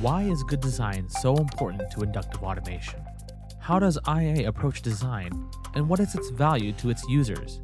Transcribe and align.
Why 0.00 0.22
is 0.22 0.44
good 0.44 0.60
design 0.60 1.08
so 1.08 1.34
important 1.34 1.90
to 1.90 2.02
inductive 2.02 2.44
automation? 2.44 3.00
How 3.58 3.80
does 3.80 3.98
IA 4.06 4.48
approach 4.48 4.80
design, 4.80 5.32
and 5.74 5.88
what 5.88 5.98
is 5.98 6.14
its 6.14 6.30
value 6.30 6.72
to 6.74 6.90
its 6.90 7.02
users? 7.08 7.60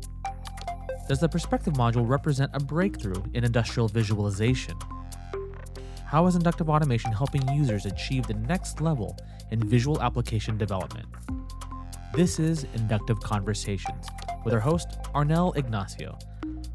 Does 1.08 1.20
the 1.20 1.28
perspective 1.28 1.74
module 1.74 2.08
represent 2.08 2.50
a 2.52 2.58
breakthrough 2.58 3.22
in 3.34 3.44
industrial 3.44 3.86
visualization? 3.86 4.74
How 6.04 6.26
is 6.26 6.34
inductive 6.34 6.68
automation 6.68 7.12
helping 7.12 7.48
users 7.54 7.86
achieve 7.86 8.26
the 8.26 8.34
next 8.34 8.80
level 8.80 9.16
in 9.52 9.60
visual 9.68 10.02
application 10.02 10.58
development? 10.58 11.06
This 12.14 12.40
is 12.40 12.66
Inductive 12.74 13.20
Conversations 13.20 14.08
with 14.44 14.52
our 14.52 14.60
host, 14.60 14.88
Arnel 15.14 15.56
Ignacio, 15.56 16.18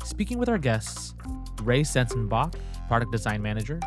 speaking 0.06 0.38
with 0.38 0.48
our 0.48 0.58
guests, 0.58 1.16
Ray 1.64 1.82
Sensenbach, 1.82 2.56
Product 2.88 3.12
Design 3.12 3.42
Manager, 3.42 3.82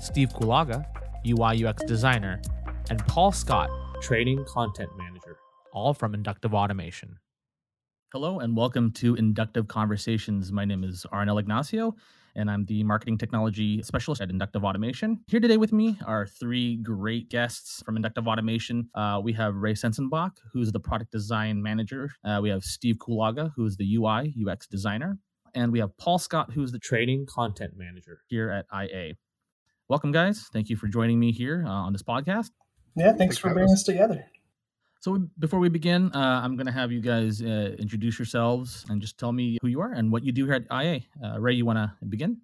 Steve 0.00 0.30
Kulaga, 0.30 0.84
UI 1.26 1.64
UX 1.64 1.84
Designer, 1.84 2.40
and 2.88 2.98
Paul 3.06 3.32
Scott, 3.32 3.70
Training 4.00 4.44
Content 4.46 4.90
Manager, 4.96 5.36
all 5.72 5.94
from 5.94 6.14
Inductive 6.14 6.54
Automation. 6.54 7.16
Hello 8.12 8.40
and 8.40 8.56
welcome 8.56 8.90
to 8.92 9.14
Inductive 9.14 9.68
Conversations. 9.68 10.50
My 10.50 10.64
name 10.64 10.82
is 10.82 11.06
Arnel 11.12 11.38
Ignacio, 11.38 11.94
and 12.34 12.50
I'm 12.50 12.64
the 12.64 12.82
Marketing 12.82 13.16
Technology 13.16 13.82
Specialist 13.82 14.20
at 14.20 14.30
Inductive 14.30 14.64
Automation. 14.64 15.20
Here 15.28 15.40
today 15.40 15.56
with 15.56 15.72
me 15.72 15.98
are 16.06 16.26
three 16.26 16.76
great 16.78 17.28
guests 17.28 17.82
from 17.84 17.96
Inductive 17.96 18.26
Automation. 18.26 18.88
Uh, 18.94 19.20
we 19.22 19.32
have 19.34 19.54
Ray 19.54 19.74
Sensenbach, 19.74 20.32
who's 20.52 20.72
the 20.72 20.80
Product 20.80 21.12
Design 21.12 21.62
Manager. 21.62 22.10
Uh, 22.24 22.40
we 22.42 22.48
have 22.48 22.64
Steve 22.64 22.96
Kulaga, 22.96 23.52
who's 23.54 23.76
the 23.76 23.96
UI 23.96 24.34
UX 24.44 24.66
Designer. 24.66 25.18
And 25.54 25.72
we 25.72 25.80
have 25.80 25.96
Paul 25.96 26.18
Scott, 26.18 26.52
who's 26.52 26.72
the 26.72 26.78
Training 26.78 27.26
Content 27.26 27.74
Manager 27.76 28.22
here 28.28 28.50
at 28.50 28.66
IA 28.72 29.14
welcome, 29.90 30.12
guys. 30.12 30.48
Thank 30.52 30.70
you 30.70 30.76
for 30.76 30.86
joining 30.86 31.18
me 31.18 31.32
here 31.32 31.64
uh, 31.66 31.70
on 31.70 31.92
this 31.92 32.02
podcast. 32.02 32.50
Yeah, 32.94 33.06
thanks, 33.06 33.18
thanks 33.18 33.38
for 33.38 33.52
bringing 33.52 33.72
us 33.72 33.82
together. 33.82 34.24
So, 35.00 35.26
before 35.38 35.58
we 35.58 35.68
begin, 35.68 36.12
uh, 36.14 36.40
I'm 36.44 36.56
going 36.56 36.66
to 36.66 36.72
have 36.72 36.92
you 36.92 37.00
guys 37.00 37.42
uh, 37.42 37.74
introduce 37.78 38.18
yourselves 38.18 38.86
and 38.88 39.00
just 39.00 39.18
tell 39.18 39.32
me 39.32 39.58
who 39.60 39.68
you 39.68 39.80
are 39.80 39.92
and 39.92 40.12
what 40.12 40.22
you 40.22 40.30
do 40.30 40.44
here 40.46 40.54
at 40.54 40.66
IA. 40.70 41.00
Uh, 41.22 41.40
Ray, 41.40 41.54
you 41.54 41.66
want 41.66 41.78
to 41.78 41.92
begin? 42.06 42.38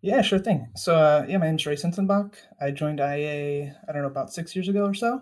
Yeah, 0.00 0.22
sure 0.22 0.38
thing. 0.38 0.68
So, 0.76 0.94
uh, 0.96 1.26
yeah, 1.28 1.36
my 1.36 1.46
name 1.46 1.56
is 1.56 1.66
Ray 1.66 1.74
Sensenbach. 1.74 2.34
I 2.60 2.70
joined 2.70 3.00
IA, 3.00 3.76
I 3.86 3.92
don't 3.92 4.02
know, 4.02 4.08
about 4.08 4.32
six 4.32 4.56
years 4.56 4.68
ago 4.68 4.86
or 4.86 4.94
so, 4.94 5.20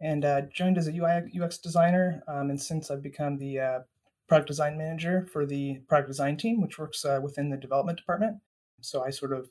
and 0.00 0.24
uh, 0.24 0.42
joined 0.54 0.78
as 0.78 0.86
a 0.86 0.92
UI 0.92 1.22
UX 1.40 1.58
designer. 1.58 2.22
Um, 2.28 2.50
and 2.50 2.60
since 2.60 2.88
I've 2.88 3.02
become 3.02 3.38
the 3.38 3.84
product 4.28 4.46
design 4.46 4.78
manager 4.78 5.26
for 5.32 5.44
the 5.44 5.80
product 5.88 6.08
design 6.08 6.36
team, 6.36 6.60
which 6.60 6.78
works 6.78 7.04
within 7.20 7.50
the 7.50 7.56
development 7.56 7.98
department. 7.98 8.36
So, 8.82 9.02
I 9.02 9.10
sort 9.10 9.32
of 9.32 9.48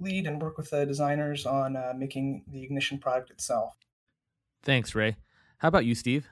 lead 0.00 0.26
and 0.26 0.40
work 0.40 0.58
with 0.58 0.70
the 0.70 0.86
designers 0.86 1.46
on 1.46 1.76
uh, 1.76 1.92
making 1.96 2.44
the 2.48 2.62
ignition 2.62 2.98
product 2.98 3.30
itself. 3.30 3.74
Thanks, 4.62 4.94
Ray. 4.94 5.16
How 5.58 5.68
about 5.68 5.84
you, 5.84 5.94
Steve? 5.94 6.28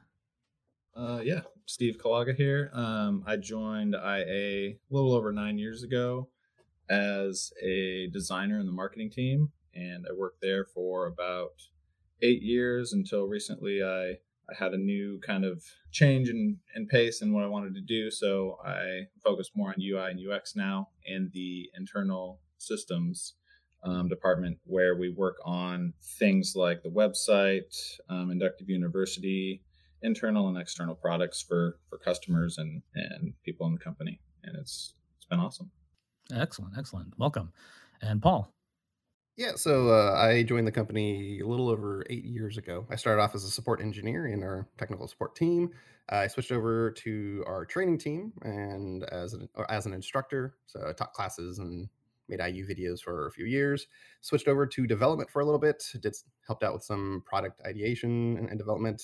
Uh, 0.95 1.21
yeah, 1.23 1.41
Steve 1.67 1.99
Kulaga 1.99 2.35
here. 2.35 2.71
Um, 2.73 3.25
I 3.27 3.37
joined 3.37 3.95
IA 3.95 4.71
a 4.71 4.79
little 4.91 5.13
over 5.13 5.33
nine 5.33 5.59
years 5.59 5.83
ago 5.83 6.29
as 6.89 7.53
a 7.63 8.09
designer 8.13 8.59
in 8.59 8.67
the 8.67 8.73
marketing 8.73 9.11
team, 9.11 9.53
and 9.75 10.07
I 10.09 10.15
worked 10.15 10.41
there 10.41 10.65
for 10.65 11.07
about 11.07 11.53
eight 12.23 12.43
years 12.43 12.93
until 12.93 13.27
recently 13.27 13.83
I 13.83 14.19
I 14.49 14.55
had 14.57 14.75
a 14.75 14.79
new 14.79 15.19
kind 15.27 15.45
of 15.45 15.65
change 15.91 16.29
in, 16.29 16.59
in 16.77 16.87
pace 16.87 17.21
and 17.21 17.35
what 17.35 17.43
I 17.43 17.49
wanted 17.49 17.75
to 17.75 17.81
do. 17.81 18.11
So 18.11 18.59
I 18.65 19.07
focus 19.25 19.51
more 19.57 19.71
on 19.71 19.83
UI 19.83 20.11
and 20.13 20.21
UX 20.21 20.55
now 20.55 20.91
and 21.07 21.33
the 21.33 21.69
internal 21.77 22.41
systems 22.59 23.35
um, 23.87 24.09
department 24.09 24.59
where 24.65 24.97
we 24.97 25.09
work 25.09 25.37
on 25.45 25.95
things 26.19 26.55
like 26.57 26.83
the 26.83 26.91
website, 26.91 27.75
um, 28.09 28.31
Inductive 28.31 28.69
University, 28.69 29.63
internal 30.03 30.49
and 30.49 30.59
external 30.59 30.95
products 30.95 31.41
for 31.41 31.79
for 31.89 31.99
customers 31.99 32.59
and 32.59 32.83
and 32.95 33.33
people 33.45 33.67
in 33.67 33.73
the 33.73 33.79
company, 33.79 34.21
and 34.43 34.57
it's 34.57 34.95
it's 35.17 35.27
been 35.27 35.41
awesome. 35.41 35.71
Excellent, 36.35 36.75
excellent. 36.77 37.15
Welcome, 37.17 37.53
and 38.03 38.21
Paul. 38.21 38.53
Yeah, 39.37 39.53
so 39.55 39.91
uh, 39.91 40.15
I 40.15 40.43
joined 40.43 40.67
the 40.67 40.73
company 40.73 41.41
a 41.41 41.47
little 41.47 41.69
over 41.69 42.05
eight 42.09 42.25
years 42.25 42.57
ago. 42.57 42.87
I 42.91 42.97
started 42.97 43.21
off 43.21 43.35
as 43.35 43.45
a 43.45 43.51
support 43.51 43.83
engineer 43.83 44.27
in 44.27 44.43
our 44.43 44.67
technical 44.79 45.07
support 45.07 45.37
team. 45.37 45.71
I 46.09 46.27
switched 46.27 46.53
over 46.53 46.91
to 46.91 47.45
our 47.47 47.67
training 47.67 47.99
team 47.99 48.33
and 48.43 49.05
as 49.05 49.35
an 49.35 49.49
as 49.69 49.87
an 49.87 49.93
instructor, 49.93 50.57
so 50.67 50.85
I 50.89 50.93
taught 50.93 51.13
classes 51.13 51.59
and 51.59 51.89
made 52.29 52.41
IU 52.41 52.67
videos 52.67 53.01
for 53.01 53.27
a 53.27 53.33
few 53.33 53.47
years, 53.47 53.87
switched 54.21 54.49
over 54.49 54.67
to 54.67 54.87
development 54.87 55.31
for 55.31 55.41
a 55.41 55.45
little 55.45 55.61
bit, 55.61 55.85
did 56.01 56.15
helped 56.47 56.63
out 56.63 56.73
with 56.73 56.83
some 56.83 57.23
product 57.27 57.61
ideation 57.67 58.37
and, 58.39 58.49
and 58.49 58.59
development, 58.59 59.03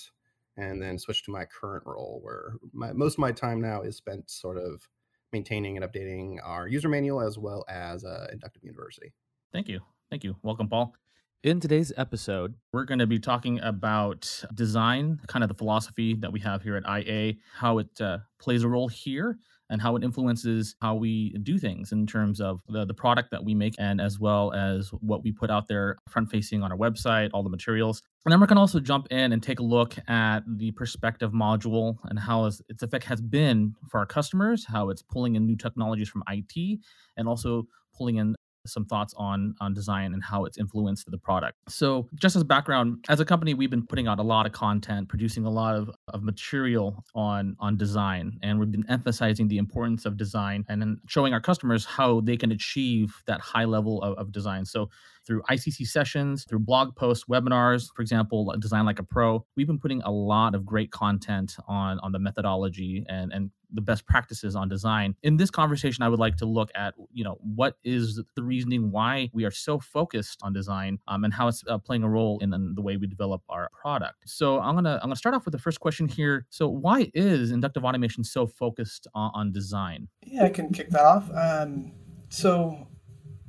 and 0.56 0.83
then 0.83 0.99
switched 0.99 1.25
to 1.27 1.31
my 1.31 1.44
current 1.44 1.84
role 1.87 2.21
where 2.22 2.55
my, 2.72 2.93
most 2.93 3.15
of 3.15 3.19
my 3.19 3.33
time 3.33 3.60
now 3.60 3.83
is 3.83 3.97
spent 3.97 4.31
sort 4.31 4.59
of 4.59 4.88
maintaining 5.33 5.77
and 5.77 5.87
updating 5.91 6.37
our 6.44 6.69
user 6.69 6.88
manual 6.88 7.21
as 7.21 7.38
well 7.38 7.65
as 7.69 8.05
uh, 8.05 8.27
Inductive 8.33 8.62
University. 8.62 9.12
Thank 9.53 9.69
you. 9.69 9.81
Thank 10.10 10.25
you. 10.25 10.37
Welcome, 10.43 10.69
Paul. 10.69 10.94
In 11.43 11.59
today's 11.59 11.93
episode, 11.97 12.54
we're 12.72 12.84
going 12.84 13.00
to 13.00 13.06
be 13.06 13.19
talking 13.19 13.59
about 13.60 14.44
design, 14.54 15.19
kind 15.27 15.43
of 15.43 15.49
the 15.49 15.56
philosophy 15.56 16.15
that 16.15 16.33
we 16.33 16.39
have 16.41 16.62
here 16.62 16.77
at 16.77 16.84
IA, 16.87 17.34
how 17.53 17.78
it 17.78 18.00
uh, 18.00 18.19
plays 18.39 18.62
a 18.62 18.69
role 18.69 18.87
here, 18.87 19.39
and 19.72 19.81
how 19.81 19.97
it 19.97 20.05
influences 20.05 20.77
how 20.83 20.94
we 20.94 21.31
do 21.43 21.59
things 21.59 21.93
in 21.93 22.06
terms 22.06 22.43
of 22.43 22.60
the, 22.69 22.84
the 22.84 22.93
product 22.93 23.31
that 23.31 23.43
we 23.43 23.55
make 23.55 23.75
and 23.78 24.03
as 24.03 24.21
well 24.21 24.53
as 24.53 24.91
what 25.00 25.25
we 25.25 25.33
put 25.33 25.50
out 25.50 25.66
there 25.66 25.97
front 26.09 26.31
facing 26.31 26.62
on 26.62 26.71
our 26.71 26.77
website, 26.77 27.31
all 27.33 27.43
the 27.43 27.49
materials. 27.49 28.03
And 28.27 28.33
then 28.33 28.38
we're 28.38 28.47
going 28.47 28.56
to 28.56 28.60
also 28.60 28.81
jump 28.81 29.09
in 29.10 29.33
and 29.33 29.43
take 29.43 29.60
a 29.60 29.65
look 29.65 29.97
at 30.09 30.41
the 30.47 30.72
perspective 30.72 31.33
module 31.33 31.97
and 32.05 32.19
how 32.19 32.44
its 32.44 32.60
effect 32.83 33.05
has 33.05 33.22
been 33.22 33.75
for 33.91 33.99
our 33.99 34.06
customers, 34.06 34.66
how 34.66 34.91
it's 34.91 35.03
pulling 35.03 35.37
in 35.37 35.47
new 35.47 35.56
technologies 35.56 36.10
from 36.10 36.22
IT, 36.28 36.78
and 37.16 37.27
also 37.27 37.66
pulling 37.97 38.16
in 38.16 38.34
some 38.67 38.84
thoughts 38.84 39.15
on 39.17 39.55
on 39.61 39.75
design 39.75 40.15
and 40.15 40.23
how 40.23 40.45
it's 40.45 40.59
influenced 40.59 41.11
the 41.11 41.19
product. 41.19 41.59
So, 41.69 42.09
just 42.15 42.37
as 42.37 42.45
background, 42.45 43.05
as 43.09 43.21
a 43.21 43.25
company, 43.25 43.55
we've 43.55 43.71
been 43.71 43.87
putting 43.87 44.09
out 44.09 44.19
a 44.19 44.23
lot 44.23 44.47
of 44.47 44.53
content, 44.53 45.09
producing 45.09 45.45
a 45.45 45.50
lot 45.50 45.75
of, 45.75 45.91
of 46.09 46.23
material 46.23 47.05
on 47.15 47.56
on 47.61 47.77
design, 47.77 48.39
and 48.43 48.59
we've 48.59 48.72
been 48.72 48.89
emphasizing 48.89 49.49
the 49.49 49.59
importance 49.59 50.05
of 50.05 50.17
design 50.17 50.65
and 50.69 50.81
then 50.81 51.01
showing 51.06 51.33
our 51.33 51.41
customers 51.41 51.84
how 51.84 52.21
they 52.21 52.37
can 52.37 52.53
achieve 52.53 53.22
that 53.27 53.41
high 53.41 53.65
level 53.65 54.03
of, 54.03 54.17
of 54.19 54.33
design. 54.33 54.65
So, 54.65 54.91
through 55.27 55.43
ICC 55.50 55.87
sessions, 55.87 56.44
through 56.44 56.60
blog 56.60 56.94
posts, 56.97 57.25
webinars, 57.31 57.88
for 57.94 58.03
example, 58.03 58.55
Design 58.59 58.84
Like 58.84 58.99
a 58.99 59.03
Pro, 59.03 59.44
we've 59.56 59.66
been 59.66 59.78
putting 59.78 60.03
a 60.03 60.10
lot 60.10 60.55
of 60.55 60.65
great 60.65 60.91
content 60.91 61.56
on 61.69 61.99
on 62.00 62.12
the 62.12 62.19
methodology 62.19 63.05
and 63.09 63.33
and 63.33 63.50
the 63.75 63.81
best 63.81 64.06
practices 64.06 64.55
on 64.55 64.69
design. 64.69 65.15
In 65.22 65.37
this 65.37 65.50
conversation, 65.50 66.03
I 66.03 66.09
would 66.09 66.19
like 66.19 66.37
to 66.37 66.47
look 66.47 66.71
at, 66.75 66.94
you 67.12 67.25
know, 67.25 67.38
what 67.43 67.78
is 67.84 68.21
the 68.37 68.43
reasoning 68.43 68.91
why 68.91 69.31
we 69.33 69.44
are 69.44 69.50
so 69.50 69.78
focused 69.78 70.38
on 70.43 70.53
design 70.53 70.99
um, 71.09 71.25
and 71.25 71.33
how 71.33 71.49
it's 71.49 71.65
uh, 71.66 71.78
playing 71.78 72.03
a 72.03 72.09
role 72.09 72.39
in, 72.41 72.53
in, 72.53 72.75
the 72.75 72.83
way 72.83 72.97
we 72.97 73.06
develop 73.06 73.43
our 73.49 73.71
product. 73.81 74.16
So 74.27 74.60
I'm 74.60 74.75
gonna 74.75 74.94
I'm 74.97 75.09
gonna 75.09 75.16
start 75.16 75.34
off 75.34 75.44
with 75.44 75.53
the 75.53 75.59
first 75.59 75.81
question 75.81 76.09
here. 76.09 76.47
So 76.50 76.69
why 76.69 77.10
is 77.15 77.50
inductive 77.50 77.84
automation 77.84 78.25
so 78.25 78.47
focused 78.47 79.06
on, 79.15 79.31
on 79.34 79.53
design? 79.53 80.09
Yeah, 80.25 80.44
I 80.44 80.49
can 80.50 80.72
kick 80.72 80.91
that 80.91 81.04
off. 81.04 81.31
Um, 81.34 81.93
so, 82.28 82.89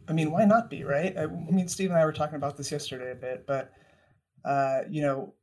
I 0.07 0.13
mean, 0.13 0.31
why 0.31 0.45
not 0.45 0.69
be 0.69 0.83
right? 0.83 1.15
I, 1.17 1.23
I 1.23 1.27
mean, 1.27 1.67
Steve 1.67 1.89
and 1.89 1.99
I 1.99 2.05
were 2.05 2.13
talking 2.13 2.35
about 2.35 2.57
this 2.57 2.71
yesterday 2.71 3.11
a 3.11 3.15
bit, 3.15 3.45
but 3.47 3.71
uh, 4.45 4.81
you 4.89 5.01
know, 5.01 5.33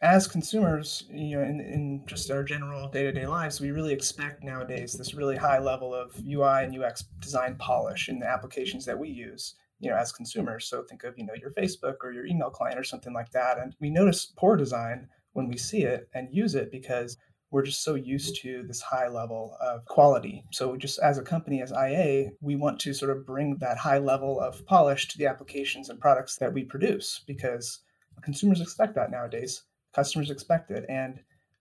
as 0.00 0.28
consumers, 0.28 1.04
you 1.10 1.36
know, 1.36 1.42
in, 1.42 1.60
in 1.60 2.02
just 2.06 2.30
our 2.30 2.44
general 2.44 2.88
day-to-day 2.88 3.26
lives, 3.26 3.60
we 3.60 3.72
really 3.72 3.92
expect 3.92 4.44
nowadays 4.44 4.92
this 4.92 5.14
really 5.14 5.36
high 5.36 5.58
level 5.58 5.92
of 5.92 6.14
UI 6.24 6.64
and 6.64 6.76
UX 6.76 7.04
design 7.20 7.56
polish 7.56 8.08
in 8.08 8.20
the 8.20 8.26
applications 8.26 8.84
that 8.84 8.98
we 8.98 9.08
use, 9.08 9.56
you 9.80 9.90
know, 9.90 9.96
as 9.96 10.12
consumers. 10.12 10.66
So 10.66 10.82
think 10.84 11.02
of, 11.02 11.18
you 11.18 11.26
know, 11.26 11.34
your 11.34 11.50
Facebook 11.52 11.96
or 12.02 12.12
your 12.12 12.26
email 12.26 12.50
client 12.50 12.78
or 12.78 12.84
something 12.84 13.12
like 13.12 13.30
that. 13.30 13.58
And 13.58 13.74
we 13.80 13.90
notice 13.90 14.32
poor 14.36 14.56
design 14.56 15.08
when 15.32 15.48
we 15.48 15.56
see 15.56 15.82
it 15.82 16.08
and 16.14 16.28
use 16.30 16.54
it 16.54 16.70
because 16.70 17.16
we're 17.50 17.64
just 17.64 17.82
so 17.82 17.94
used 17.94 18.40
to 18.42 18.62
this 18.66 18.80
high 18.80 19.08
level 19.08 19.56
of 19.60 19.84
quality. 19.86 20.44
So 20.52 20.76
just 20.76 20.98
as 20.98 21.18
a 21.18 21.22
company, 21.22 21.62
as 21.62 21.72
IA, 21.72 22.30
we 22.40 22.56
want 22.56 22.78
to 22.80 22.92
sort 22.92 23.10
of 23.10 23.24
bring 23.24 23.56
that 23.56 23.78
high 23.78 23.98
level 23.98 24.38
of 24.40 24.64
polish 24.66 25.08
to 25.08 25.18
the 25.18 25.26
applications 25.26 25.88
and 25.88 26.00
products 26.00 26.36
that 26.36 26.52
we 26.52 26.64
produce 26.64 27.22
because 27.26 27.80
consumers 28.22 28.60
expect 28.60 28.94
that 28.96 29.10
nowadays 29.10 29.62
customers 29.94 30.30
expect 30.30 30.70
it. 30.70 30.84
And 30.88 31.20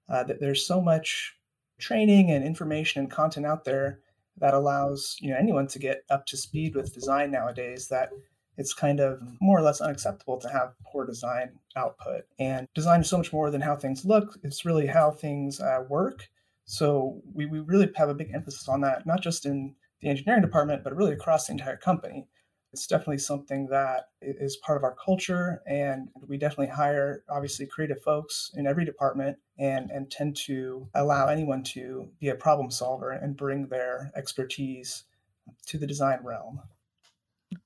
uh, 0.09 0.25
there's 0.39 0.67
so 0.67 0.81
much 0.81 1.35
training 1.79 2.31
and 2.31 2.43
information 2.43 3.01
and 3.01 3.11
content 3.11 3.45
out 3.45 3.63
there 3.63 3.99
that 4.39 4.53
allows 4.53 5.17
you 5.19 5.31
know 5.31 5.37
anyone 5.37 5.67
to 5.67 5.79
get 5.79 6.03
up 6.09 6.25
to 6.27 6.37
speed 6.37 6.75
with 6.75 6.93
design 6.93 7.31
nowadays 7.31 7.87
that 7.87 8.09
it's 8.57 8.73
kind 8.73 8.99
of 8.99 9.21
more 9.39 9.57
or 9.57 9.61
less 9.61 9.81
unacceptable 9.81 10.37
to 10.39 10.49
have 10.49 10.73
poor 10.85 11.05
design 11.05 11.51
output. 11.75 12.23
And 12.39 12.67
design 12.73 13.01
is 13.01 13.09
so 13.09 13.17
much 13.17 13.31
more 13.31 13.51
than 13.51 13.61
how 13.61 13.75
things 13.75 14.05
look 14.05 14.37
it's 14.43 14.65
really 14.65 14.87
how 14.87 15.11
things 15.11 15.59
uh, 15.59 15.83
work. 15.87 16.27
So 16.65 17.21
we, 17.33 17.45
we 17.45 17.59
really 17.59 17.89
have 17.95 18.09
a 18.09 18.15
big 18.15 18.31
emphasis 18.33 18.67
on 18.67 18.81
that 18.81 19.05
not 19.05 19.21
just 19.21 19.45
in 19.45 19.75
the 20.01 20.09
engineering 20.09 20.41
department 20.41 20.83
but 20.83 20.95
really 20.95 21.13
across 21.13 21.47
the 21.47 21.53
entire 21.53 21.77
company. 21.77 22.27
It's 22.73 22.85
definitely 22.85 23.19
something 23.19 23.67
that 23.67 24.09
is 24.21 24.57
part 24.57 24.77
of 24.77 24.83
our 24.83 24.93
culture, 24.93 25.61
and 25.65 26.09
we 26.27 26.37
definitely 26.37 26.67
hire 26.67 27.23
obviously 27.29 27.65
creative 27.65 28.01
folks 28.01 28.51
in 28.55 28.67
every 28.67 28.83
department, 28.83 29.37
and 29.57 29.89
and 29.89 30.11
tend 30.11 30.35
to 30.47 30.89
allow 30.93 31.27
anyone 31.27 31.63
to 31.63 32.09
be 32.19 32.27
a 32.27 32.35
problem 32.35 32.69
solver 32.69 33.11
and 33.11 33.37
bring 33.37 33.67
their 33.67 34.11
expertise 34.15 35.05
to 35.67 35.77
the 35.77 35.87
design 35.87 36.19
realm. 36.23 36.61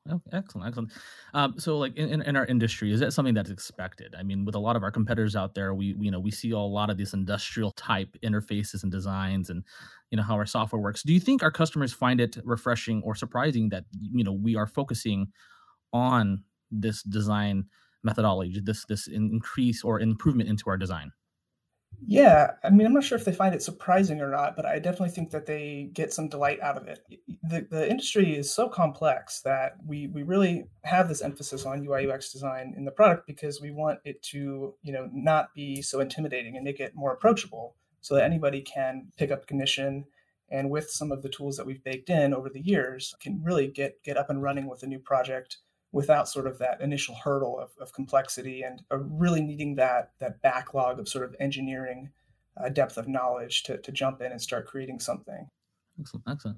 Oh, 0.10 0.20
excellent, 0.34 0.68
excellent. 0.68 0.92
Um, 1.36 1.54
so, 1.60 1.78
like 1.78 1.96
in, 1.96 2.10
in, 2.10 2.22
in 2.24 2.36
our 2.36 2.46
industry, 2.48 2.92
is 2.92 3.00
that 3.02 3.14
something 3.14 3.36
that's 3.36 3.52
expected? 3.52 4.16
I 4.18 4.24
mean, 4.24 4.46
with 4.46 4.56
a 4.56 4.60
lot 4.60 4.76
of 4.76 4.82
our 4.82 4.90
competitors 4.90 5.36
out 5.36 5.54
there, 5.54 5.76
we, 5.76 5.94
we 5.94 6.06
you 6.06 6.12
know 6.12 6.20
we 6.20 6.32
see 6.32 6.50
a 6.52 6.58
lot 6.58 6.90
of 6.90 6.98
these 6.98 7.14
industrial 7.14 7.70
type 7.74 8.18
interfaces 8.24 8.82
and 8.82 8.92
designs, 8.92 9.52
and 9.52 9.64
you 10.10 10.18
know 10.18 10.24
how 10.24 10.34
our 10.36 10.48
software 10.48 10.82
works. 10.82 11.04
Do 11.04 11.14
you 11.14 11.20
think 11.20 11.44
our 11.44 11.52
customers 11.52 11.94
find 11.94 12.20
it 12.20 12.36
refreshing 12.44 13.04
or 13.04 13.14
surprising 13.14 13.70
that 13.70 13.86
you 14.02 14.24
know 14.24 14.34
we 14.34 14.56
are 14.56 14.66
focusing 14.66 15.28
on 15.94 16.44
this 16.72 17.04
design 17.04 17.66
methodology, 18.04 18.60
this 18.62 18.86
this 18.86 19.08
increase 19.08 19.84
or 19.84 20.00
improvement 20.00 20.50
into 20.50 20.70
our 20.70 20.78
design? 20.78 21.12
Yeah, 22.00 22.52
I 22.64 22.72
mean, 22.72 22.88
I'm 22.88 22.94
not 22.94 23.04
sure 23.04 23.18
if 23.18 23.26
they 23.26 23.32
find 23.32 23.54
it 23.54 23.62
surprising 23.62 24.22
or 24.22 24.30
not, 24.30 24.56
but 24.56 24.66
I 24.66 24.80
definitely 24.80 25.10
think 25.10 25.30
that 25.32 25.46
they 25.46 25.92
get 25.94 26.12
some 26.12 26.30
delight 26.30 26.60
out 26.60 26.78
of 26.78 26.88
it. 26.88 27.06
The, 27.44 27.68
the 27.70 27.90
industry 27.90 28.36
is 28.36 28.54
so 28.54 28.68
complex 28.68 29.42
that 29.42 29.76
we 29.86 30.08
we 30.08 30.24
really 30.24 30.66
have 30.84 31.08
this 31.08 31.22
emphasis 31.22 31.66
on 31.66 31.86
UI 31.86 32.12
UX 32.12 32.32
design 32.32 32.74
in 32.76 32.86
the 32.86 32.92
product 32.92 33.28
because 33.28 33.62
we 33.62 33.72
want 33.72 34.00
it 34.04 34.22
to, 34.24 34.74
you 34.82 34.92
know, 34.92 35.10
not 35.14 35.54
be 35.54 35.82
so 35.82 36.00
intimidating 36.00 36.56
and 36.56 36.66
make 36.66 36.80
it 36.80 36.96
more 36.96 37.14
approachable 37.14 37.76
so 38.02 38.16
that 38.16 38.24
anybody 38.24 38.62
can 38.62 39.12
pick 39.18 39.30
up 39.32 39.44
Ignition 39.44 40.06
and 40.50 40.70
with 40.70 40.90
some 40.90 41.12
of 41.12 41.22
the 41.22 41.30
tools 41.30 41.56
that 41.58 41.66
we've 41.66 41.84
baked 41.84 42.10
in 42.10 42.34
over 42.34 42.50
the 42.50 42.62
years 42.62 43.16
can 43.22 43.42
really 43.44 43.68
get 43.68 44.04
get 44.04 44.18
up 44.18 44.30
and 44.30 44.42
running 44.42 44.68
with 44.68 44.84
a 44.84 44.88
new 44.88 45.00
project 45.00 45.58
without 45.92 46.28
sort 46.28 46.48
of 46.48 46.58
that 46.60 46.82
initial 46.82 47.16
hurdle 47.16 47.60
of, 47.60 47.72
of 47.80 47.94
complexity 47.94 48.62
and 48.62 48.82
uh, 48.92 48.98
really 48.98 49.42
needing 49.42 49.76
that 49.76 50.12
that 50.20 50.42
backlog 50.42 51.00
of 51.00 51.08
sort 51.08 51.26
of 51.26 51.36
engineering 51.40 52.10
uh, 52.58 52.70
depth 52.70 52.98
of 52.98 53.08
knowledge 53.08 53.64
to, 53.64 53.78
to 53.78 53.92
jump 53.92 54.22
in 54.22 54.32
and 54.32 54.42
start 54.42 54.68
creating 54.68 55.00
something. 55.00 55.50
Excellent, 56.00 56.26
excellent. 56.30 56.58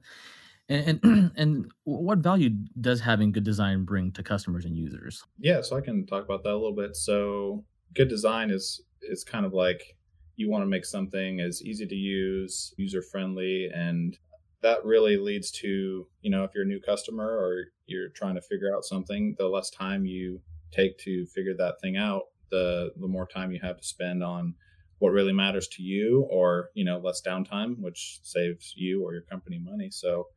And, 0.70 1.00
and, 1.04 1.32
and 1.36 1.72
what 1.84 2.20
value 2.20 2.52
does 2.80 3.02
having 3.02 3.32
good 3.32 3.44
design 3.44 3.84
bring 3.84 4.12
to 4.14 4.24
customers 4.24 4.66
and 4.66 4.78
users? 4.78 5.24
Yeah, 5.38 5.62
so 5.62 5.78
I 5.78 5.82
can 5.82 6.06
talk 6.06 6.24
about 6.24 6.44
that 6.44 6.52
a 6.52 6.58
little 6.58 6.76
bit. 6.76 6.96
So 6.96 7.64
good 7.94 8.10
design 8.10 8.50
is 8.50 8.82
is 9.02 9.24
kind 9.24 9.46
of 9.46 9.54
like 9.54 9.98
you 10.36 10.50
want 10.50 10.64
to 10.64 10.68
make 10.68 10.86
something 10.86 11.42
as 11.42 11.62
easy 11.62 11.86
to 11.86 11.96
use, 11.96 12.74
user 12.78 13.02
friendly, 13.02 13.70
and 13.74 14.18
that 14.64 14.84
really 14.84 15.18
leads 15.18 15.52
to 15.52 16.08
you 16.22 16.32
know 16.32 16.44
if 16.44 16.52
you're 16.56 16.64
a 16.64 16.68
new 16.68 16.80
customer 16.80 17.26
or 17.26 17.66
you're 17.86 18.10
trying 18.10 18.36
to 18.36 18.42
figure 18.42 18.74
out 18.76 18.84
something 18.84 19.36
the 19.38 19.48
less 19.48 19.70
time 19.70 20.06
you 20.06 20.42
take 20.72 20.98
to 20.98 21.26
figure 21.28 21.54
that 21.56 21.80
thing 21.82 21.96
out 21.96 22.24
the 22.50 22.92
the 22.98 23.08
more 23.08 23.28
time 23.28 23.52
you 23.52 23.60
have 23.62 23.78
to 23.78 23.84
spend 23.86 24.24
on 24.24 24.56
what 25.00 25.12
really 25.12 25.34
matters 25.34 25.68
to 25.68 25.84
you 25.84 26.26
or 26.32 26.70
you 26.74 26.86
know 26.86 26.98
less 26.98 27.22
downtime 27.22 27.76
which 27.80 28.20
saves 28.24 28.74
you 28.76 29.04
or 29.04 29.14
your 29.14 29.24
company 29.24 29.60
money. 29.60 29.90
So 29.92 30.28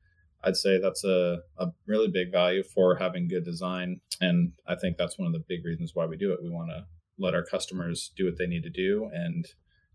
i'd 0.45 0.57
say 0.57 0.79
that's 0.79 1.05
a, 1.05 1.39
a 1.59 1.69
really 1.87 2.09
big 2.09 2.31
value 2.31 2.63
for 2.63 2.97
having 2.97 3.29
good 3.29 3.45
design. 3.45 4.01
And 4.21 4.53
i 4.67 4.75
think 4.75 4.97
that's 4.97 5.19
one 5.19 5.27
of 5.27 5.33
the 5.33 5.45
big 5.49 5.65
reasons 5.65 5.93
why 5.95 6.07
we 6.07 6.17
do 6.17 6.33
it. 6.33 6.43
We 6.43 6.51
want 6.51 6.71
to 6.71 6.87
let 7.19 7.35
our 7.35 7.45
customers 7.45 8.13
do 8.17 8.27
what 8.27 8.37
they 8.39 8.47
need 8.47 8.65
to 8.65 8.71
do 8.71 9.09
and 9.13 9.47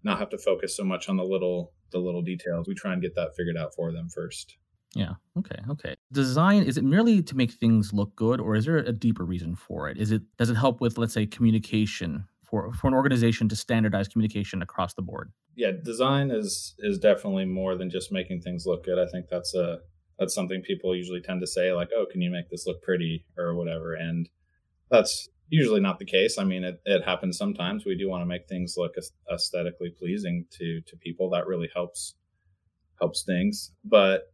not 0.04 0.19
have 0.19 0.30
to 0.30 0.38
focus 0.38 0.75
so 0.75 0.83
much 0.83 1.07
on 1.10 1.18
the 1.18 1.24
little 1.24 1.74
the 1.91 1.99
little 1.99 2.21
details. 2.21 2.67
We 2.67 2.75
try 2.75 2.93
and 2.93 3.01
get 3.01 3.15
that 3.15 3.35
figured 3.35 3.57
out 3.57 3.75
for 3.75 3.91
them 3.91 4.09
first. 4.09 4.57
Yeah. 4.93 5.13
Okay. 5.38 5.59
Okay. 5.69 5.95
Design 6.11 6.63
is 6.63 6.77
it 6.77 6.83
merely 6.83 7.23
to 7.23 7.35
make 7.35 7.51
things 7.51 7.93
look 7.93 8.15
good, 8.15 8.41
or 8.41 8.55
is 8.55 8.65
there 8.65 8.77
a 8.77 8.91
deeper 8.91 9.23
reason 9.23 9.55
for 9.55 9.89
it? 9.89 9.97
Is 9.97 10.11
it 10.11 10.21
does 10.38 10.49
it 10.49 10.55
help 10.55 10.81
with 10.81 10.97
let's 10.97 11.13
say 11.13 11.25
communication 11.25 12.25
for 12.43 12.73
for 12.73 12.88
an 12.88 12.93
organization 12.93 13.47
to 13.49 13.55
standardize 13.55 14.07
communication 14.07 14.61
across 14.61 14.93
the 14.93 15.01
board? 15.01 15.31
Yeah, 15.55 15.71
design 15.83 16.31
is 16.31 16.75
is 16.79 16.99
definitely 16.99 17.45
more 17.45 17.75
than 17.75 17.89
just 17.89 18.11
making 18.11 18.41
things 18.41 18.65
look 18.65 18.83
good. 18.83 18.99
I 18.99 19.09
think 19.09 19.27
that's 19.29 19.55
a 19.55 19.79
that's 20.19 20.35
something 20.35 20.61
people 20.61 20.95
usually 20.95 21.21
tend 21.21 21.39
to 21.41 21.47
say 21.47 21.73
like, 21.73 21.89
"Oh, 21.95 22.05
can 22.11 22.21
you 22.21 22.29
make 22.29 22.49
this 22.49 22.67
look 22.67 22.81
pretty?" 22.81 23.25
or 23.37 23.55
whatever, 23.55 23.94
and 23.94 24.29
that's 24.89 25.29
usually 25.51 25.81
not 25.81 26.00
the 26.00 26.06
case. 26.06 26.39
I 26.39 26.45
mean, 26.45 26.63
it, 26.63 26.81
it 26.86 27.03
happens 27.03 27.38
sometimes. 27.38 27.86
We 27.86 27.98
do 27.98 28.09
want 28.09 28.21
to 28.21 28.25
make 28.25 28.48
things 28.48 28.75
look 28.77 28.95
aesthetically 29.31 29.92
pleasing 29.92 30.45
to 30.57 30.81
to 30.88 30.95
people. 30.95 31.30
That 31.30 31.45
really 31.45 31.69
helps 31.75 32.15
helps 33.00 33.24
things. 33.24 33.71
But 33.83 34.33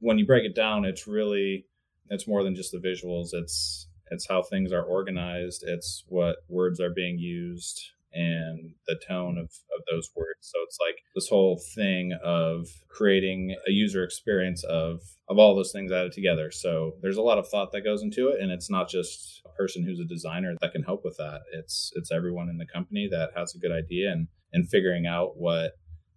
when 0.00 0.18
you 0.18 0.26
break 0.26 0.44
it 0.44 0.54
down, 0.54 0.84
it's 0.84 1.06
really 1.06 1.66
it's 2.10 2.26
more 2.26 2.42
than 2.42 2.56
just 2.56 2.72
the 2.72 2.78
visuals. 2.78 3.28
It's 3.32 3.86
it's 4.10 4.26
how 4.28 4.42
things 4.42 4.72
are 4.72 4.82
organized. 4.82 5.62
It's 5.66 6.04
what 6.08 6.38
words 6.48 6.80
are 6.80 6.90
being 6.90 7.18
used 7.18 7.80
and 8.12 8.72
the 8.86 8.98
tone 9.06 9.38
of, 9.38 9.44
of 9.46 9.84
those 9.90 10.10
words. 10.16 10.40
So 10.40 10.58
it's 10.64 10.78
like 10.80 10.96
this 11.14 11.28
whole 11.28 11.60
thing 11.74 12.16
of 12.24 12.66
creating 12.88 13.56
a 13.66 13.70
user 13.70 14.04
experience 14.04 14.64
of 14.64 15.00
of 15.28 15.38
all 15.38 15.54
those 15.54 15.72
things 15.72 15.92
added 15.92 16.12
together. 16.12 16.50
So 16.50 16.94
there's 17.02 17.16
a 17.16 17.22
lot 17.22 17.38
of 17.38 17.48
thought 17.48 17.70
that 17.72 17.82
goes 17.82 18.02
into 18.02 18.28
it 18.28 18.40
and 18.40 18.50
it's 18.50 18.70
not 18.70 18.88
just 18.88 19.42
a 19.46 19.50
person 19.50 19.84
who's 19.84 20.00
a 20.00 20.04
designer 20.04 20.54
that 20.60 20.72
can 20.72 20.82
help 20.82 21.02
with 21.04 21.16
that. 21.18 21.42
It's 21.52 21.92
it's 21.94 22.10
everyone 22.10 22.48
in 22.48 22.58
the 22.58 22.66
company 22.66 23.08
that 23.10 23.30
has 23.36 23.54
a 23.54 23.58
good 23.58 23.72
idea 23.72 24.10
and 24.10 24.28
and 24.52 24.68
figuring 24.68 25.06
out 25.06 25.36
what 25.36 25.72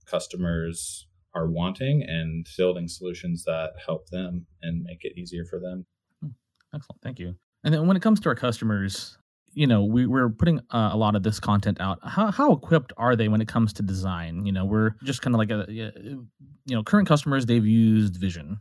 customers 0.05 1.07
are 1.35 1.49
wanting 1.49 2.03
and 2.07 2.45
building 2.57 2.87
solutions 2.87 3.43
that 3.45 3.71
help 3.83 4.09
them 4.09 4.45
and 4.61 4.83
make 4.83 4.99
it 5.01 5.17
easier 5.17 5.45
for 5.45 5.59
them. 5.59 5.85
Hmm. 6.21 6.29
Excellent. 6.75 7.01
Thank 7.01 7.19
you. 7.19 7.35
And 7.63 7.73
then 7.73 7.87
when 7.87 7.95
it 7.95 8.03
comes 8.03 8.19
to 8.21 8.29
our 8.29 8.35
customers, 8.35 9.17
you 9.53 9.67
know 9.67 9.83
we, 9.83 10.05
we're 10.05 10.29
putting 10.29 10.59
uh, 10.71 10.89
a 10.91 10.97
lot 10.97 11.15
of 11.15 11.23
this 11.23 11.39
content 11.39 11.79
out. 11.79 12.00
How, 12.03 12.31
how 12.31 12.51
equipped 12.51 12.94
are 12.97 13.15
they 13.15 13.27
when 13.27 13.41
it 13.41 13.47
comes 13.47 13.73
to 13.73 13.83
design? 13.83 14.45
You 14.45 14.51
know 14.51 14.65
we're 14.65 14.95
just 15.03 15.21
kind 15.21 15.35
of 15.35 15.39
like 15.39 15.51
a 15.51 15.65
you 15.69 16.25
know 16.67 16.83
current 16.83 17.07
customers 17.07 17.45
they've 17.45 17.65
used 17.65 18.17
vision 18.17 18.59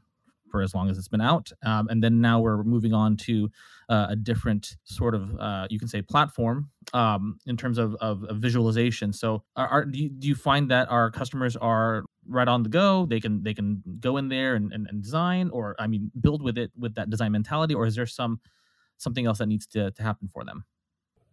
for 0.50 0.60
as 0.60 0.74
long 0.74 0.90
as 0.90 0.98
it's 0.98 1.08
been 1.08 1.22
out 1.22 1.50
um, 1.64 1.88
and 1.88 2.04
then 2.04 2.20
now 2.20 2.38
we're 2.38 2.62
moving 2.62 2.92
on 2.92 3.16
to 3.16 3.48
uh, 3.88 4.08
a 4.10 4.16
different 4.16 4.76
sort 4.84 5.14
of 5.14 5.34
uh, 5.40 5.66
you 5.70 5.78
can 5.78 5.88
say 5.88 6.02
platform 6.02 6.68
um, 6.92 7.38
in 7.46 7.56
terms 7.56 7.78
of, 7.78 7.94
of, 8.02 8.22
of 8.24 8.36
visualization. 8.36 9.14
So 9.14 9.44
are, 9.56 9.66
are 9.68 9.84
do, 9.86 9.98
you, 9.98 10.10
do 10.10 10.28
you 10.28 10.34
find 10.34 10.70
that 10.70 10.90
our 10.90 11.10
customers 11.10 11.56
are 11.56 12.04
right 12.28 12.48
on 12.48 12.62
the 12.64 12.68
go? 12.68 13.06
They 13.06 13.18
can 13.18 13.42
they 13.42 13.54
can 13.54 13.82
go 14.00 14.18
in 14.18 14.28
there 14.28 14.54
and, 14.54 14.72
and, 14.72 14.86
and 14.88 15.02
design 15.02 15.50
or 15.52 15.74
i 15.78 15.86
mean 15.86 16.10
build 16.20 16.42
with 16.42 16.58
it 16.58 16.70
with 16.78 16.94
that 16.94 17.10
design 17.10 17.32
mentality 17.32 17.74
or 17.74 17.86
is 17.86 17.94
there 17.94 18.06
some 18.06 18.40
something 18.98 19.26
else 19.26 19.38
that 19.38 19.46
needs 19.46 19.66
to, 19.66 19.90
to 19.90 20.02
happen 20.02 20.28
for 20.28 20.44
them 20.44 20.64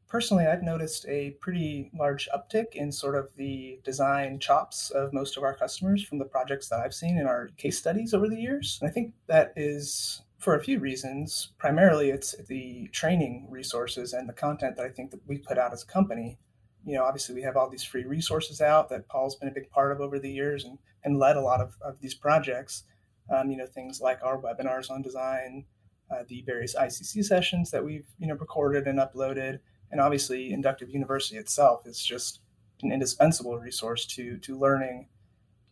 personally, 0.09 0.47
I've 0.47 0.63
noticed 0.63 1.05
a 1.07 1.31
pretty 1.39 1.91
large 1.97 2.27
uptick 2.35 2.73
in 2.73 2.91
sort 2.91 3.15
of 3.15 3.29
the 3.37 3.79
design 3.83 4.39
chops 4.39 4.89
of 4.89 5.13
most 5.13 5.37
of 5.37 5.43
our 5.43 5.53
customers 5.53 6.03
from 6.03 6.17
the 6.17 6.25
projects 6.25 6.67
that 6.69 6.79
I've 6.79 6.93
seen 6.93 7.17
in 7.17 7.27
our 7.27 7.49
case 7.57 7.77
studies 7.77 8.13
over 8.13 8.27
the 8.27 8.35
years. 8.35 8.79
And 8.81 8.89
I 8.89 8.93
think 8.93 9.13
that 9.27 9.53
is 9.55 10.23
for 10.39 10.55
a 10.55 10.63
few 10.63 10.79
reasons. 10.79 11.51
Primarily, 11.57 12.09
it's 12.09 12.35
the 12.47 12.89
training 12.91 13.47
resources 13.49 14.13
and 14.13 14.27
the 14.27 14.33
content 14.33 14.75
that 14.77 14.85
I 14.85 14.89
think 14.89 15.11
that 15.11 15.21
we 15.27 15.37
put 15.37 15.57
out 15.57 15.73
as 15.73 15.83
a 15.83 15.87
company. 15.87 16.39
You 16.85 16.95
know, 16.95 17.03
obviously, 17.03 17.35
we 17.35 17.43
have 17.43 17.55
all 17.55 17.69
these 17.69 17.83
free 17.83 18.05
resources 18.05 18.61
out 18.61 18.89
that 18.89 19.07
Paul's 19.07 19.35
been 19.35 19.49
a 19.49 19.53
big 19.53 19.69
part 19.69 19.91
of 19.91 20.01
over 20.01 20.17
the 20.17 20.31
years 20.31 20.65
and, 20.65 20.79
and 21.03 21.19
led 21.19 21.37
a 21.37 21.41
lot 21.41 21.61
of, 21.61 21.75
of 21.81 21.99
these 21.99 22.15
projects. 22.15 22.83
Um, 23.31 23.51
you 23.51 23.57
know, 23.57 23.67
things 23.67 24.01
like 24.01 24.19
our 24.23 24.41
webinars 24.41 24.89
on 24.89 25.03
design, 25.03 25.65
uh, 26.09 26.23
the 26.27 26.41
various 26.47 26.73
ICC 26.73 27.23
sessions 27.25 27.69
that 27.69 27.85
we've, 27.85 28.07
you 28.17 28.25
know, 28.25 28.33
recorded 28.33 28.87
and 28.87 28.97
uploaded 28.97 29.59
and 29.91 30.01
obviously 30.01 30.51
inductive 30.51 30.89
university 30.89 31.37
itself 31.37 31.85
is 31.85 32.03
just 32.03 32.39
an 32.81 32.91
indispensable 32.91 33.57
resource 33.57 34.05
to 34.05 34.37
to 34.37 34.57
learning 34.57 35.07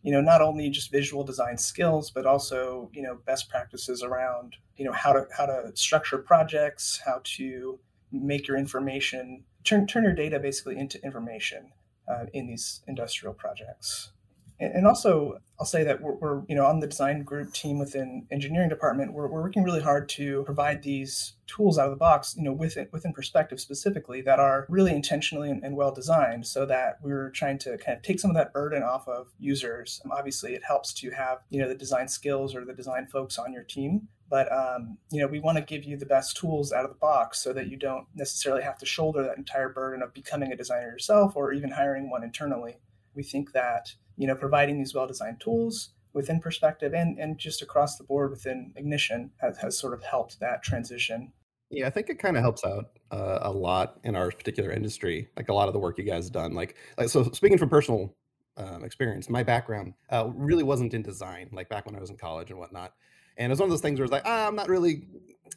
you 0.02 0.12
know 0.12 0.20
not 0.20 0.42
only 0.42 0.70
just 0.70 0.90
visual 0.90 1.24
design 1.24 1.56
skills 1.58 2.10
but 2.10 2.26
also 2.26 2.90
you 2.92 3.02
know 3.02 3.18
best 3.26 3.48
practices 3.48 4.02
around 4.02 4.56
you 4.76 4.84
know 4.84 4.92
how 4.92 5.12
to 5.12 5.26
how 5.36 5.46
to 5.46 5.70
structure 5.74 6.18
projects 6.18 7.00
how 7.04 7.20
to 7.24 7.78
make 8.12 8.46
your 8.46 8.56
information 8.56 9.44
turn 9.64 9.86
turn 9.86 10.04
your 10.04 10.14
data 10.14 10.38
basically 10.38 10.76
into 10.78 11.02
information 11.04 11.70
uh, 12.08 12.26
in 12.32 12.46
these 12.46 12.82
industrial 12.86 13.34
projects 13.34 14.12
and 14.60 14.86
also 14.86 15.38
I'll 15.60 15.66
say 15.66 15.82
that 15.84 16.00
we're, 16.00 16.14
we're, 16.14 16.42
you 16.48 16.54
know 16.54 16.66
on 16.66 16.80
the 16.80 16.86
design 16.86 17.22
group 17.22 17.52
team 17.52 17.78
within 17.78 18.26
engineering 18.30 18.68
department 18.68 19.12
we're, 19.12 19.28
we're 19.28 19.42
working 19.42 19.62
really 19.62 19.80
hard 19.80 20.08
to 20.10 20.44
provide 20.44 20.82
these 20.82 21.34
tools 21.46 21.78
out 21.78 21.86
of 21.86 21.90
the 21.90 21.96
box 21.96 22.34
you 22.36 22.44
know 22.44 22.52
within 22.52 22.88
within 22.92 23.12
perspective 23.12 23.60
specifically 23.60 24.20
that 24.20 24.38
are 24.38 24.66
really 24.68 24.92
intentionally 24.92 25.50
and, 25.50 25.62
and 25.62 25.76
well 25.76 25.92
designed 25.92 26.46
so 26.46 26.66
that 26.66 26.98
we're 27.02 27.30
trying 27.30 27.58
to 27.58 27.78
kind 27.78 27.96
of 27.96 28.02
take 28.02 28.20
some 28.20 28.30
of 28.30 28.36
that 28.36 28.52
burden 28.52 28.82
off 28.82 29.08
of 29.08 29.28
users. 29.38 30.00
Um, 30.04 30.12
obviously 30.12 30.54
it 30.54 30.62
helps 30.66 30.92
to 30.94 31.10
have 31.10 31.38
you 31.50 31.60
know 31.60 31.68
the 31.68 31.74
design 31.74 32.08
skills 32.08 32.54
or 32.54 32.64
the 32.64 32.74
design 32.74 33.06
folks 33.06 33.38
on 33.38 33.52
your 33.52 33.64
team 33.64 34.08
but 34.30 34.50
um, 34.52 34.98
you 35.10 35.20
know 35.20 35.26
we 35.26 35.40
want 35.40 35.56
to 35.56 35.64
give 35.64 35.84
you 35.84 35.96
the 35.96 36.06
best 36.06 36.36
tools 36.36 36.72
out 36.72 36.84
of 36.84 36.90
the 36.90 36.96
box 36.96 37.40
so 37.40 37.52
that 37.52 37.68
you 37.68 37.76
don't 37.76 38.06
necessarily 38.14 38.62
have 38.62 38.78
to 38.78 38.86
shoulder 38.86 39.22
that 39.22 39.38
entire 39.38 39.68
burden 39.68 40.02
of 40.02 40.12
becoming 40.12 40.52
a 40.52 40.56
designer 40.56 40.90
yourself 40.90 41.34
or 41.34 41.52
even 41.52 41.70
hiring 41.70 42.10
one 42.10 42.22
internally 42.22 42.76
we 43.18 43.24
think 43.24 43.52
that 43.52 43.92
you 44.16 44.26
know 44.26 44.36
providing 44.36 44.78
these 44.78 44.94
well-designed 44.94 45.40
tools 45.40 45.90
within 46.14 46.40
Perspective 46.40 46.94
and, 46.94 47.18
and 47.18 47.36
just 47.36 47.60
across 47.60 47.96
the 47.96 48.04
board 48.04 48.30
within 48.30 48.72
Ignition 48.76 49.30
has, 49.40 49.58
has 49.58 49.78
sort 49.78 49.92
of 49.92 50.02
helped 50.02 50.40
that 50.40 50.62
transition. 50.62 51.32
Yeah, 51.70 51.86
I 51.86 51.90
think 51.90 52.08
it 52.08 52.18
kind 52.18 52.36
of 52.36 52.42
helps 52.42 52.64
out 52.64 52.86
uh, 53.10 53.40
a 53.42 53.52
lot 53.52 54.00
in 54.04 54.16
our 54.16 54.30
particular 54.30 54.70
industry. 54.70 55.28
Like 55.36 55.50
a 55.50 55.52
lot 55.52 55.68
of 55.68 55.74
the 55.74 55.78
work 55.78 55.98
you 55.98 56.04
guys 56.04 56.24
have 56.24 56.32
done. 56.32 56.54
Like, 56.54 56.76
like 56.96 57.10
so 57.10 57.24
speaking 57.32 57.58
from 57.58 57.68
personal 57.68 58.14
um, 58.56 58.84
experience, 58.84 59.28
my 59.28 59.42
background 59.42 59.92
uh, 60.10 60.30
really 60.34 60.62
wasn't 60.62 60.94
in 60.94 61.02
design. 61.02 61.50
Like 61.52 61.68
back 61.68 61.84
when 61.84 61.94
I 61.94 62.00
was 62.00 62.08
in 62.08 62.16
college 62.16 62.50
and 62.50 62.58
whatnot. 62.58 62.94
And 63.36 63.50
it 63.50 63.52
was 63.52 63.60
one 63.60 63.66
of 63.66 63.70
those 63.70 63.82
things 63.82 63.98
where 63.98 64.04
it's 64.04 64.12
like, 64.12 64.22
ah, 64.24 64.48
I'm 64.48 64.56
not 64.56 64.68
really, 64.68 65.06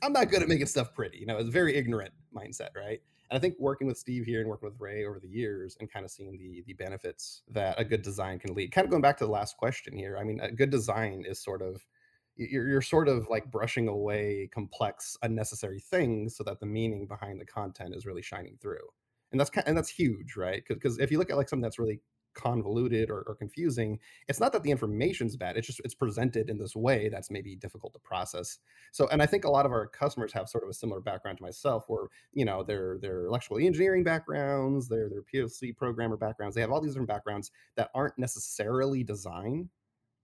I'm 0.03 0.13
not 0.13 0.29
good 0.29 0.41
at 0.43 0.49
making 0.49 0.67
stuff 0.67 0.93
pretty. 0.93 1.17
You 1.17 1.27
know, 1.27 1.37
it's 1.37 1.47
a 1.47 1.51
very 1.51 1.75
ignorant 1.75 2.11
mindset, 2.35 2.75
right? 2.75 3.01
And 3.31 3.37
I 3.37 3.39
think 3.39 3.55
working 3.57 3.87
with 3.87 3.97
Steve 3.97 4.25
here 4.25 4.41
and 4.41 4.49
working 4.49 4.69
with 4.69 4.79
Ray 4.79 5.05
over 5.05 5.19
the 5.19 5.27
years 5.27 5.77
and 5.79 5.91
kind 5.91 6.05
of 6.05 6.11
seeing 6.11 6.37
the 6.37 6.63
the 6.67 6.73
benefits 6.73 7.41
that 7.49 7.79
a 7.79 7.85
good 7.85 8.03
design 8.03 8.37
can 8.37 8.53
lead. 8.53 8.71
Kind 8.71 8.85
of 8.85 8.91
going 8.91 9.01
back 9.01 9.17
to 9.17 9.25
the 9.25 9.31
last 9.31 9.57
question 9.57 9.97
here. 9.97 10.17
I 10.19 10.23
mean, 10.23 10.39
a 10.41 10.51
good 10.51 10.69
design 10.69 11.23
is 11.27 11.41
sort 11.41 11.63
of 11.63 11.83
you're, 12.35 12.67
you're 12.67 12.81
sort 12.81 13.07
of 13.07 13.27
like 13.29 13.49
brushing 13.49 13.87
away 13.87 14.49
complex 14.53 15.17
unnecessary 15.23 15.79
things 15.79 16.35
so 16.35 16.43
that 16.43 16.59
the 16.59 16.65
meaning 16.65 17.07
behind 17.07 17.39
the 17.39 17.45
content 17.45 17.95
is 17.95 18.05
really 18.05 18.21
shining 18.21 18.57
through 18.61 18.87
and 19.31 19.39
that's 19.39 19.51
and 19.65 19.77
that's 19.77 19.89
huge 19.89 20.35
right 20.35 20.63
because 20.67 20.97
if 20.99 21.11
you 21.11 21.17
look 21.17 21.29
at 21.29 21.37
like 21.37 21.49
something 21.49 21.61
that's 21.61 21.79
really 21.79 22.01
convoluted 22.33 23.09
or, 23.09 23.23
or, 23.27 23.35
confusing 23.35 23.99
it's 24.27 24.39
not 24.39 24.53
that 24.53 24.63
the 24.63 24.71
information's 24.71 25.35
bad 25.35 25.57
it's 25.57 25.67
just 25.67 25.81
it's 25.83 25.95
presented 25.95 26.49
in 26.49 26.57
this 26.57 26.75
way 26.75 27.09
that's 27.09 27.31
maybe 27.31 27.55
difficult 27.55 27.91
to 27.93 27.99
process. 27.99 28.59
So 28.91 29.07
and 29.09 29.21
i 29.21 29.25
think 29.25 29.45
a 29.45 29.49
lot 29.49 29.65
of 29.65 29.71
our 29.71 29.87
customers 29.87 30.31
have 30.33 30.49
sort 30.49 30.63
of 30.63 30.69
a 30.69 30.73
similar 30.73 31.01
background 31.01 31.37
to 31.37 31.43
myself 31.43 31.85
where 31.87 32.05
you 32.33 32.45
know 32.45 32.63
their 32.63 32.97
their 32.99 33.25
electrical 33.25 33.57
engineering 33.57 34.03
backgrounds 34.03 34.87
their 34.87 35.09
their 35.09 35.23
plc 35.23 35.75
programmer 35.75 36.17
backgrounds 36.17 36.55
they 36.55 36.61
have 36.61 36.71
all 36.71 36.81
these 36.81 36.91
different 36.91 37.09
backgrounds 37.09 37.51
that 37.75 37.89
aren't 37.93 38.17
necessarily 38.17 39.03
design 39.03 39.69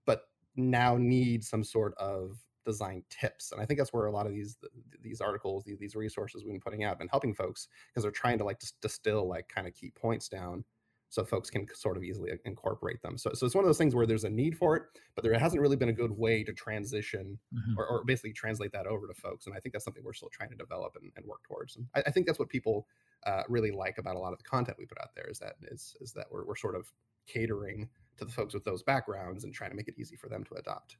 but 0.06 0.22
now 0.56 0.96
need 0.96 1.44
some 1.44 1.64
sort 1.64 1.94
of 1.98 2.38
design 2.68 3.02
tips. 3.08 3.50
And 3.50 3.62
i 3.62 3.64
think 3.64 3.78
that's 3.78 3.94
where 3.94 4.06
a 4.06 4.12
lot 4.12 4.26
of 4.26 4.32
these 4.32 4.58
these 5.00 5.22
articles 5.22 5.64
these, 5.64 5.78
these 5.78 5.96
resources 5.96 6.44
we've 6.44 6.52
been 6.52 6.60
putting 6.60 6.84
out 6.84 7.00
and 7.00 7.08
helping 7.10 7.32
folks 7.32 7.66
because 7.88 8.02
they're 8.02 8.12
trying 8.12 8.36
to 8.38 8.44
like 8.44 8.60
distill 8.82 9.26
like 9.26 9.48
kind 9.48 9.66
of 9.66 9.72
key 9.72 9.90
points 9.90 10.28
down 10.28 10.64
so 11.10 11.24
folks 11.24 11.48
can 11.48 11.66
sort 11.74 11.96
of 11.96 12.04
easily 12.04 12.30
incorporate 12.44 13.00
them. 13.02 13.16
So, 13.16 13.30
so 13.32 13.46
it's 13.46 13.54
one 13.54 13.64
of 13.64 13.68
those 13.68 13.78
things 13.78 13.94
where 13.94 14.06
there's 14.06 14.24
a 14.24 14.30
need 14.30 14.56
for 14.56 14.76
it, 14.76 14.82
but 15.14 15.24
there 15.24 15.36
hasn't 15.38 15.60
really 15.60 15.76
been 15.76 15.88
a 15.88 15.94
good 15.94 16.10
way 16.10 16.44
to 16.44 16.52
transition 16.52 17.38
mm-hmm. 17.54 17.78
or, 17.78 17.86
or, 17.86 18.04
basically 18.04 18.32
translate 18.32 18.72
that 18.72 18.86
over 18.86 19.06
to 19.06 19.14
folks. 19.14 19.46
And 19.46 19.54
I 19.56 19.60
think 19.60 19.72
that's 19.72 19.84
something 19.84 20.02
we're 20.04 20.12
still 20.12 20.28
trying 20.30 20.50
to 20.50 20.56
develop 20.56 20.96
and, 21.00 21.10
and 21.16 21.24
work 21.26 21.42
towards. 21.44 21.76
And 21.76 21.86
I, 21.94 22.02
I, 22.06 22.10
think 22.10 22.26
that's 22.26 22.38
what 22.38 22.48
people 22.48 22.86
uh, 23.26 23.42
really 23.48 23.70
like 23.70 23.98
about 23.98 24.16
a 24.16 24.18
lot 24.18 24.32
of 24.32 24.38
the 24.38 24.44
content 24.44 24.76
we 24.78 24.86
put 24.86 24.98
out 25.00 25.14
there 25.14 25.28
is 25.28 25.38
that 25.38 25.54
is 25.62 25.96
is 26.00 26.12
that 26.12 26.26
we're 26.30 26.44
we're 26.44 26.56
sort 26.56 26.74
of 26.74 26.92
catering 27.26 27.88
to 28.18 28.24
the 28.24 28.32
folks 28.32 28.54
with 28.54 28.64
those 28.64 28.82
backgrounds 28.82 29.44
and 29.44 29.54
trying 29.54 29.70
to 29.70 29.76
make 29.76 29.88
it 29.88 29.94
easy 29.98 30.16
for 30.16 30.28
them 30.28 30.44
to 30.44 30.54
adopt. 30.54 30.96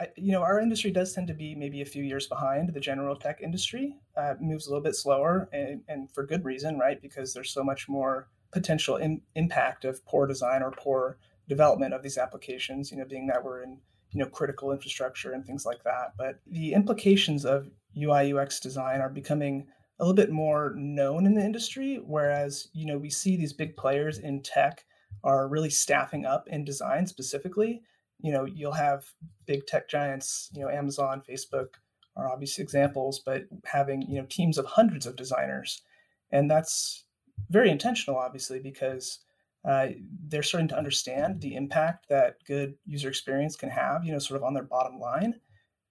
I, 0.00 0.08
you 0.16 0.32
know, 0.32 0.42
our 0.42 0.60
industry 0.60 0.92
does 0.92 1.12
tend 1.12 1.26
to 1.26 1.34
be 1.34 1.54
maybe 1.54 1.82
a 1.82 1.86
few 1.86 2.04
years 2.04 2.28
behind 2.28 2.72
the 2.72 2.80
general 2.80 3.16
tech 3.16 3.40
industry. 3.42 3.96
Uh, 4.16 4.34
moves 4.40 4.66
a 4.66 4.70
little 4.70 4.82
bit 4.82 4.94
slower, 4.94 5.48
and, 5.52 5.82
and 5.88 6.10
for 6.12 6.24
good 6.24 6.44
reason, 6.44 6.78
right? 6.78 7.02
Because 7.02 7.34
there's 7.34 7.50
so 7.50 7.64
much 7.64 7.88
more 7.88 8.28
potential 8.52 8.96
in, 8.96 9.20
impact 9.34 9.84
of 9.84 10.04
poor 10.06 10.26
design 10.26 10.62
or 10.62 10.70
poor 10.70 11.18
development 11.48 11.94
of 11.94 12.02
these 12.02 12.18
applications, 12.18 12.90
you 12.90 12.98
know, 12.98 13.04
being 13.04 13.26
that 13.26 13.42
we're 13.42 13.62
in, 13.62 13.78
you 14.12 14.20
know, 14.20 14.28
critical 14.28 14.72
infrastructure 14.72 15.32
and 15.32 15.44
things 15.44 15.64
like 15.64 15.82
that. 15.84 16.12
But 16.16 16.40
the 16.46 16.72
implications 16.72 17.44
of 17.44 17.68
UI 17.96 18.32
UX 18.32 18.60
design 18.60 19.00
are 19.00 19.08
becoming 19.08 19.66
a 19.98 20.04
little 20.04 20.14
bit 20.14 20.30
more 20.30 20.74
known 20.76 21.26
in 21.26 21.34
the 21.34 21.44
industry, 21.44 22.00
whereas, 22.04 22.68
you 22.72 22.86
know, 22.86 22.98
we 22.98 23.10
see 23.10 23.36
these 23.36 23.52
big 23.52 23.76
players 23.76 24.18
in 24.18 24.42
tech 24.42 24.84
are 25.24 25.48
really 25.48 25.70
staffing 25.70 26.24
up 26.24 26.48
in 26.48 26.64
design 26.64 27.06
specifically. 27.06 27.82
You 28.20 28.32
know, 28.32 28.44
you'll 28.44 28.72
have 28.72 29.04
big 29.46 29.66
tech 29.66 29.88
giants, 29.88 30.50
you 30.54 30.62
know, 30.62 30.68
Amazon, 30.68 31.22
Facebook 31.28 31.68
are 32.16 32.30
obvious 32.30 32.58
examples, 32.58 33.20
but 33.24 33.44
having, 33.64 34.02
you 34.02 34.20
know, 34.20 34.26
teams 34.28 34.58
of 34.58 34.66
hundreds 34.66 35.06
of 35.06 35.16
designers. 35.16 35.82
And 36.30 36.50
that's 36.50 37.04
very 37.50 37.70
intentional, 37.70 38.18
obviously, 38.18 38.58
because 38.60 39.20
uh, 39.64 39.88
they're 40.28 40.42
starting 40.42 40.68
to 40.68 40.78
understand 40.78 41.40
the 41.40 41.54
impact 41.54 42.08
that 42.08 42.36
good 42.46 42.74
user 42.86 43.08
experience 43.08 43.56
can 43.56 43.70
have, 43.70 44.04
you 44.04 44.12
know, 44.12 44.18
sort 44.18 44.38
of 44.38 44.44
on 44.44 44.54
their 44.54 44.62
bottom 44.62 44.98
line. 44.98 45.34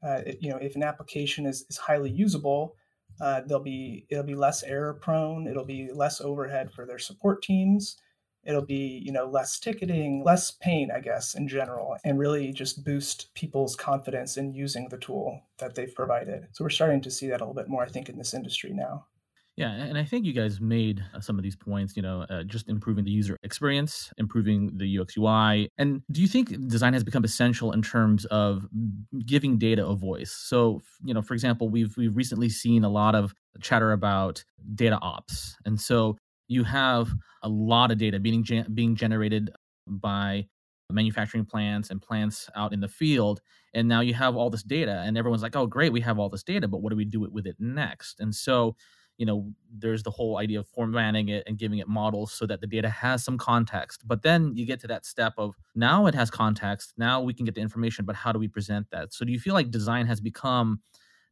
Uh, 0.04 0.22
it, 0.26 0.38
you 0.42 0.50
know, 0.50 0.58
if 0.58 0.76
an 0.76 0.84
application 0.84 1.46
is, 1.46 1.66
is 1.70 1.78
highly 1.78 2.10
usable, 2.10 2.76
uh, 3.20 3.42
there'll 3.46 3.64
be 3.64 4.06
it'll 4.10 4.24
be 4.24 4.36
less 4.36 4.64
error 4.64 4.94
prone. 4.94 5.48
It'll 5.48 5.66
be 5.66 5.90
less 5.92 6.22
overhead 6.22 6.72
for 6.72 6.86
their 6.86 7.00
support 7.00 7.42
teams. 7.42 7.98
It'll 8.44 8.66
be 8.66 9.02
you 9.04 9.12
know 9.12 9.26
less 9.26 9.60
ticketing, 9.60 10.24
less 10.24 10.52
pain, 10.52 10.90
I 10.96 11.00
guess, 11.00 11.34
in 11.36 11.48
general, 11.48 11.98
and 12.04 12.20
really 12.20 12.54
just 12.54 12.86
boost 12.86 13.34
people's 13.34 13.76
confidence 13.76 14.38
in 14.38 14.54
using 14.54 14.88
the 14.90 14.98
tool 14.98 15.42
that 15.58 15.76
they've 15.76 15.94
provided. 15.94 16.48
So 16.52 16.64
we're 16.64 16.70
starting 16.70 17.02
to 17.02 17.12
see 17.12 17.28
that 17.28 17.42
a 17.42 17.44
little 17.44 17.56
bit 17.56 17.70
more, 17.70 17.84
I 17.84 17.90
think, 17.90 18.08
in 18.08 18.18
this 18.18 18.34
industry 18.34 18.72
now. 18.72 19.08
Yeah, 19.58 19.72
and 19.72 19.98
I 19.98 20.04
think 20.04 20.24
you 20.28 20.34
guys 20.34 20.62
made 20.62 21.04
uh, 21.16 21.20
some 21.20 21.40
of 21.40 21.44
these 21.44 21.56
points, 21.56 21.96
you 21.96 22.04
know, 22.04 22.28
uh, 22.30 22.44
just 22.44 22.70
improving 22.70 23.04
the 23.04 23.10
user 23.10 23.36
experience, 23.42 24.14
improving 24.20 24.78
the 24.78 25.00
UX 25.00 25.18
UI. 25.18 25.68
And 25.80 26.04
do 26.12 26.22
you 26.22 26.28
think 26.28 26.68
design 26.68 26.94
has 26.94 27.04
become 27.04 27.24
essential 27.24 27.72
in 27.72 27.82
terms 27.82 28.26
of 28.26 28.68
giving 29.26 29.58
data 29.58 29.84
a 29.84 29.96
voice? 29.96 30.32
So, 30.32 30.84
you 31.04 31.12
know, 31.12 31.24
for 31.24 31.34
example, 31.34 31.70
we've 31.70 31.98
we've 31.98 32.16
recently 32.16 32.50
seen 32.50 32.84
a 32.84 32.90
lot 32.90 33.16
of 33.16 33.34
chatter 33.60 33.94
about 33.94 34.44
data 34.76 35.00
ops. 35.02 35.56
And 35.66 35.82
so 35.82 36.18
you 36.48 36.64
have 36.64 37.12
a 37.42 37.50
lot 37.50 37.90
of 37.90 37.98
data 37.98 38.20
being 38.20 38.46
being 38.76 38.96
generated 38.96 39.50
by 39.88 40.46
manufacturing 40.92 41.46
plants 41.46 41.90
and 41.90 42.00
plants 42.00 42.48
out 42.56 42.74
in 42.74 42.80
the 42.80 42.88
field 42.88 43.42
and 43.74 43.90
now 43.90 44.00
you 44.00 44.14
have 44.14 44.38
all 44.38 44.50
this 44.50 44.64
data 44.64 45.04
and 45.06 45.18
everyone's 45.18 45.42
like 45.42 45.54
oh 45.54 45.68
great 45.68 45.92
we 45.92 46.00
have 46.00 46.18
all 46.18 46.30
this 46.30 46.44
data 46.44 46.66
but 46.66 46.82
what 46.82 46.92
do 46.92 46.96
we 46.96 47.04
do 47.04 47.20
with 47.30 47.46
it 47.46 47.58
next 47.60 48.22
and 48.22 48.34
so 48.34 48.74
you 49.18 49.26
know 49.26 49.52
there's 49.78 50.04
the 50.04 50.12
whole 50.12 50.38
idea 50.38 50.60
of 50.60 50.68
formatting 50.68 51.30
it 51.30 51.44
and 51.48 51.58
giving 51.58 51.80
it 51.80 51.88
models 51.88 52.32
so 52.32 52.46
that 52.46 52.62
the 52.62 52.68
data 52.68 52.90
has 52.90 53.24
some 53.24 53.38
context. 53.38 54.08
But 54.08 54.22
then 54.22 54.56
you 54.56 54.66
get 54.66 54.80
to 54.82 54.88
that 54.88 55.06
step 55.06 55.34
of 55.38 55.56
now 55.76 56.06
it 56.08 56.16
has 56.16 56.30
context 56.32 56.94
now 56.98 57.22
we 57.22 57.34
can 57.34 57.46
get 57.46 57.56
the 57.56 57.62
information 57.62 58.06
but 58.06 58.16
how 58.16 58.32
do 58.32 58.40
we 58.40 58.48
present 58.48 58.88
that? 58.92 59.14
So 59.14 59.26
do 59.26 59.32
you 59.32 59.40
feel 59.40 59.54
like 59.54 59.72
design 59.72 60.06
has 60.08 60.22
become 60.22 60.82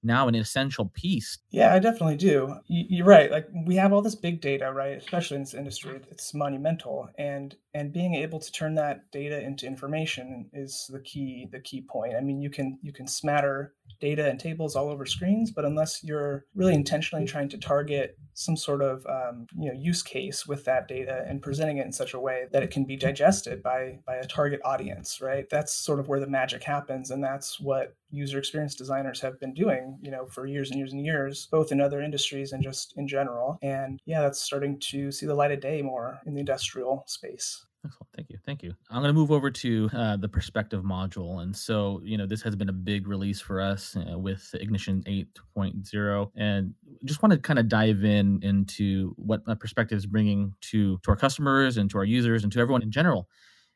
now 0.04 0.28
an 0.28 0.36
essential 0.36 0.92
piece. 0.94 1.40
Yeah, 1.50 1.74
I 1.74 1.80
definitely 1.80 2.18
do. 2.18 2.56
You're 2.68 3.06
right. 3.06 3.32
Like 3.32 3.48
we 3.66 3.76
have 3.76 3.92
all 3.92 4.02
this 4.02 4.16
big 4.16 4.42
data, 4.42 4.72
right? 4.72 4.98
Especially 4.98 5.36
in 5.36 5.44
this 5.44 5.54
industry, 5.54 6.00
it's 6.12 6.34
monumental, 6.34 7.10
and 7.18 7.56
and 7.74 7.92
being 7.92 8.16
able 8.16 8.40
to 8.40 8.52
turn 8.52 8.76
that 8.76 9.12
data 9.12 9.42
into 9.42 9.66
information 9.66 10.50
is 10.54 10.90
the 10.92 11.00
key 11.00 11.48
the 11.52 11.60
key 11.60 11.82
point. 11.82 12.16
I 12.16 12.22
mean, 12.22 12.42
you 12.42 12.50
can 12.50 12.80
you 12.82 12.94
can 12.94 13.08
smatter 13.08 13.74
data 14.00 14.30
and 14.30 14.40
tables 14.40 14.76
all 14.76 14.90
over 14.90 15.06
screens, 15.06 15.52
but 15.52 15.66
unless 15.66 16.04
you're 16.04 16.46
really 16.56 16.74
intentionally 16.74 17.26
trying 17.26 17.50
to 17.50 17.58
target 17.58 18.18
some 18.34 18.56
sort 18.58 18.82
of 18.82 19.06
um, 19.08 19.48
you 19.58 19.72
know 19.72 19.80
use 19.80 20.04
case 20.04 20.46
with 20.46 20.66
that 20.66 20.88
data 20.88 21.26
and 21.28 21.42
presenting 21.42 21.78
it 21.78 21.86
in 21.86 21.92
such 21.92 22.14
a 22.14 22.20
way 22.20 22.46
that 22.52 22.64
it 22.64 22.72
can 22.72 22.86
be 22.86 22.96
digested 22.96 23.64
by 23.64 24.00
by 24.06 24.16
a 24.16 24.28
target 24.28 24.62
audience, 24.64 25.20
right? 25.22 25.50
That's 25.50 25.74
sort 25.74 26.00
of 26.00 26.08
where 26.08 26.20
the 26.20 26.28
magic 26.28 26.64
happens, 26.64 27.12
and 27.12 27.24
that's 27.24 27.60
what 27.60 27.96
user 28.10 28.40
experience 28.40 28.76
designers 28.76 29.20
have 29.22 29.40
been 29.40 29.54
doing, 29.54 29.98
you 30.02 30.12
know, 30.12 30.26
for 30.26 30.46
years 30.46 30.70
and 30.70 30.80
years 30.80 30.94
and 30.94 31.06
years, 31.06 31.48
both 31.52 31.72
in 31.72 31.82
other 31.82 32.02
industries 32.02 32.52
and 32.52 32.64
just 32.64 32.94
in 32.98 33.08
general. 33.08 33.58
And 33.62 34.00
yeah, 34.06 34.22
that's 34.22 34.42
starting 34.42 34.80
to 34.92 35.12
see 35.12 35.26
the 35.26 35.36
light 35.36 35.52
of 35.52 35.60
day 35.60 35.82
more 35.82 36.20
in 36.26 36.34
the 36.34 36.40
industrial 36.40 37.04
space. 37.08 37.66
Excellent. 37.86 38.10
Thank 38.16 38.30
you. 38.30 38.38
Thank 38.46 38.64
you. 38.64 38.74
I'm 38.90 39.02
going 39.02 39.14
to 39.14 39.20
move 39.20 39.32
over 39.32 39.52
to 39.52 39.90
uh, 39.94 40.18
the 40.18 40.28
perspective 40.28 40.84
module. 40.84 41.42
And 41.44 41.56
so, 41.56 42.02
you 42.04 42.18
know, 42.18 42.26
this 42.26 42.42
has 42.42 42.56
been 42.56 42.70
a 42.70 42.74
big 42.74 43.08
release 43.08 43.40
for 43.40 43.62
us 43.62 43.96
uh, 43.96 44.18
with 44.18 44.50
Ignition 44.56 45.04
8.0. 45.08 46.32
And 46.36 46.74
just 47.04 47.22
want 47.22 47.34
to 47.34 47.40
kind 47.40 47.60
of 47.60 47.68
dive 47.68 48.04
in 48.04 48.40
into 48.42 49.14
what 49.18 49.44
perspective 49.60 49.98
is 49.98 50.06
bringing 50.06 50.54
to, 50.72 50.98
to 51.04 51.12
our 51.12 51.16
customers 51.16 51.78
and 51.78 51.90
to 51.92 51.98
our 52.00 52.06
users 52.06 52.44
and 52.44 52.52
to 52.54 52.60
everyone 52.60 52.82
in 52.82 52.92
general. 52.92 53.30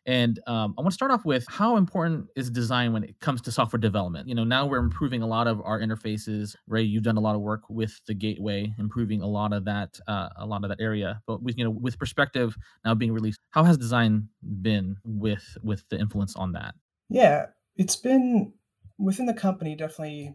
And 0.05 0.39
um, 0.47 0.73
I 0.77 0.81
want 0.81 0.91
to 0.91 0.95
start 0.95 1.11
off 1.11 1.25
with 1.25 1.45
how 1.47 1.77
important 1.77 2.27
is 2.35 2.49
design 2.49 2.93
when 2.93 3.03
it 3.03 3.19
comes 3.19 3.41
to 3.41 3.51
software 3.51 3.79
development? 3.79 4.27
You 4.27 4.35
know, 4.35 4.43
now 4.43 4.65
we're 4.65 4.79
improving 4.79 5.21
a 5.21 5.27
lot 5.27 5.47
of 5.47 5.61
our 5.63 5.79
interfaces. 5.79 6.55
Ray, 6.67 6.83
you've 6.83 7.03
done 7.03 7.17
a 7.17 7.21
lot 7.21 7.35
of 7.35 7.41
work 7.41 7.61
with 7.69 7.99
the 8.07 8.13
gateway, 8.13 8.73
improving 8.79 9.21
a 9.21 9.27
lot 9.27 9.53
of 9.53 9.65
that, 9.65 9.99
uh, 10.07 10.29
a 10.37 10.45
lot 10.45 10.63
of 10.63 10.69
that 10.69 10.81
area. 10.81 11.21
But 11.27 11.43
with 11.43 11.57
you 11.57 11.63
know, 11.63 11.69
with 11.69 11.99
perspective 11.99 12.55
now 12.85 12.95
being 12.95 13.11
released, 13.11 13.39
how 13.51 13.63
has 13.63 13.77
design 13.77 14.29
been 14.61 14.97
with 15.03 15.57
with 15.63 15.83
the 15.89 15.99
influence 15.99 16.35
on 16.35 16.53
that? 16.53 16.75
Yeah, 17.09 17.47
it's 17.75 17.95
been 17.95 18.53
within 18.97 19.25
the 19.25 19.33
company 19.33 19.75
definitely 19.75 20.33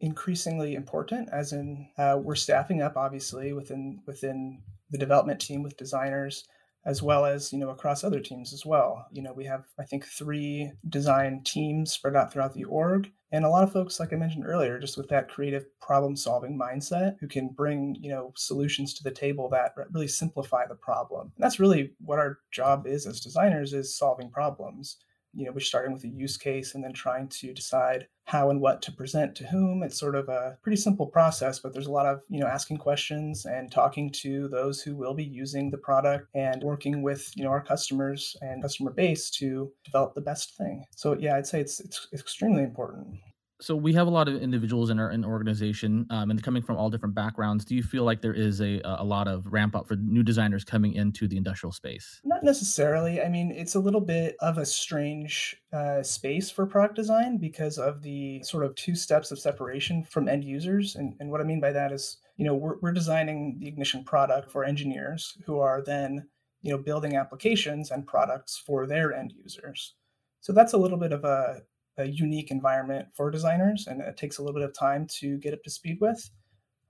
increasingly 0.00 0.74
important. 0.74 1.28
As 1.32 1.52
in, 1.52 1.88
uh, 1.98 2.18
we're 2.22 2.34
staffing 2.34 2.82
up 2.82 2.96
obviously 2.96 3.52
within 3.52 4.00
within 4.06 4.62
the 4.90 4.98
development 4.98 5.40
team 5.40 5.62
with 5.62 5.76
designers 5.76 6.44
as 6.84 7.02
well 7.02 7.24
as 7.24 7.52
you 7.52 7.58
know 7.58 7.70
across 7.70 8.04
other 8.04 8.20
teams 8.20 8.52
as 8.52 8.66
well. 8.66 9.06
You 9.12 9.22
know 9.22 9.32
we 9.32 9.44
have 9.44 9.64
i 9.78 9.84
think 9.84 10.04
three 10.04 10.72
design 10.88 11.42
teams 11.44 11.92
spread 11.92 12.16
out 12.16 12.32
throughout 12.32 12.54
the 12.54 12.64
org. 12.64 13.10
And 13.30 13.46
a 13.46 13.48
lot 13.48 13.64
of 13.64 13.72
folks 13.72 14.00
like 14.00 14.12
i 14.12 14.16
mentioned 14.16 14.44
earlier 14.46 14.78
just 14.78 14.96
with 14.96 15.08
that 15.08 15.28
creative 15.28 15.64
problem 15.80 16.16
solving 16.16 16.58
mindset 16.58 17.16
who 17.20 17.28
can 17.28 17.48
bring 17.48 17.96
you 18.00 18.10
know 18.10 18.32
solutions 18.36 18.94
to 18.94 19.04
the 19.04 19.10
table 19.10 19.48
that 19.50 19.74
really 19.92 20.08
simplify 20.08 20.66
the 20.66 20.74
problem. 20.74 21.32
And 21.36 21.44
that's 21.44 21.60
really 21.60 21.92
what 22.00 22.18
our 22.18 22.38
job 22.50 22.86
is 22.86 23.06
as 23.06 23.20
designers 23.20 23.72
is 23.72 23.96
solving 23.96 24.30
problems 24.30 24.98
you 25.34 25.44
know, 25.44 25.52
we're 25.52 25.60
starting 25.60 25.92
with 25.92 26.04
a 26.04 26.08
use 26.08 26.36
case 26.36 26.74
and 26.74 26.84
then 26.84 26.92
trying 26.92 27.28
to 27.28 27.52
decide 27.52 28.06
how 28.24 28.50
and 28.50 28.60
what 28.60 28.82
to 28.82 28.92
present 28.92 29.34
to 29.36 29.46
whom. 29.46 29.82
It's 29.82 29.98
sort 29.98 30.14
of 30.14 30.28
a 30.28 30.58
pretty 30.62 30.76
simple 30.76 31.06
process, 31.06 31.58
but 31.58 31.72
there's 31.72 31.86
a 31.86 31.92
lot 31.92 32.06
of, 32.06 32.20
you 32.28 32.40
know, 32.40 32.46
asking 32.46 32.78
questions 32.78 33.44
and 33.44 33.70
talking 33.70 34.10
to 34.22 34.48
those 34.48 34.80
who 34.80 34.96
will 34.96 35.14
be 35.14 35.24
using 35.24 35.70
the 35.70 35.78
product 35.78 36.28
and 36.34 36.62
working 36.62 37.02
with, 37.02 37.30
you 37.34 37.44
know, 37.44 37.50
our 37.50 37.62
customers 37.62 38.36
and 38.40 38.62
customer 38.62 38.92
base 38.92 39.30
to 39.30 39.72
develop 39.84 40.14
the 40.14 40.20
best 40.20 40.56
thing. 40.56 40.84
So 40.94 41.16
yeah, 41.18 41.36
I'd 41.36 41.46
say 41.46 41.60
it's 41.60 41.80
it's 41.80 42.08
extremely 42.12 42.62
important 42.62 43.18
so 43.62 43.76
we 43.76 43.92
have 43.92 44.06
a 44.06 44.10
lot 44.10 44.28
of 44.28 44.42
individuals 44.42 44.90
in 44.90 44.98
our 44.98 45.10
in 45.10 45.24
organization 45.24 46.06
um, 46.10 46.30
and 46.30 46.42
coming 46.42 46.62
from 46.62 46.76
all 46.76 46.90
different 46.90 47.14
backgrounds 47.14 47.64
do 47.64 47.74
you 47.74 47.82
feel 47.82 48.04
like 48.04 48.20
there 48.20 48.34
is 48.34 48.60
a 48.60 48.80
a 48.84 49.04
lot 49.04 49.28
of 49.28 49.46
ramp 49.46 49.74
up 49.76 49.86
for 49.86 49.96
new 49.96 50.22
designers 50.22 50.64
coming 50.64 50.94
into 50.94 51.28
the 51.28 51.36
industrial 51.36 51.72
space? 51.72 52.20
Not 52.24 52.42
necessarily. 52.42 53.22
I 53.22 53.28
mean 53.28 53.50
it's 53.52 53.74
a 53.74 53.80
little 53.80 54.00
bit 54.00 54.36
of 54.40 54.58
a 54.58 54.66
strange 54.66 55.56
uh, 55.72 56.02
space 56.02 56.50
for 56.50 56.66
product 56.66 56.96
design 56.96 57.38
because 57.38 57.78
of 57.78 58.02
the 58.02 58.42
sort 58.42 58.64
of 58.64 58.74
two 58.74 58.94
steps 58.94 59.30
of 59.30 59.38
separation 59.38 60.04
from 60.04 60.28
end 60.28 60.44
users 60.44 60.96
and, 60.96 61.14
and 61.20 61.30
what 61.30 61.40
i 61.40 61.44
mean 61.44 61.60
by 61.60 61.72
that 61.72 61.92
is 61.92 62.18
you 62.36 62.44
know 62.44 62.54
we're, 62.54 62.76
we're 62.80 62.92
designing 62.92 63.56
the 63.58 63.68
ignition 63.68 64.04
product 64.04 64.50
for 64.50 64.64
engineers 64.64 65.38
who 65.46 65.58
are 65.58 65.82
then 65.82 66.26
you 66.62 66.70
know 66.70 66.78
building 66.78 67.16
applications 67.16 67.90
and 67.90 68.06
products 68.06 68.56
for 68.56 68.86
their 68.86 69.12
end 69.12 69.34
users. 69.36 69.94
So 70.40 70.52
that's 70.52 70.72
a 70.72 70.78
little 70.78 70.98
bit 70.98 71.12
of 71.12 71.24
a 71.24 71.62
a 71.98 72.06
unique 72.06 72.50
environment 72.50 73.08
for 73.14 73.30
designers, 73.30 73.86
and 73.86 74.00
it 74.00 74.16
takes 74.16 74.38
a 74.38 74.42
little 74.42 74.58
bit 74.58 74.68
of 74.68 74.76
time 74.76 75.06
to 75.20 75.38
get 75.38 75.54
up 75.54 75.62
to 75.64 75.70
speed 75.70 75.98
with. 76.00 76.30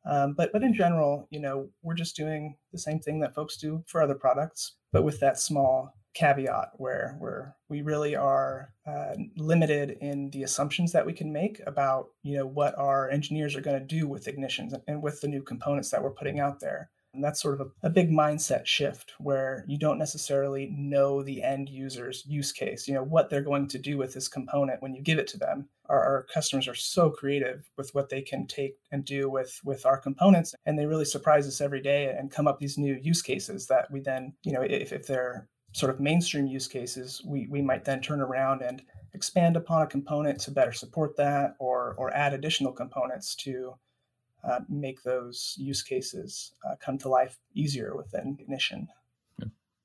Um, 0.05 0.35
but 0.35 0.53
but 0.53 0.63
in 0.63 0.75
general, 0.75 1.29
you 1.31 1.41
know, 1.41 1.69
we're 1.83 1.95
just 1.95 2.17
doing 2.17 2.57
the 2.73 2.79
same 2.79 2.99
thing 2.99 3.21
that 3.21 3.35
folks 3.35 3.57
do 3.57 3.85
for 3.87 4.03
other 4.03 4.15
products, 4.15 4.73
but 4.93 5.05
with 5.05 5.21
that 5.21 5.39
small 5.39 5.95
caveat 6.15 6.73
where 6.75 7.17
where 7.21 7.57
we 7.69 7.81
really 7.81 8.15
are 8.15 8.75
uh, 8.87 9.15
limited 9.37 9.97
in 10.01 10.29
the 10.31 10.43
assumptions 10.43 10.93
that 10.93 11.07
we 11.07 11.13
can 11.13 11.33
make 11.33 11.61
about 11.67 12.09
you 12.23 12.37
know 12.37 12.47
what 12.47 12.77
our 12.79 13.09
engineers 13.09 13.57
are 13.57 13.63
going 13.63 13.79
to 13.79 13.85
do 13.85 14.07
with 14.07 14.27
ignitions 14.27 14.79
and 14.87 15.03
with 15.03 15.21
the 15.21 15.29
new 15.29 15.43
components 15.43 15.91
that 15.91 16.03
we're 16.03 16.11
putting 16.11 16.39
out 16.39 16.61
there. 16.61 16.91
And 17.14 17.23
that's 17.23 17.42
sort 17.42 17.61
of 17.61 17.69
a, 17.83 17.87
a, 17.88 17.90
big 17.90 18.11
mindset 18.11 18.64
shift 18.64 19.12
where 19.19 19.66
you 19.69 19.76
don't 19.76 19.99
necessarily 19.99 20.71
know 20.75 21.23
the 21.23 21.42
end 21.42 21.69
user's 21.69 22.25
use 22.26 22.52
case, 22.52 22.88
you 22.88 22.95
know, 22.95 23.02
what 23.02 23.28
they're 23.28 23.42
going 23.42 23.69
to 23.69 23.78
do 23.78 23.99
with 23.99 24.14
this 24.14 24.28
component 24.28 24.81
when 24.81 24.95
you 24.95 25.02
give 25.02 25.19
it 25.19 25.26
to 25.28 25.38
them. 25.38 25.69
Our, 25.90 26.02
our 26.02 26.26
customers 26.33 26.66
are 26.69 26.75
so 26.75 27.11
creative 27.11 27.69
with 27.76 27.95
what 27.95 28.09
they 28.09 28.23
can 28.23 28.47
take 28.47 28.76
and 28.90 29.04
do 29.04 29.28
with, 29.28 29.61
with 29.62 29.85
our 29.85 29.99
components. 29.99 30.54
And 30.64 30.78
they 30.78 30.87
really 30.87 31.04
surprise 31.04 31.47
us 31.47 31.61
every 31.61 31.83
day 31.83 32.07
and 32.07 32.31
come 32.31 32.49
up 32.49 32.59
these 32.59 32.78
new 32.78 32.99
use 33.02 33.21
cases 33.21 33.66
that 33.66 33.90
we 33.90 34.00
then, 34.00 34.33
you 34.42 34.52
know, 34.52 34.62
if, 34.62 34.90
if 34.90 35.07
they're 35.07 35.49
sort 35.73 35.92
of 35.92 36.00
mainstream 36.00 36.47
use 36.47 36.66
cases, 36.66 37.23
we, 37.26 37.47
we 37.50 37.61
might 37.61 37.85
then 37.85 38.00
turn 38.00 38.23
around 38.23 38.62
and 38.62 38.83
expand 39.12 39.57
upon 39.57 39.83
a 39.83 39.87
component 39.87 40.40
to 40.40 40.50
better 40.50 40.73
support 40.73 41.16
that 41.16 41.57
or, 41.59 41.95
or 41.99 42.14
add 42.14 42.33
additional 42.33 42.73
components 42.73 43.35
to 43.37 43.75
uh, 44.45 44.61
make 44.69 45.03
those 45.03 45.55
use 45.59 45.83
cases 45.83 46.55
uh, 46.67 46.75
come 46.81 46.99
to 46.99 47.09
life 47.09 47.39
easier 47.55 47.97
within 47.97 48.37
Ignition. 48.41 48.89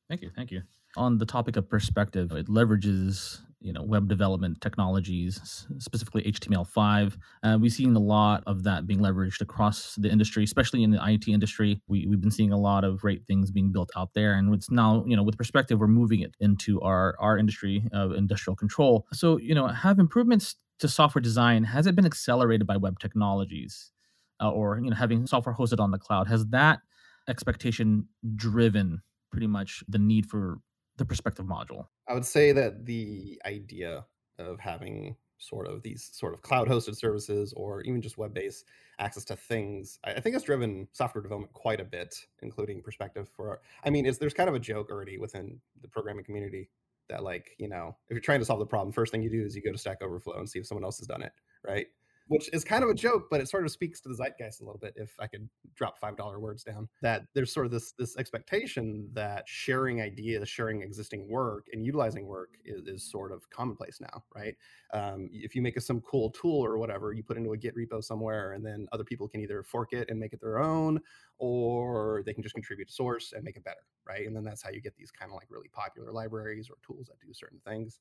Thank 0.09 0.21
you. 0.21 0.31
Thank 0.35 0.51
you. 0.51 0.61
On 0.95 1.17
the 1.17 1.25
topic 1.25 1.57
of 1.57 1.69
perspective, 1.69 2.31
it 2.31 2.47
leverages 2.47 3.41
you 3.59 3.73
know 3.73 3.81
web 3.81 4.07
development 4.07 4.61
technologies, 4.61 5.67
specifically 5.79 6.23
HTML5. 6.23 7.17
Uh, 7.43 7.57
we've 7.59 7.71
seen 7.71 7.95
a 7.95 7.99
lot 7.99 8.43
of 8.47 8.63
that 8.63 8.87
being 8.87 8.99
leveraged 8.99 9.41
across 9.41 9.95
the 9.95 10.09
industry, 10.09 10.43
especially 10.43 10.83
in 10.83 10.91
the 10.91 10.99
IT 11.05 11.27
industry. 11.27 11.81
We, 11.87 12.07
we've 12.07 12.21
been 12.21 12.31
seeing 12.31 12.53
a 12.53 12.57
lot 12.57 12.83
of 12.83 13.01
great 13.01 13.25
things 13.25 13.51
being 13.51 13.71
built 13.71 13.91
out 13.97 14.13
there, 14.13 14.33
and 14.33 14.53
it's 14.53 14.71
now 14.71 15.03
you 15.05 15.15
know 15.15 15.23
with 15.23 15.37
perspective, 15.37 15.79
we're 15.79 15.87
moving 15.87 16.21
it 16.21 16.35
into 16.39 16.79
our 16.81 17.15
our 17.19 17.37
industry 17.37 17.83
of 17.91 18.13
industrial 18.13 18.55
control. 18.55 19.05
So 19.11 19.37
you 19.37 19.53
know, 19.53 19.67
have 19.67 19.99
improvements 19.99 20.55
to 20.79 20.87
software 20.87 21.21
design 21.21 21.63
has 21.63 21.87
it 21.87 21.95
been 21.95 22.05
accelerated 22.05 22.67
by 22.67 22.77
web 22.77 22.99
technologies? 22.99 23.91
Uh, 24.41 24.49
or 24.49 24.77
you 24.77 24.89
know 24.89 24.95
having 24.95 25.27
software 25.27 25.55
hosted 25.55 25.79
on 25.79 25.91
the 25.91 25.97
cloud 25.97 26.27
has 26.27 26.45
that 26.47 26.79
expectation 27.27 28.07
driven 28.35 29.01
pretty 29.31 29.47
much 29.47 29.83
the 29.87 29.99
need 29.99 30.25
for 30.25 30.59
the 30.97 31.05
perspective 31.05 31.45
module? 31.45 31.87
I 32.07 32.13
would 32.13 32.25
say 32.25 32.51
that 32.53 32.85
the 32.85 33.39
idea 33.45 34.05
of 34.39 34.59
having 34.59 35.15
sort 35.39 35.67
of 35.67 35.83
these 35.83 36.09
sort 36.13 36.33
of 36.33 36.41
cloud 36.41 36.67
hosted 36.67 36.95
services 36.95 37.53
or 37.55 37.81
even 37.81 38.01
just 38.01 38.17
web 38.17 38.33
based 38.33 38.65
access 38.99 39.23
to 39.23 39.35
things 39.35 39.99
i 40.03 40.19
think 40.19 40.35
it's 40.35 40.45
driven 40.45 40.87
software 40.93 41.21
development 41.21 41.53
quite 41.53 41.79
a 41.79 41.83
bit 41.83 42.15
including 42.41 42.81
perspective 42.81 43.29
for 43.29 43.61
i 43.83 43.89
mean 43.89 44.11
there's 44.19 44.33
kind 44.33 44.49
of 44.49 44.55
a 44.55 44.59
joke 44.59 44.89
already 44.89 45.19
within 45.19 45.59
the 45.81 45.87
programming 45.87 46.25
community 46.25 46.69
that 47.07 47.23
like 47.23 47.55
you 47.59 47.69
know 47.69 47.95
if 48.09 48.15
you're 48.15 48.19
trying 48.19 48.39
to 48.39 48.45
solve 48.45 48.59
the 48.59 48.65
problem 48.65 48.91
first 48.91 49.11
thing 49.11 49.21
you 49.21 49.29
do 49.29 49.45
is 49.45 49.55
you 49.55 49.61
go 49.61 49.71
to 49.71 49.77
stack 49.77 50.01
overflow 50.01 50.39
and 50.39 50.49
see 50.49 50.57
if 50.57 50.65
someone 50.65 50.83
else 50.83 50.97
has 50.97 51.07
done 51.07 51.21
it 51.21 51.33
right 51.63 51.87
which 52.27 52.49
is 52.53 52.63
kind 52.63 52.83
of 52.83 52.89
a 52.89 52.93
joke, 52.93 53.27
but 53.29 53.41
it 53.41 53.49
sort 53.49 53.65
of 53.65 53.71
speaks 53.71 54.01
to 54.01 54.09
the 54.09 54.15
zeitgeist 54.15 54.61
a 54.61 54.65
little 54.65 54.79
bit. 54.79 54.93
If 54.95 55.13
I 55.19 55.27
could 55.27 55.47
drop 55.75 55.97
five 55.97 56.17
dollar 56.17 56.39
words 56.39 56.63
down, 56.63 56.87
that 57.01 57.23
there's 57.33 57.53
sort 57.53 57.65
of 57.65 57.71
this 57.71 57.93
this 57.97 58.17
expectation 58.17 59.09
that 59.13 59.43
sharing 59.47 60.01
ideas, 60.01 60.49
sharing 60.49 60.81
existing 60.81 61.27
work, 61.29 61.67
and 61.71 61.85
utilizing 61.85 62.25
work 62.25 62.55
is, 62.65 62.87
is 62.87 63.09
sort 63.09 63.31
of 63.31 63.49
commonplace 63.49 63.99
now, 64.01 64.23
right? 64.35 64.55
Um, 64.93 65.29
if 65.31 65.55
you 65.55 65.61
make 65.61 65.77
a, 65.77 65.81
some 65.81 66.01
cool 66.01 66.29
tool 66.31 66.63
or 66.63 66.77
whatever, 66.77 67.13
you 67.13 67.23
put 67.23 67.37
into 67.37 67.53
a 67.53 67.57
Git 67.57 67.75
repo 67.75 68.03
somewhere, 68.03 68.53
and 68.53 68.65
then 68.65 68.87
other 68.91 69.03
people 69.03 69.27
can 69.27 69.41
either 69.41 69.63
fork 69.63 69.93
it 69.93 70.09
and 70.09 70.19
make 70.19 70.33
it 70.33 70.41
their 70.41 70.59
own, 70.59 70.99
or 71.37 72.23
they 72.25 72.33
can 72.33 72.43
just 72.43 72.55
contribute 72.55 72.87
to 72.87 72.93
source 72.93 73.33
and 73.33 73.43
make 73.43 73.57
it 73.57 73.63
better, 73.63 73.85
right? 74.07 74.25
And 74.25 74.35
then 74.35 74.43
that's 74.43 74.61
how 74.61 74.69
you 74.69 74.81
get 74.81 74.95
these 74.95 75.11
kind 75.11 75.31
of 75.31 75.35
like 75.35 75.47
really 75.49 75.69
popular 75.69 76.11
libraries 76.11 76.69
or 76.69 76.75
tools 76.85 77.07
that 77.07 77.19
do 77.25 77.33
certain 77.33 77.59
things. 77.65 77.99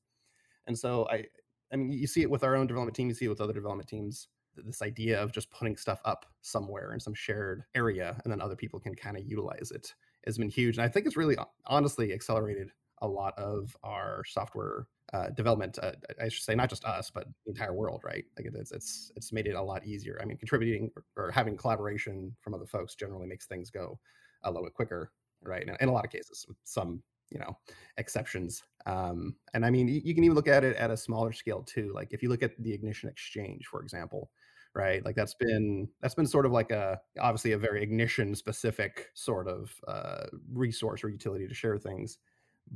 And 0.66 0.78
so 0.78 1.06
I 1.10 1.26
I 1.72 1.76
mean, 1.76 1.92
you 1.92 2.06
see 2.06 2.22
it 2.22 2.30
with 2.30 2.44
our 2.44 2.56
own 2.56 2.66
development 2.66 2.96
team, 2.96 3.08
you 3.08 3.14
see 3.14 3.26
it 3.26 3.30
with 3.30 3.40
other 3.40 3.52
development 3.52 3.88
teams. 3.88 4.28
This 4.56 4.82
idea 4.82 5.20
of 5.20 5.32
just 5.32 5.50
putting 5.50 5.76
stuff 5.76 6.00
up 6.04 6.24
somewhere 6.40 6.94
in 6.94 7.00
some 7.00 7.12
shared 7.12 7.64
area 7.74 8.18
and 8.24 8.32
then 8.32 8.40
other 8.40 8.56
people 8.56 8.80
can 8.80 8.94
kind 8.94 9.16
of 9.16 9.24
utilize 9.26 9.70
it 9.70 9.94
has 10.26 10.38
been 10.38 10.50
huge. 10.50 10.76
And 10.76 10.84
I 10.84 10.88
think 10.88 11.06
it's 11.06 11.16
really 11.16 11.36
honestly 11.66 12.12
accelerated 12.12 12.70
a 13.02 13.08
lot 13.08 13.38
of 13.38 13.76
our 13.82 14.24
software 14.26 14.86
uh, 15.12 15.30
development. 15.30 15.78
Uh, 15.80 15.92
I 16.20 16.28
should 16.28 16.44
say 16.44 16.54
not 16.54 16.68
just 16.68 16.84
us, 16.84 17.10
but 17.10 17.26
the 17.44 17.52
entire 17.52 17.72
world, 17.72 18.02
right? 18.04 18.24
Like 18.36 18.48
it's 18.52 18.72
it's 18.72 19.12
it's 19.16 19.32
made 19.32 19.46
it 19.46 19.54
a 19.54 19.62
lot 19.62 19.86
easier. 19.86 20.18
I 20.20 20.24
mean, 20.24 20.36
contributing 20.36 20.90
or, 21.16 21.30
having 21.30 21.56
collaboration 21.56 22.34
from 22.40 22.54
other 22.54 22.66
folks 22.66 22.94
generally 22.94 23.26
makes 23.26 23.46
things 23.46 23.70
go 23.70 23.98
a 24.42 24.50
little 24.50 24.64
bit 24.64 24.74
quicker, 24.74 25.12
right? 25.42 25.66
Now, 25.66 25.76
in 25.80 25.88
a 25.88 25.92
lot 25.92 26.04
of 26.04 26.10
cases, 26.10 26.44
with 26.48 26.56
some 26.64 27.02
you 27.30 27.38
know 27.38 27.56
exceptions 27.98 28.62
um, 28.86 29.34
and 29.54 29.64
i 29.64 29.70
mean 29.70 29.88
you 29.88 30.14
can 30.14 30.24
even 30.24 30.34
look 30.34 30.48
at 30.48 30.64
it 30.64 30.76
at 30.76 30.90
a 30.90 30.96
smaller 30.96 31.32
scale 31.32 31.62
too 31.62 31.92
like 31.94 32.08
if 32.12 32.22
you 32.22 32.28
look 32.28 32.42
at 32.42 32.52
the 32.62 32.72
ignition 32.72 33.08
exchange 33.08 33.66
for 33.66 33.82
example 33.82 34.30
right? 34.76 35.02
Like 35.06 35.16
that's 35.16 35.34
been 35.34 35.88
that's 36.02 36.14
been 36.14 36.26
sort 36.26 36.44
of 36.44 36.52
like 36.52 36.70
a 36.70 37.00
obviously 37.18 37.52
a 37.52 37.58
very 37.58 37.82
ignition 37.82 38.34
specific 38.34 39.08
sort 39.14 39.48
of 39.48 39.72
uh, 39.88 40.26
resource 40.52 41.02
or 41.02 41.08
utility 41.08 41.48
to 41.48 41.54
share 41.54 41.78
things 41.78 42.18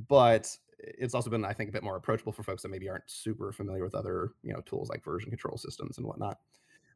but 0.07 0.49
it's 0.79 1.13
also 1.13 1.29
been 1.29 1.45
i 1.45 1.53
think 1.53 1.69
a 1.69 1.73
bit 1.73 1.83
more 1.83 1.95
approachable 1.97 2.31
for 2.31 2.43
folks 2.43 2.63
that 2.63 2.69
maybe 2.69 2.89
aren't 2.89 3.09
super 3.09 3.51
familiar 3.51 3.83
with 3.83 3.93
other 3.93 4.31
you 4.41 4.53
know 4.53 4.61
tools 4.61 4.89
like 4.89 5.03
version 5.03 5.29
control 5.29 5.57
systems 5.57 5.97
and 5.97 6.07
whatnot. 6.07 6.39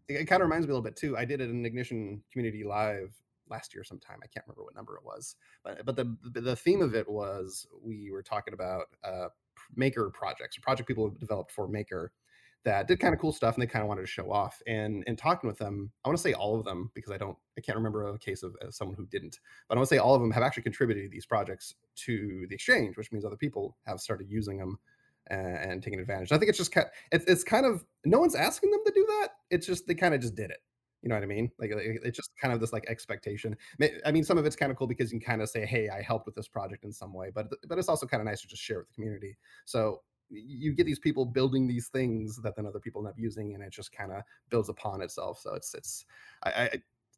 It, 0.07 0.25
kind 0.25 0.41
of 0.41 0.47
reminds 0.47 0.67
me 0.67 0.71
a 0.71 0.75
little 0.75 0.83
bit 0.83 0.95
too 0.95 1.17
i 1.17 1.25
did 1.25 1.41
it 1.41 1.49
in 1.49 1.65
ignition 1.65 2.21
community 2.31 2.63
live 2.63 3.13
last 3.49 3.73
year 3.73 3.83
sometime. 3.83 4.17
I 4.23 4.27
can't 4.27 4.45
remember 4.47 4.63
what 4.63 4.75
number 4.75 4.95
it 4.95 5.03
was, 5.03 5.35
but 5.63 5.85
but 5.85 5.95
the 5.95 6.15
the 6.23 6.55
theme 6.55 6.81
of 6.81 6.95
it 6.95 7.09
was 7.09 7.67
we 7.83 8.11
were 8.11 8.23
talking 8.23 8.53
about 8.53 8.85
uh, 9.03 9.27
maker 9.75 10.09
projects, 10.09 10.57
a 10.57 10.61
project 10.61 10.87
people 10.87 11.07
have 11.07 11.19
developed 11.19 11.51
for 11.51 11.67
Maker 11.67 12.11
that 12.65 12.87
did 12.87 12.99
kind 12.99 13.13
of 13.13 13.19
cool 13.19 13.31
stuff 13.31 13.55
and 13.55 13.61
they 13.61 13.67
kind 13.67 13.83
of 13.83 13.87
wanted 13.87 14.01
to 14.01 14.07
show 14.07 14.31
off. 14.31 14.59
And 14.65 15.03
in 15.05 15.15
talking 15.15 15.47
with 15.47 15.59
them, 15.59 15.91
I 16.03 16.09
want 16.09 16.17
to 16.17 16.21
say 16.21 16.33
all 16.33 16.57
of 16.57 16.65
them 16.65 16.89
because 16.95 17.11
I 17.11 17.17
don't, 17.17 17.37
I 17.57 17.61
can't 17.61 17.77
remember 17.77 18.07
a 18.07 18.17
case 18.17 18.41
of 18.41 18.55
someone 18.71 18.97
who 18.97 19.05
didn't, 19.05 19.39
but 19.69 19.75
I 19.75 19.79
want 19.79 19.87
to 19.87 19.95
say 19.95 19.99
all 19.99 20.15
of 20.15 20.21
them 20.21 20.31
have 20.31 20.43
actually 20.43 20.63
contributed 20.63 21.11
these 21.11 21.27
projects 21.27 21.75
to 21.97 22.45
the 22.49 22.55
exchange, 22.55 22.97
which 22.97 23.11
means 23.11 23.23
other 23.23 23.37
people 23.37 23.77
have 23.85 23.99
started 23.99 24.29
using 24.29 24.57
them 24.57 24.79
and, 25.27 25.57
and 25.57 25.83
taking 25.83 25.99
advantage. 25.99 26.31
I 26.31 26.39
think 26.39 26.49
it's 26.49 26.57
just 26.57 26.71
kind, 26.71 26.87
it's, 27.11 27.25
it's 27.25 27.43
kind 27.43 27.67
of 27.67 27.85
no 28.03 28.19
one's 28.19 28.35
asking 28.35 28.71
them 28.71 28.81
to 28.83 28.91
do 28.91 29.05
that. 29.05 29.29
It's 29.51 29.67
just 29.67 29.85
they 29.85 29.93
kind 29.93 30.15
of 30.15 30.21
just 30.21 30.35
did 30.35 30.49
it. 30.49 30.59
You 31.05 31.09
know 31.09 31.15
what 31.17 31.23
I 31.23 31.27
mean? 31.27 31.51
Like 31.59 31.69
it's 31.71 32.17
just 32.17 32.31
kind 32.41 32.51
of 32.51 32.59
this 32.59 32.73
like 32.73 32.87
expectation. 32.87 33.55
I 34.03 34.11
mean, 34.11 34.23
some 34.23 34.39
of 34.39 34.45
it's 34.47 34.55
kind 34.55 34.71
of 34.71 34.77
cool 34.77 34.87
because 34.87 35.13
you 35.13 35.19
can 35.19 35.25
kind 35.27 35.41
of 35.43 35.49
say, 35.49 35.63
"Hey, 35.63 35.87
I 35.87 36.01
helped 36.01 36.25
with 36.25 36.33
this 36.33 36.47
project 36.47 36.83
in 36.83 36.91
some 36.91 37.13
way," 37.13 37.29
but 37.29 37.47
but 37.67 37.77
it's 37.77 37.89
also 37.89 38.07
kind 38.07 38.21
of 38.21 38.25
nice 38.25 38.41
to 38.41 38.47
just 38.47 38.63
share 38.63 38.79
with 38.79 38.87
the 38.87 38.95
community. 38.95 39.37
So 39.65 40.01
you 40.31 40.73
get 40.73 40.87
these 40.87 40.97
people 40.97 41.23
building 41.23 41.67
these 41.67 41.89
things 41.89 42.41
that 42.41 42.55
then 42.55 42.65
other 42.65 42.79
people 42.79 43.01
end 43.01 43.09
up 43.09 43.19
using, 43.19 43.53
and 43.53 43.63
it 43.63 43.71
just 43.71 43.91
kind 43.91 44.11
of 44.11 44.23
builds 44.49 44.67
upon 44.67 45.03
itself. 45.03 45.39
So 45.39 45.53
it's 45.53 45.75
it's 45.75 46.05
I, 46.41 46.49
I 46.49 46.69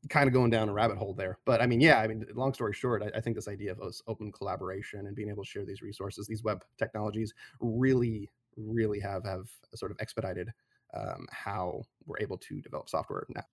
kind 0.10 0.28
of 0.28 0.34
going 0.34 0.50
down 0.50 0.68
a 0.68 0.74
rabbit 0.74 0.98
hole 0.98 1.14
there. 1.14 1.38
But 1.46 1.62
I 1.62 1.66
mean, 1.66 1.80
yeah, 1.80 2.02
I 2.02 2.08
mean, 2.08 2.26
long 2.36 2.54
story 2.54 2.74
short, 2.74 3.02
I, 3.02 3.18
I, 3.18 3.22
think 3.22 3.38
this 3.38 3.48
idea 3.48 3.72
of 3.72 4.02
open 4.08 4.34
collaboration 4.34 5.08
and 5.08 5.16
being 5.16 5.30
able 5.30 5.44
to 5.44 5.50
share 5.50 5.66
these 5.66 5.82
resources, 5.82 6.28
these 6.28 6.44
web 6.44 6.62
technologies, 6.78 7.34
really, 7.62 8.30
really 8.58 9.00
have 9.00 9.24
have 9.24 9.48
sort 9.76 9.92
of 9.92 9.98
expedited 10.02 10.50
um, 10.94 11.26
how 11.32 11.84
we're 12.06 12.20
able 12.20 12.38
to 12.38 12.60
develop 12.60 12.90
software 12.90 13.26
now. 13.34 13.44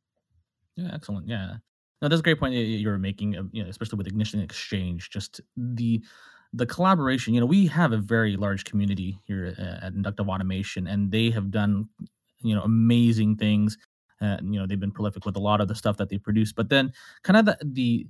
Yeah, 0.77 0.91
excellent. 0.93 1.29
Yeah. 1.29 1.57
No, 2.03 2.09
that's 2.09 2.21
a 2.21 2.23
great 2.23 2.39
point 2.39 2.55
you're 2.55 2.99
making, 2.99 3.33
you 3.53 3.63
know, 3.63 3.69
especially 3.69 3.97
with 3.97 4.07
Ignition 4.07 4.41
Exchange, 4.41 5.11
just 5.11 5.41
the 5.57 6.03
the 6.53 6.67
collaboration, 6.67 7.35
you 7.35 7.41
know, 7.41 7.47
we 7.47 7.67
have 7.67 7.91
a 7.93 7.97
very 7.97 8.37
large 8.37 8.65
community 8.65 9.19
here 9.25 9.57
at 9.59 9.93
Inductive 9.93 10.29
Automation, 10.29 10.87
and 10.87 11.11
they 11.11 11.31
have 11.31 11.51
done, 11.51 11.89
you 12.43 12.55
know, 12.55 12.63
amazing 12.63 13.37
things. 13.37 13.77
Uh, 14.21 14.37
you 14.41 14.61
know, 14.61 14.67
they've 14.67 14.79
been 14.79 14.93
prolific 14.93 15.25
with 15.27 15.35
a 15.35 15.41
lot 15.41 15.61
of 15.61 15.67
the 15.67 15.75
stuff 15.75 15.97
that 15.97 16.11
they 16.11 16.19
produce. 16.19 16.53
But 16.53 16.69
then, 16.69 16.93
kind 17.25 17.37
of 17.39 17.47
the, 17.47 17.59
the 17.65 18.07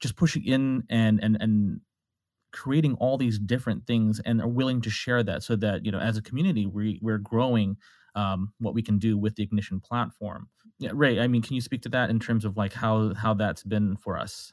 just 0.00 0.16
pushing 0.16 0.44
in 0.44 0.84
and 0.90 1.22
and 1.22 1.36
and 1.40 1.80
creating 2.52 2.94
all 2.94 3.16
these 3.18 3.38
different 3.38 3.86
things, 3.86 4.20
and 4.24 4.40
are 4.42 4.48
willing 4.48 4.80
to 4.82 4.90
share 4.90 5.22
that, 5.22 5.42
so 5.42 5.56
that 5.56 5.84
you 5.84 5.92
know, 5.92 5.98
as 6.00 6.16
a 6.16 6.22
community, 6.22 6.66
we 6.66 6.98
we're 7.02 7.18
growing 7.18 7.76
um, 8.14 8.52
what 8.58 8.74
we 8.74 8.82
can 8.82 8.98
do 8.98 9.16
with 9.16 9.36
the 9.36 9.42
Ignition 9.42 9.80
platform. 9.80 10.48
Yeah, 10.78 10.90
Ray, 10.94 11.20
I 11.20 11.28
mean, 11.28 11.42
can 11.42 11.54
you 11.54 11.60
speak 11.60 11.82
to 11.82 11.88
that 11.90 12.10
in 12.10 12.18
terms 12.18 12.44
of 12.44 12.56
like 12.56 12.72
how 12.72 13.14
how 13.14 13.34
that's 13.34 13.62
been 13.62 13.96
for 13.96 14.18
us? 14.18 14.52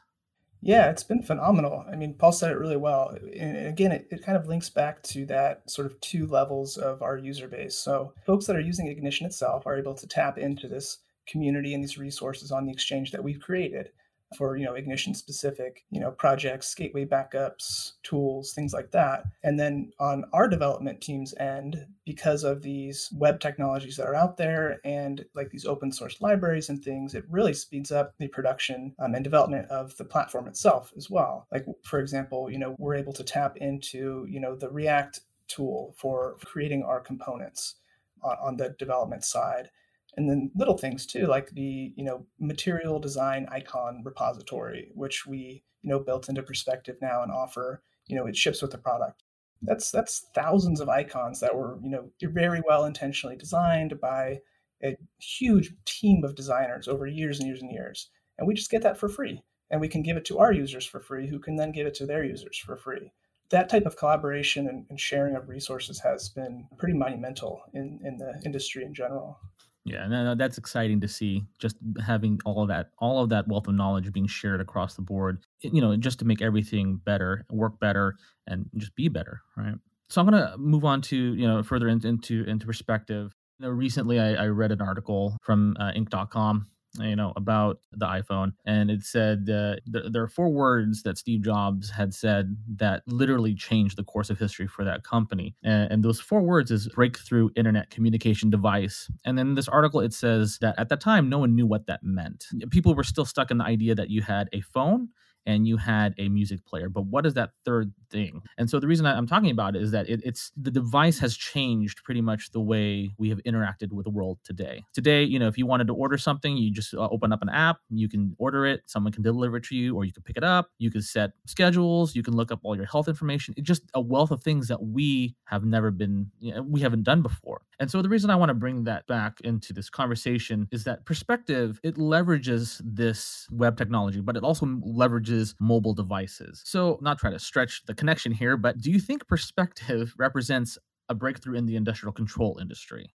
Yeah, 0.62 0.90
it's 0.90 1.02
been 1.02 1.22
phenomenal. 1.22 1.84
I 1.90 1.96
mean, 1.96 2.14
Paul 2.14 2.32
said 2.32 2.50
it 2.50 2.58
really 2.58 2.76
well. 2.76 3.16
And 3.38 3.66
again, 3.66 3.92
it, 3.92 4.08
it 4.10 4.22
kind 4.22 4.36
of 4.36 4.46
links 4.46 4.68
back 4.68 5.02
to 5.04 5.24
that 5.26 5.68
sort 5.70 5.86
of 5.86 5.98
two 6.00 6.26
levels 6.26 6.76
of 6.76 7.00
our 7.00 7.16
user 7.16 7.48
base. 7.48 7.74
So, 7.74 8.12
folks 8.26 8.46
that 8.46 8.56
are 8.56 8.60
using 8.60 8.86
Ignition 8.86 9.26
itself 9.26 9.66
are 9.66 9.78
able 9.78 9.94
to 9.94 10.06
tap 10.06 10.36
into 10.36 10.68
this 10.68 10.98
community 11.26 11.72
and 11.72 11.82
these 11.82 11.96
resources 11.96 12.52
on 12.52 12.66
the 12.66 12.72
exchange 12.72 13.10
that 13.12 13.24
we've 13.24 13.40
created 13.40 13.90
for 14.36 14.56
you 14.56 14.64
know 14.64 14.74
ignition 14.74 15.12
specific 15.12 15.84
you 15.90 16.00
know 16.00 16.12
projects 16.12 16.74
gateway 16.74 17.04
backups 17.04 17.92
tools 18.02 18.52
things 18.52 18.72
like 18.72 18.90
that. 18.92 19.24
And 19.42 19.58
then 19.58 19.92
on 19.98 20.24
our 20.32 20.48
development 20.48 21.00
team's 21.00 21.34
end 21.38 21.86
because 22.04 22.44
of 22.44 22.62
these 22.62 23.08
web 23.16 23.40
technologies 23.40 23.96
that 23.96 24.06
are 24.06 24.14
out 24.14 24.36
there 24.36 24.80
and 24.84 25.24
like 25.34 25.50
these 25.50 25.66
open 25.66 25.92
source 25.92 26.20
libraries 26.20 26.68
and 26.68 26.82
things 26.82 27.14
it 27.14 27.24
really 27.28 27.54
speeds 27.54 27.90
up 27.90 28.14
the 28.18 28.28
production 28.28 28.94
um, 29.00 29.14
and 29.14 29.24
development 29.24 29.68
of 29.68 29.96
the 29.96 30.04
platform 30.04 30.46
itself 30.46 30.92
as 30.96 31.10
well. 31.10 31.46
Like 31.50 31.66
for 31.82 31.98
example 31.98 32.50
you 32.50 32.58
know 32.58 32.76
we're 32.78 32.94
able 32.94 33.12
to 33.14 33.24
tap 33.24 33.56
into 33.56 34.26
you 34.28 34.40
know 34.40 34.54
the 34.54 34.70
react 34.70 35.20
tool 35.48 35.94
for 35.98 36.36
creating 36.44 36.84
our 36.84 37.00
components 37.00 37.76
on, 38.22 38.36
on 38.40 38.56
the 38.56 38.70
development 38.78 39.24
side 39.24 39.70
and 40.16 40.28
then 40.28 40.50
little 40.56 40.76
things 40.76 41.06
too 41.06 41.26
like 41.26 41.50
the 41.50 41.92
you 41.96 42.04
know 42.04 42.26
material 42.38 42.98
design 42.98 43.46
icon 43.50 44.02
repository 44.04 44.90
which 44.94 45.26
we 45.26 45.62
you 45.82 45.90
know 45.90 45.98
built 45.98 46.28
into 46.28 46.42
perspective 46.42 46.96
now 47.00 47.22
and 47.22 47.32
offer 47.32 47.82
you 48.10 48.16
know 48.16 48.26
it 48.26 48.36
ships 48.36 48.60
with 48.60 48.72
the 48.72 48.78
product. 48.78 49.22
That's 49.62 49.90
that's 49.90 50.26
thousands 50.34 50.80
of 50.80 50.88
icons 50.88 51.40
that 51.40 51.54
were 51.54 51.78
you 51.82 51.90
know 51.90 52.10
very 52.22 52.60
well 52.66 52.84
intentionally 52.84 53.36
designed 53.36 54.00
by 54.00 54.40
a 54.82 54.96
huge 55.18 55.74
team 55.84 56.24
of 56.24 56.34
designers 56.34 56.88
over 56.88 57.06
years 57.06 57.38
and 57.38 57.46
years 57.46 57.62
and 57.62 57.70
years 57.70 58.08
and 58.38 58.48
we 58.48 58.54
just 58.54 58.70
get 58.70 58.82
that 58.82 58.96
for 58.96 59.08
free 59.08 59.42
and 59.70 59.80
we 59.80 59.88
can 59.88 60.02
give 60.02 60.16
it 60.16 60.24
to 60.24 60.38
our 60.38 60.52
users 60.52 60.86
for 60.86 61.00
free 61.00 61.28
who 61.28 61.38
can 61.38 61.56
then 61.56 61.72
give 61.72 61.86
it 61.86 61.94
to 61.94 62.06
their 62.06 62.24
users 62.24 62.56
for 62.58 62.76
free. 62.76 63.12
That 63.50 63.68
type 63.68 63.84
of 63.84 63.96
collaboration 63.96 64.86
and, 64.88 64.98
sharing 64.98 65.34
of 65.36 65.48
resources 65.48 66.00
has 66.00 66.28
been 66.28 66.66
pretty 66.78 66.94
monumental 66.94 67.62
in, 67.74 68.00
in 68.04 68.16
the 68.16 68.40
industry 68.44 68.84
in 68.84 68.94
general 68.94 69.38
yeah, 69.84 70.06
no, 70.06 70.34
that's 70.34 70.58
exciting 70.58 71.00
to 71.00 71.08
see. 71.08 71.44
Just 71.58 71.76
having 72.04 72.38
all 72.44 72.62
of 72.62 72.68
that, 72.68 72.90
all 72.98 73.22
of 73.22 73.30
that 73.30 73.48
wealth 73.48 73.66
of 73.66 73.74
knowledge 73.74 74.12
being 74.12 74.26
shared 74.26 74.60
across 74.60 74.94
the 74.94 75.02
board. 75.02 75.38
You 75.60 75.80
know, 75.80 75.96
just 75.96 76.18
to 76.18 76.24
make 76.24 76.42
everything 76.42 77.00
better, 77.04 77.44
work 77.50 77.80
better, 77.80 78.16
and 78.46 78.68
just 78.76 78.94
be 78.94 79.08
better, 79.08 79.40
right? 79.56 79.74
So 80.08 80.20
I'm 80.20 80.26
gonna 80.26 80.54
move 80.58 80.84
on 80.84 81.00
to 81.02 81.16
you 81.16 81.46
know 81.46 81.62
further 81.62 81.88
into 81.88 82.08
into, 82.08 82.44
into 82.44 82.66
perspective. 82.66 83.32
You 83.58 83.66
know, 83.66 83.72
recently 83.72 84.18
I, 84.18 84.34
I 84.34 84.46
read 84.46 84.72
an 84.72 84.82
article 84.82 85.36
from 85.42 85.76
uh, 85.78 85.92
Inc.com 85.92 86.66
you 86.98 87.14
know 87.14 87.32
about 87.36 87.78
the 87.92 88.06
iphone 88.06 88.52
and 88.64 88.90
it 88.90 89.02
said 89.02 89.48
uh, 89.48 89.76
th- 89.92 90.12
there 90.12 90.22
are 90.22 90.28
four 90.28 90.48
words 90.48 91.02
that 91.02 91.16
steve 91.16 91.42
jobs 91.42 91.90
had 91.90 92.12
said 92.12 92.56
that 92.76 93.02
literally 93.06 93.54
changed 93.54 93.96
the 93.96 94.04
course 94.04 94.30
of 94.30 94.38
history 94.38 94.66
for 94.66 94.84
that 94.84 95.04
company 95.04 95.54
and, 95.62 95.92
and 95.92 96.02
those 96.02 96.20
four 96.20 96.42
words 96.42 96.70
is 96.70 96.88
breakthrough 96.88 97.48
internet 97.54 97.90
communication 97.90 98.50
device 98.50 99.08
and 99.24 99.38
then 99.38 99.54
this 99.54 99.68
article 99.68 100.00
it 100.00 100.12
says 100.12 100.58
that 100.60 100.74
at 100.78 100.88
the 100.88 100.96
time 100.96 101.28
no 101.28 101.38
one 101.38 101.54
knew 101.54 101.66
what 101.66 101.86
that 101.86 102.02
meant. 102.02 102.46
People 102.70 102.94
were 102.94 103.04
still 103.04 103.24
stuck 103.24 103.50
in 103.50 103.58
the 103.58 103.64
idea 103.64 103.94
that 103.94 104.10
you 104.10 104.22
had 104.22 104.48
a 104.52 104.60
phone 104.60 105.08
and 105.46 105.66
you 105.66 105.76
had 105.76 106.14
a 106.18 106.28
music 106.28 106.64
player. 106.66 106.88
But 106.88 107.06
what 107.06 107.26
is 107.26 107.34
that 107.34 107.50
third 107.64 107.92
thing? 108.10 108.42
And 108.58 108.68
so 108.68 108.80
the 108.80 108.86
reason 108.86 109.06
I'm 109.06 109.26
talking 109.26 109.50
about 109.50 109.76
it 109.76 109.82
is 109.82 109.90
that 109.92 110.08
it, 110.08 110.20
it's 110.24 110.52
the 110.56 110.70
device 110.70 111.18
has 111.18 111.36
changed 111.36 112.02
pretty 112.04 112.20
much 112.20 112.50
the 112.52 112.60
way 112.60 113.10
we 113.18 113.28
have 113.30 113.42
interacted 113.44 113.92
with 113.92 114.04
the 114.04 114.10
world 114.10 114.38
today. 114.44 114.84
Today, 114.92 115.24
you 115.24 115.38
know, 115.38 115.48
if 115.48 115.56
you 115.56 115.66
wanted 115.66 115.86
to 115.88 115.94
order 115.94 116.18
something, 116.18 116.56
you 116.56 116.70
just 116.70 116.94
uh, 116.94 117.08
open 117.10 117.32
up 117.32 117.42
an 117.42 117.48
app, 117.48 117.78
you 117.90 118.08
can 118.08 118.34
order 118.38 118.66
it, 118.66 118.82
someone 118.86 119.12
can 119.12 119.22
deliver 119.22 119.56
it 119.56 119.64
to 119.64 119.76
you, 119.76 119.96
or 119.96 120.04
you 120.04 120.12
can 120.12 120.22
pick 120.22 120.36
it 120.36 120.44
up. 120.44 120.70
You 120.78 120.90
can 120.90 121.02
set 121.02 121.32
schedules, 121.46 122.14
you 122.14 122.22
can 122.22 122.34
look 122.34 122.52
up 122.52 122.60
all 122.62 122.76
your 122.76 122.86
health 122.86 123.08
information. 123.08 123.54
It's 123.56 123.66
just 123.66 123.82
a 123.94 124.00
wealth 124.00 124.30
of 124.30 124.42
things 124.42 124.68
that 124.68 124.82
we 124.82 125.36
have 125.44 125.64
never 125.64 125.90
been, 125.90 126.30
you 126.38 126.54
know, 126.54 126.62
we 126.62 126.80
haven't 126.80 127.04
done 127.04 127.22
before. 127.22 127.62
And 127.78 127.90
so 127.90 128.02
the 128.02 128.08
reason 128.08 128.28
I 128.28 128.36
want 128.36 128.50
to 128.50 128.54
bring 128.54 128.84
that 128.84 129.06
back 129.06 129.40
into 129.40 129.72
this 129.72 129.88
conversation 129.88 130.68
is 130.70 130.84
that 130.84 131.06
perspective, 131.06 131.80
it 131.82 131.96
leverages 131.96 132.80
this 132.84 133.46
web 133.50 133.78
technology, 133.78 134.20
but 134.20 134.36
it 134.36 134.42
also 134.42 134.66
leverages 134.66 135.29
mobile 135.60 135.94
devices. 135.94 136.62
So, 136.64 136.98
not 137.00 137.18
try 137.18 137.30
to 137.30 137.38
stretch 137.38 137.84
the 137.86 137.94
connection 137.94 138.32
here, 138.32 138.56
but 138.56 138.78
do 138.78 138.90
you 138.90 138.98
think 138.98 139.26
perspective 139.26 140.14
represents 140.18 140.78
a 141.08 141.14
breakthrough 141.14 141.56
in 141.56 141.66
the 141.66 141.76
industrial 141.76 142.12
control 142.12 142.58
industry? 142.60 143.12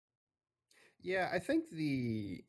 Yeah, 1.03 1.31
I 1.33 1.39
think 1.39 1.71
the 1.71 2.45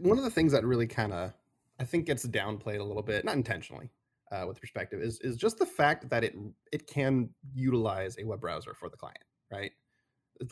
one 0.00 0.18
of 0.18 0.24
the 0.24 0.30
things 0.30 0.52
that 0.52 0.64
really 0.64 0.86
kind 0.86 1.12
of 1.12 1.32
I 1.78 1.84
think 1.84 2.06
gets 2.06 2.26
downplayed 2.26 2.80
a 2.80 2.84
little 2.84 3.02
bit, 3.02 3.24
not 3.24 3.36
intentionally, 3.36 3.90
uh, 4.30 4.44
with 4.46 4.60
perspective, 4.60 5.00
is 5.00 5.20
is 5.20 5.36
just 5.36 5.58
the 5.58 5.66
fact 5.66 6.08
that 6.10 6.24
it 6.24 6.34
it 6.72 6.86
can 6.86 7.30
utilize 7.54 8.16
a 8.18 8.24
web 8.24 8.40
browser 8.40 8.74
for 8.74 8.88
the 8.88 8.96
client, 8.96 9.24
right? 9.50 9.72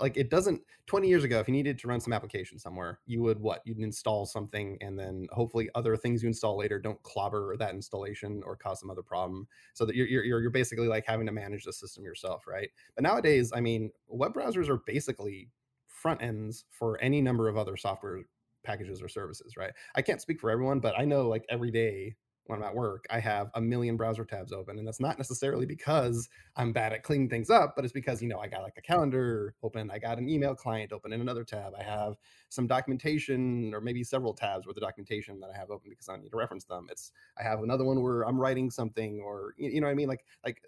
Like 0.01 0.17
it 0.17 0.31
doesn't 0.31 0.63
20 0.87 1.09
years 1.09 1.25
ago 1.25 1.41
if 1.41 1.49
you 1.49 1.53
needed 1.53 1.79
to 1.79 1.89
run 1.89 2.01
some 2.01 2.13
application 2.13 2.59
somewhere 2.59 3.01
you 3.07 3.23
would 3.23 3.41
what? 3.41 3.63
You'd 3.65 3.79
install 3.79 4.27
something 4.27 4.79
and 4.81 4.99
then 4.99 5.27
hopefully 5.33 5.69
other 5.75 5.97
things 5.97 6.23
you 6.23 6.29
install 6.29 6.59
later 6.59 6.79
don't 6.79 7.03
clobber 7.03 7.57
that 7.57 7.75
installation 7.75 8.43
or 8.45 8.57
cause 8.57 8.81
some 8.81 8.91
other 8.91 9.03
problem. 9.03 9.47
So 9.75 9.85
that 9.87 9.97
you're 9.97 10.07
you're, 10.07 10.41
you're 10.41 10.51
basically 10.51 10.89
like 10.89 11.05
having 11.07 11.27
to 11.27 11.33
manage 11.33 11.65
the 11.65 11.73
system 11.73 12.05
yourself 12.05 12.47
right? 12.47 12.69
But 12.95 13.03
nowadays 13.03 13.53
i 13.55 13.61
mean 13.61 13.91
web 14.09 14.35
browsers 14.35 14.69
are 14.69 14.83
basically 14.87 15.51
front 15.87 16.23
ends 16.23 16.65
for 16.71 17.01
any 17.01 17.21
number 17.21 17.49
of 17.49 17.57
other 17.57 17.77
software 17.77 18.23
packages 18.65 19.01
or 19.03 19.09
services 19.09 19.57
right? 19.57 19.73
I 19.95 20.03
can't 20.03 20.21
speak 20.21 20.41
for 20.41 20.51
everyone 20.51 20.81
but 20.81 20.99
i 20.99 21.05
know 21.05 21.29
like 21.29 21.45
every 21.49 21.71
day 21.71 22.15
when 22.49 22.63
I'm 22.63 22.69
at 22.69 22.75
work, 22.75 23.05
I 23.11 23.21
have 23.21 23.51
a 23.55 23.61
million 23.61 23.97
browser 23.97 24.25
tabs 24.25 24.53
open. 24.53 24.79
And 24.79 24.87
that's 24.87 25.01
not 25.01 25.19
necessarily 25.19 25.67
because 25.67 26.29
I'm 26.57 26.73
bad 26.73 26.95
at 26.95 27.03
cleaning 27.03 27.29
things 27.29 27.51
up, 27.51 27.75
but 27.77 27.85
it's 27.85 27.93
because, 27.93 28.23
you 28.23 28.29
know, 28.29 28.39
I 28.39 28.49
got 28.49 28.63
like 28.63 28.79
a 28.79 28.83
calendar 28.83 29.55
open, 29.63 29.91
I 29.91 29.99
got 29.99 30.19
an 30.19 30.31
email 30.31 30.55
client 30.55 30.93
open 30.93 31.13
in 31.13 31.21
another 31.21 31.45
tab. 31.45 31.75
I 31.79 31.83
have 31.83 32.17
some 32.49 32.67
documentation 32.67 33.75
or 33.75 33.83
maybe 33.83 34.03
several 34.03 34.33
tabs 34.33 34.67
with 34.67 34.77
the 34.77 34.81
documentation 34.81 35.39
that 35.41 35.51
I 35.55 35.59
have 35.59 35.71
open 35.71 35.91
because 35.91 36.09
I 36.09 36.17
need 36.17 36.31
to 36.31 36.37
reference 36.37 36.65
them. 36.65 36.87
It's 36.91 37.13
I 37.39 37.43
have 37.43 37.63
another 37.63 37.85
one 37.85 38.03
where 38.03 38.23
I'm 38.23 38.41
writing 38.41 38.71
something 38.71 39.21
or 39.21 39.55
you 39.59 39.81
know 39.81 39.87
what 39.87 39.93
I 39.93 39.95
mean? 39.95 40.09
Like 40.09 40.25
like 40.43 40.63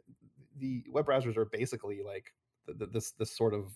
the 0.59 0.85
web 0.91 1.07
browsers 1.07 1.39
are 1.39 1.47
basically 1.47 2.03
like 2.05 2.35
the, 2.67 2.75
the, 2.75 2.87
this 2.87 3.13
this 3.13 3.35
sort 3.35 3.55
of 3.55 3.73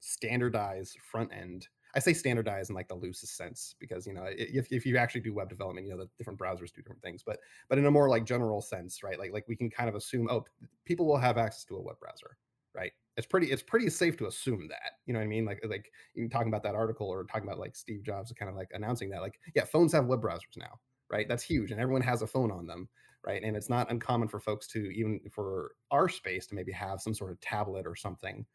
standardized 0.00 0.98
front 1.00 1.32
end 1.32 1.68
I 1.94 2.00
say 2.00 2.12
standardized 2.12 2.70
in 2.70 2.76
like 2.76 2.88
the 2.88 2.94
loosest 2.94 3.36
sense 3.36 3.74
because 3.78 4.06
you 4.06 4.12
know 4.12 4.26
if, 4.28 4.70
if 4.70 4.84
you 4.84 4.96
actually 4.96 5.22
do 5.22 5.34
web 5.34 5.48
development, 5.48 5.86
you 5.86 5.92
know 5.92 5.98
the 5.98 6.08
different 6.18 6.38
browsers 6.38 6.72
do 6.72 6.82
different 6.82 7.02
things, 7.02 7.22
but 7.24 7.38
but 7.68 7.78
in 7.78 7.86
a 7.86 7.90
more 7.90 8.08
like 8.08 8.24
general 8.24 8.60
sense, 8.60 9.02
right? 9.02 9.18
Like 9.18 9.32
like 9.32 9.46
we 9.48 9.56
can 9.56 9.70
kind 9.70 9.88
of 9.88 9.94
assume 9.94 10.28
oh 10.30 10.44
people 10.84 11.06
will 11.06 11.18
have 11.18 11.38
access 11.38 11.64
to 11.66 11.76
a 11.76 11.82
web 11.82 11.98
browser, 11.98 12.36
right? 12.74 12.92
It's 13.16 13.26
pretty 13.26 13.50
it's 13.50 13.62
pretty 13.62 13.90
safe 13.90 14.16
to 14.18 14.26
assume 14.26 14.68
that 14.68 14.92
you 15.06 15.12
know 15.12 15.18
what 15.18 15.24
I 15.24 15.28
mean. 15.28 15.44
Like 15.44 15.64
like 15.68 15.90
even 16.14 16.30
talking 16.30 16.48
about 16.48 16.62
that 16.64 16.74
article 16.74 17.08
or 17.08 17.24
talking 17.24 17.48
about 17.48 17.58
like 17.58 17.74
Steve 17.74 18.02
Jobs 18.04 18.32
kind 18.32 18.50
of 18.50 18.56
like 18.56 18.70
announcing 18.74 19.10
that 19.10 19.22
like 19.22 19.40
yeah 19.54 19.64
phones 19.64 19.92
have 19.92 20.06
web 20.06 20.22
browsers 20.22 20.56
now, 20.56 20.78
right? 21.10 21.28
That's 21.28 21.42
huge, 21.42 21.70
and 21.70 21.80
everyone 21.80 22.02
has 22.02 22.22
a 22.22 22.26
phone 22.26 22.52
on 22.52 22.66
them, 22.66 22.88
right? 23.24 23.42
And 23.42 23.56
it's 23.56 23.70
not 23.70 23.90
uncommon 23.90 24.28
for 24.28 24.40
folks 24.40 24.66
to 24.68 24.90
even 24.94 25.20
for 25.30 25.72
our 25.90 26.08
space 26.08 26.46
to 26.48 26.54
maybe 26.54 26.72
have 26.72 27.00
some 27.00 27.14
sort 27.14 27.32
of 27.32 27.40
tablet 27.40 27.86
or 27.86 27.96
something 27.96 28.46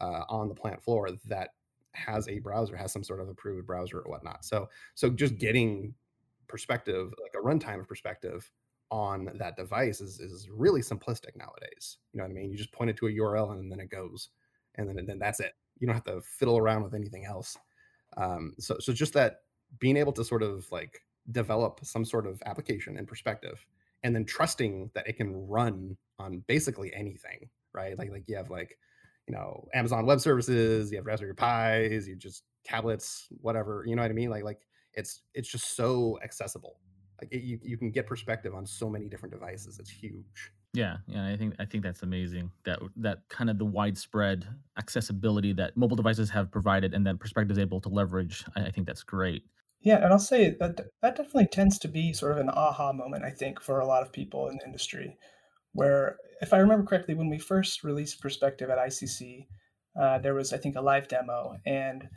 uh, 0.00 0.24
on 0.28 0.48
the 0.48 0.54
plant 0.54 0.82
floor 0.82 1.10
that 1.26 1.50
has 1.94 2.28
a 2.28 2.38
browser, 2.38 2.76
has 2.76 2.92
some 2.92 3.04
sort 3.04 3.20
of 3.20 3.28
approved 3.28 3.66
browser 3.66 4.00
or 4.00 4.10
whatnot. 4.10 4.44
So 4.44 4.68
so 4.94 5.10
just 5.10 5.38
getting 5.38 5.94
perspective, 6.48 7.12
like 7.22 7.34
a 7.34 7.44
runtime 7.44 7.86
perspective 7.86 8.50
on 8.90 9.30
that 9.34 9.56
device 9.56 10.00
is 10.00 10.20
is 10.20 10.48
really 10.50 10.80
simplistic 10.80 11.36
nowadays. 11.36 11.98
You 12.12 12.18
know 12.18 12.24
what 12.24 12.30
I 12.30 12.34
mean? 12.34 12.50
You 12.50 12.56
just 12.56 12.72
point 12.72 12.90
it 12.90 12.96
to 12.98 13.06
a 13.06 13.12
URL 13.12 13.52
and 13.52 13.70
then 13.70 13.80
it 13.80 13.90
goes, 13.90 14.28
and 14.76 14.88
then 14.88 14.98
and 14.98 15.08
then 15.08 15.18
that's 15.18 15.40
it. 15.40 15.52
You 15.78 15.86
don't 15.86 15.96
have 15.96 16.04
to 16.04 16.20
fiddle 16.20 16.58
around 16.58 16.82
with 16.82 16.94
anything 16.94 17.24
else. 17.24 17.56
Um, 18.16 18.54
so 18.58 18.76
so 18.78 18.92
just 18.92 19.14
that 19.14 19.40
being 19.78 19.96
able 19.96 20.12
to 20.12 20.24
sort 20.24 20.42
of 20.42 20.70
like 20.70 21.02
develop 21.30 21.80
some 21.84 22.04
sort 22.04 22.26
of 22.26 22.42
application 22.46 22.98
in 22.98 23.06
perspective 23.06 23.64
and 24.02 24.14
then 24.14 24.24
trusting 24.24 24.90
that 24.94 25.06
it 25.06 25.16
can 25.16 25.46
run 25.46 25.96
on 26.18 26.42
basically 26.48 26.92
anything 26.94 27.48
right 27.72 27.96
like 27.96 28.10
like 28.10 28.24
you 28.26 28.36
have 28.36 28.50
like 28.50 28.76
you 29.26 29.34
know 29.34 29.66
Amazon 29.74 30.06
Web 30.06 30.20
Services, 30.20 30.90
you 30.90 30.98
have 30.98 31.06
Raspberry 31.06 31.34
Pis, 31.34 32.08
you 32.08 32.16
just 32.16 32.44
tablets, 32.64 33.28
whatever. 33.40 33.84
You 33.86 33.96
know 33.96 34.02
what 34.02 34.10
I 34.10 34.14
mean? 34.14 34.30
Like 34.30 34.44
like 34.44 34.60
it's 34.94 35.22
it's 35.34 35.50
just 35.50 35.76
so 35.76 36.18
accessible 36.22 36.76
like 37.22 37.32
it, 37.32 37.42
you 37.42 37.58
you 37.62 37.78
can 37.78 37.90
get 37.90 38.06
perspective 38.06 38.54
on 38.54 38.66
so 38.66 38.90
many 38.90 39.08
different 39.08 39.32
devices. 39.32 39.78
It's 39.78 39.90
huge. 39.90 40.52
Yeah, 40.74 40.96
yeah, 41.06 41.28
I 41.28 41.36
think 41.36 41.54
I 41.58 41.64
think 41.64 41.84
that's 41.84 42.02
amazing. 42.02 42.50
That 42.64 42.80
that 42.96 43.28
kind 43.28 43.48
of 43.48 43.58
the 43.58 43.64
widespread 43.64 44.46
accessibility 44.76 45.52
that 45.54 45.76
mobile 45.76 45.96
devices 45.96 46.30
have 46.30 46.50
provided, 46.50 46.94
and 46.94 47.06
that 47.06 47.20
Perspective 47.20 47.52
is 47.52 47.58
able 47.58 47.80
to 47.82 47.88
leverage. 47.88 48.44
I, 48.56 48.62
I 48.64 48.70
think 48.70 48.86
that's 48.86 49.04
great. 49.04 49.44
Yeah, 49.80 49.96
and 49.96 50.06
I'll 50.06 50.18
say 50.18 50.50
that 50.58 50.80
that 51.02 51.16
definitely 51.16 51.46
tends 51.46 51.78
to 51.80 51.88
be 51.88 52.12
sort 52.12 52.32
of 52.32 52.38
an 52.38 52.50
aha 52.50 52.92
moment, 52.92 53.24
I 53.24 53.30
think, 53.30 53.60
for 53.60 53.78
a 53.78 53.86
lot 53.86 54.02
of 54.02 54.12
people 54.12 54.48
in 54.48 54.56
the 54.56 54.64
industry. 54.64 55.16
Where, 55.72 56.16
if 56.40 56.52
I 56.52 56.58
remember 56.58 56.84
correctly, 56.84 57.14
when 57.14 57.28
we 57.28 57.38
first 57.38 57.84
released 57.84 58.20
Perspective 58.20 58.70
at 58.70 58.78
ICC, 58.78 59.46
uh, 60.00 60.18
there 60.18 60.34
was, 60.34 60.52
I 60.52 60.58
think, 60.58 60.76
a 60.76 60.80
live 60.80 61.08
demo, 61.08 61.56
and 61.66 62.08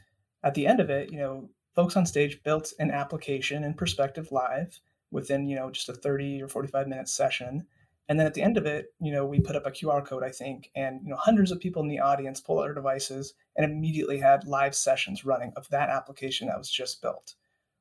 at 0.44 0.54
the 0.54 0.68
end 0.68 0.80
of 0.80 0.90
it, 0.90 1.12
you 1.12 1.18
know, 1.18 1.50
folks 1.76 1.98
on 1.98 2.06
stage 2.06 2.42
built 2.44 2.74
an 2.80 2.92
application 2.92 3.64
in 3.64 3.74
Perspective 3.74 4.32
Live 4.32 4.80
within, 5.12 5.48
you 5.48 5.56
know, 5.56 5.70
just 5.72 5.90
a 5.90 5.94
30 5.94 6.42
or 6.42 6.48
45 6.48 6.88
minute 6.88 7.10
session. 7.10 7.66
And 8.08 8.20
then 8.20 8.28
at 8.28 8.36
the 8.36 8.44
end 8.44 8.58
of 8.58 8.66
it, 8.66 8.94
you 9.02 9.12
know, 9.12 9.26
we 9.26 9.40
put 9.40 9.56
up 9.56 9.66
a 9.66 9.72
QR 9.72 10.06
code, 10.06 10.24
I 10.24 10.30
think, 10.30 10.70
and 10.76 11.02
you 11.04 11.10
know, 11.10 11.18
hundreds 11.18 11.52
of 11.52 11.60
people 11.60 11.82
in 11.82 11.88
the 11.88 12.00
audience 12.00 12.40
pull 12.40 12.60
out 12.60 12.64
their 12.64 12.74
devices 12.74 13.34
and 13.56 13.66
immediately 13.66 14.20
had 14.20 14.46
live 14.46 14.76
sessions 14.76 15.26
running 15.26 15.52
of 15.56 15.68
that 15.70 15.90
application 15.90 16.48
that 16.48 16.58
was 16.58 16.70
just 16.70 17.02
built 17.02 17.34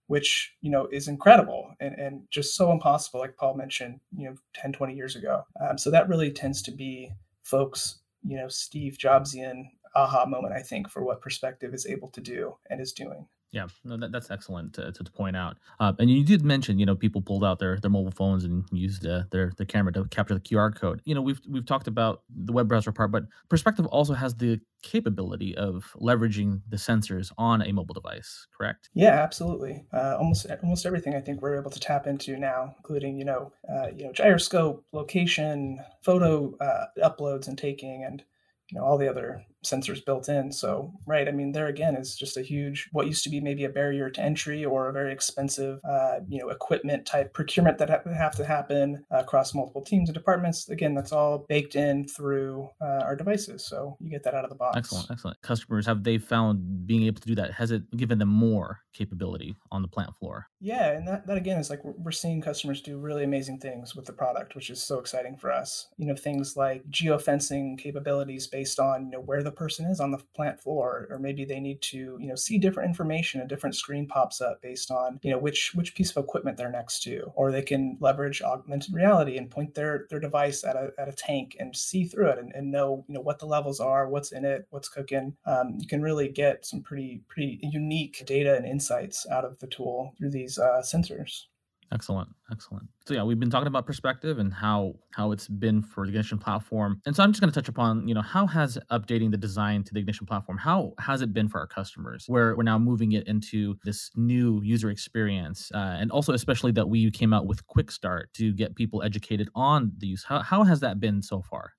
which 0.07 0.55
you 0.61 0.71
know 0.71 0.87
is 0.93 1.09
incredible 1.09 1.75
and, 1.81 1.95
and 1.95 2.23
just 2.31 2.55
so 2.57 2.71
impossible 2.71 3.21
like 3.21 3.37
paul 3.37 3.55
mentioned 3.55 4.01
you 4.17 4.29
know 4.29 4.35
10 4.55 4.73
20 4.73 4.95
years 4.95 5.17
ago. 5.17 5.45
Um, 5.61 5.79
so 5.79 5.91
that 5.91 6.09
really 6.09 6.31
tends 6.31 6.63
to 6.63 6.71
be 6.71 7.11
folks 7.43 8.01
you 8.25 8.37
know 8.37 8.49
steve 8.49 8.97
jobsian 8.99 9.71
aha 9.95 10.27
moment 10.27 10.55
i 10.55 10.61
think 10.61 10.89
for 10.89 11.05
what 11.05 11.21
perspective 11.21 11.75
is 11.75 11.87
able 11.87 12.09
to 12.09 12.21
do 12.21 12.55
and 12.71 12.81
is 12.81 12.93
doing 12.93 13.27
yeah, 13.55 13.69
no, 13.85 13.97
that, 13.97 14.11
that's 14.11 14.33
excellent 14.33 14.75
to, 14.75 14.91
to, 14.91 15.05
point 15.05 15.37
out. 15.37 15.59
Uh, 15.79 15.93
and 16.01 16.11
you 16.11 16.25
did 16.25 16.45
mention, 16.45 16.77
you 16.81 16.85
know, 16.85 16.97
people 16.97 17.23
pulled 17.23 17.45
out 17.45 17.61
their, 17.61 17.79
their 17.79 17.91
mobile 17.91 18.11
phones 18.11 18.43
and 18.43 18.65
used 18.73 19.07
uh, 19.07 19.23
their 19.31 19.53
their 19.57 19.65
camera 19.65 19.93
to 19.93 20.05
capture 20.07 20.35
the 20.35 20.41
QR 20.41 20.75
code. 20.75 21.01
You 21.05 21.15
know, 21.15 21.23
we've 21.23 21.41
we've 21.49 21.65
talked 21.65 21.87
about 21.87 22.23
the 22.29 22.53
web 22.53 22.67
browser 22.67 22.91
part, 22.91 23.13
but 23.13 23.25
Perspective 23.49 23.87
also 23.87 24.13
has 24.13 24.35
the 24.35 24.61
capability 24.83 25.57
of 25.57 25.95
leveraging 26.01 26.63
the 26.69 26.77
sensors 26.77 27.31
on 27.39 27.63
a 27.63 27.71
mobile 27.71 27.95
device. 27.95 28.49
Correct? 28.57 28.91
Yeah, 28.93 29.23
absolutely. 29.23 29.85
Uh, 29.93 30.17
almost 30.19 30.47
almost 30.65 30.85
everything 30.85 31.15
I 31.15 31.21
think 31.21 31.41
we're 31.41 31.59
able 31.59 31.71
to 31.71 31.81
tap 31.81 32.09
into 32.09 32.37
now, 32.37 32.75
including 32.79 33.17
you 33.17 33.25
know 33.25 33.53
uh, 33.73 33.87
you 33.97 34.05
know 34.05 34.13
gyroscope, 34.13 34.85
location, 34.91 35.79
photo 36.03 36.57
uh, 36.59 36.87
uploads 37.05 37.47
and 37.47 37.57
taking, 37.57 38.03
and 38.03 38.25
you 38.73 38.79
know 38.79 38.85
all 38.85 38.99
the 38.99 39.09
other 39.09 39.45
sensors 39.65 40.05
built 40.05 40.29
in. 40.29 40.53
So, 40.53 40.93
right, 41.07 41.29
I 41.29 41.33
mean, 41.33 41.53
there 41.53 41.67
again 41.67 41.97
is 41.97 42.17
just 42.17 42.37
a 42.37 42.43
huge, 42.43 42.89
what 42.93 43.07
used 43.07 43.25
to 43.25 43.31
be 43.31 43.41
maybe 43.41 43.65
a 43.65 43.69
barrier 43.69 44.11
to 44.11 44.21
entry 44.21 44.65
or 44.65 44.89
a 44.89 44.93
very 44.93 45.13
expensive, 45.13 45.81
uh, 45.89 46.21
you 46.29 46.39
know, 46.39 46.51
equipment 46.51 47.07
type 47.07 47.33
procurement 47.33 47.79
that 47.79 48.05
would 48.05 48.15
have 48.15 48.37
to 48.37 48.45
happen 48.45 49.05
across 49.11 49.55
multiple 49.55 49.83
teams 49.83 50.09
and 50.09 50.15
departments. 50.15 50.69
Again, 50.69 50.95
that's 50.95 51.13
all 51.13 51.45
baked 51.49 51.77
in 51.77 52.07
through 52.07 52.69
uh, 52.81 53.03
our 53.05 53.17
devices. 53.17 53.67
So 53.67 53.97
you 54.01 54.11
get 54.11 54.23
that 54.25 54.35
out 54.35 54.45
of 54.45 54.51
the 54.51 54.57
box. 54.57 54.77
Excellent, 54.77 55.11
excellent. 55.11 55.43
Customers, 55.43 55.87
have 55.87 56.05
they 56.05 56.19
found 56.19 56.87
being 56.87 57.05
able 57.05 57.21
to 57.21 57.29
do 57.29 57.35
that? 57.37 57.53
Has 57.53 57.71
it 57.71 57.91
given 57.97 58.19
them 58.19 58.29
more 58.29 58.81
capability 58.93 59.57
on 59.71 59.83
the 59.83 59.89
plant 59.89 60.15
floor? 60.17 60.47
Yeah, 60.61 60.93
and 60.93 61.07
that, 61.09 61.27
that 61.27 61.37
again 61.37 61.59
is 61.59 61.71
like 61.71 61.81
we're 61.85 62.11
seeing 62.11 62.41
customers 62.41 62.81
do 62.81 62.99
really 62.99 63.25
amazing 63.25 63.59
things 63.59 63.95
with 63.95 64.07
the 64.07 64.13
product, 64.13 64.55
which 64.55 64.71
is 64.71 64.83
so 64.83 64.99
exciting 64.99 65.37
for 65.37 65.53
us. 65.53 65.89
You 65.97 66.07
know, 66.07 66.17
things 66.17 66.57
like 66.57 66.89
geofencing 66.91 67.79
capabilities 67.79 68.47
based 68.47 68.79
on, 68.79 69.07
you 69.07 69.11
know, 69.13 69.21
where 69.21 69.43
the 69.43 69.53
person 69.55 69.87
is 69.87 70.01
on 70.01 70.11
the 70.11 70.19
plant 70.35 70.61
floor, 70.61 71.07
or 71.11 71.19
maybe 71.19 71.45
they 71.45 71.61
need 71.61 71.81
to, 71.83 72.19
you 72.21 72.29
know, 72.29 72.35
see 72.35 72.59
different 72.59 72.89
information. 72.89 73.41
A 73.41 73.49
different 73.49 73.77
screen 73.77 74.07
pops 74.07 74.41
up 74.41 74.61
based 74.63 74.91
on, 74.91 75.21
you 75.23 75.31
know, 75.31 75.39
which 75.39 75.75
which 75.75 75.95
piece 75.95 76.11
of 76.11 76.23
equipment 76.23 76.57
they're 76.57 76.71
next 76.71 77.03
to, 77.05 77.33
or 77.35 77.51
they 77.51 77.63
can 77.63 77.97
leverage 78.01 78.43
augmented 78.43 78.95
reality 78.95 79.37
and 79.39 79.51
point 79.51 79.75
their 79.75 80.07
their 80.11 80.21
device 80.21 80.65
at 80.65 80.77
a 80.77 80.93
at 80.99 81.09
a 81.09 81.13
tank 81.13 81.57
and 81.59 81.75
see 81.75 82.05
through 82.05 82.29
it 82.29 82.39
and, 82.39 82.53
and 82.55 82.71
know, 82.71 83.05
you 83.09 83.15
know, 83.15 83.21
what 83.21 83.39
the 83.39 83.47
levels 83.47 83.81
are, 83.81 84.09
what's 84.09 84.33
in 84.33 84.45
it, 84.45 84.67
what's 84.71 84.89
cooking. 84.89 85.37
Um, 85.47 85.77
you 85.79 85.87
can 85.87 86.03
really 86.03 86.29
get 86.29 86.67
some 86.67 86.83
pretty 86.83 87.23
pretty 87.29 87.61
unique 87.63 88.25
data 88.27 88.57
and 88.57 88.67
insights 88.67 89.27
out 89.31 89.45
of 89.45 89.59
the 89.59 89.67
tool 89.67 90.15
through 90.19 90.31
these 90.31 90.59
uh, 90.59 90.83
sensors. 90.85 91.45
Excellent, 91.93 92.29
excellent. 92.51 92.89
So 93.07 93.15
yeah, 93.15 93.23
we've 93.23 93.39
been 93.39 93.51
talking 93.51 93.67
about 93.67 93.87
perspective 93.87 94.39
and 94.39 94.53
how 94.53 94.95
how 95.13 95.33
it's 95.33 95.49
been 95.49 95.83
for 95.83 96.07
the 96.07 96.11
Ignition 96.11 96.39
platform. 96.39 97.01
And 97.07 97.15
so 97.15 97.23
I'm 97.23 97.31
just 97.33 97.41
going 97.41 97.53
to 97.53 97.55
touch 97.55 97.69
upon, 97.69 98.09
you 98.09 98.15
know, 98.15 98.23
how 98.23 98.47
has 98.47 98.79
updating 98.91 99.31
the 99.31 99.37
design 99.37 99.85
to 99.85 99.95
the 99.95 100.01
Ignition 100.01 100.27
platform, 100.27 100.59
how 100.59 100.95
has 100.99 101.23
it 101.23 101.33
been 101.33 101.49
for 101.49 101.61
our 101.61 101.67
customers? 101.67 102.25
Where 102.27 102.57
we're 102.57 102.63
now 102.63 102.79
moving 102.79 103.13
it 103.13 103.27
into 103.27 103.77
this 103.85 104.11
new 104.17 104.61
user 104.63 104.91
experience, 104.91 105.71
uh, 105.75 105.97
and 105.99 106.11
also 106.11 106.33
especially 106.33 106.73
that 106.73 106.89
we 106.89 107.11
came 107.11 107.33
out 107.33 107.47
with 107.47 107.67
Quick 107.67 107.91
Start 107.91 108.33
to 108.35 108.53
get 108.53 108.75
people 108.75 109.03
educated 109.03 109.49
on 109.55 109.93
the 109.99 110.09
use. 110.09 110.25
How 110.25 110.41
how 110.41 110.65
has 110.65 110.81
that 110.81 111.01
been 111.01 111.23
so 111.23 111.43
far? 111.43 111.73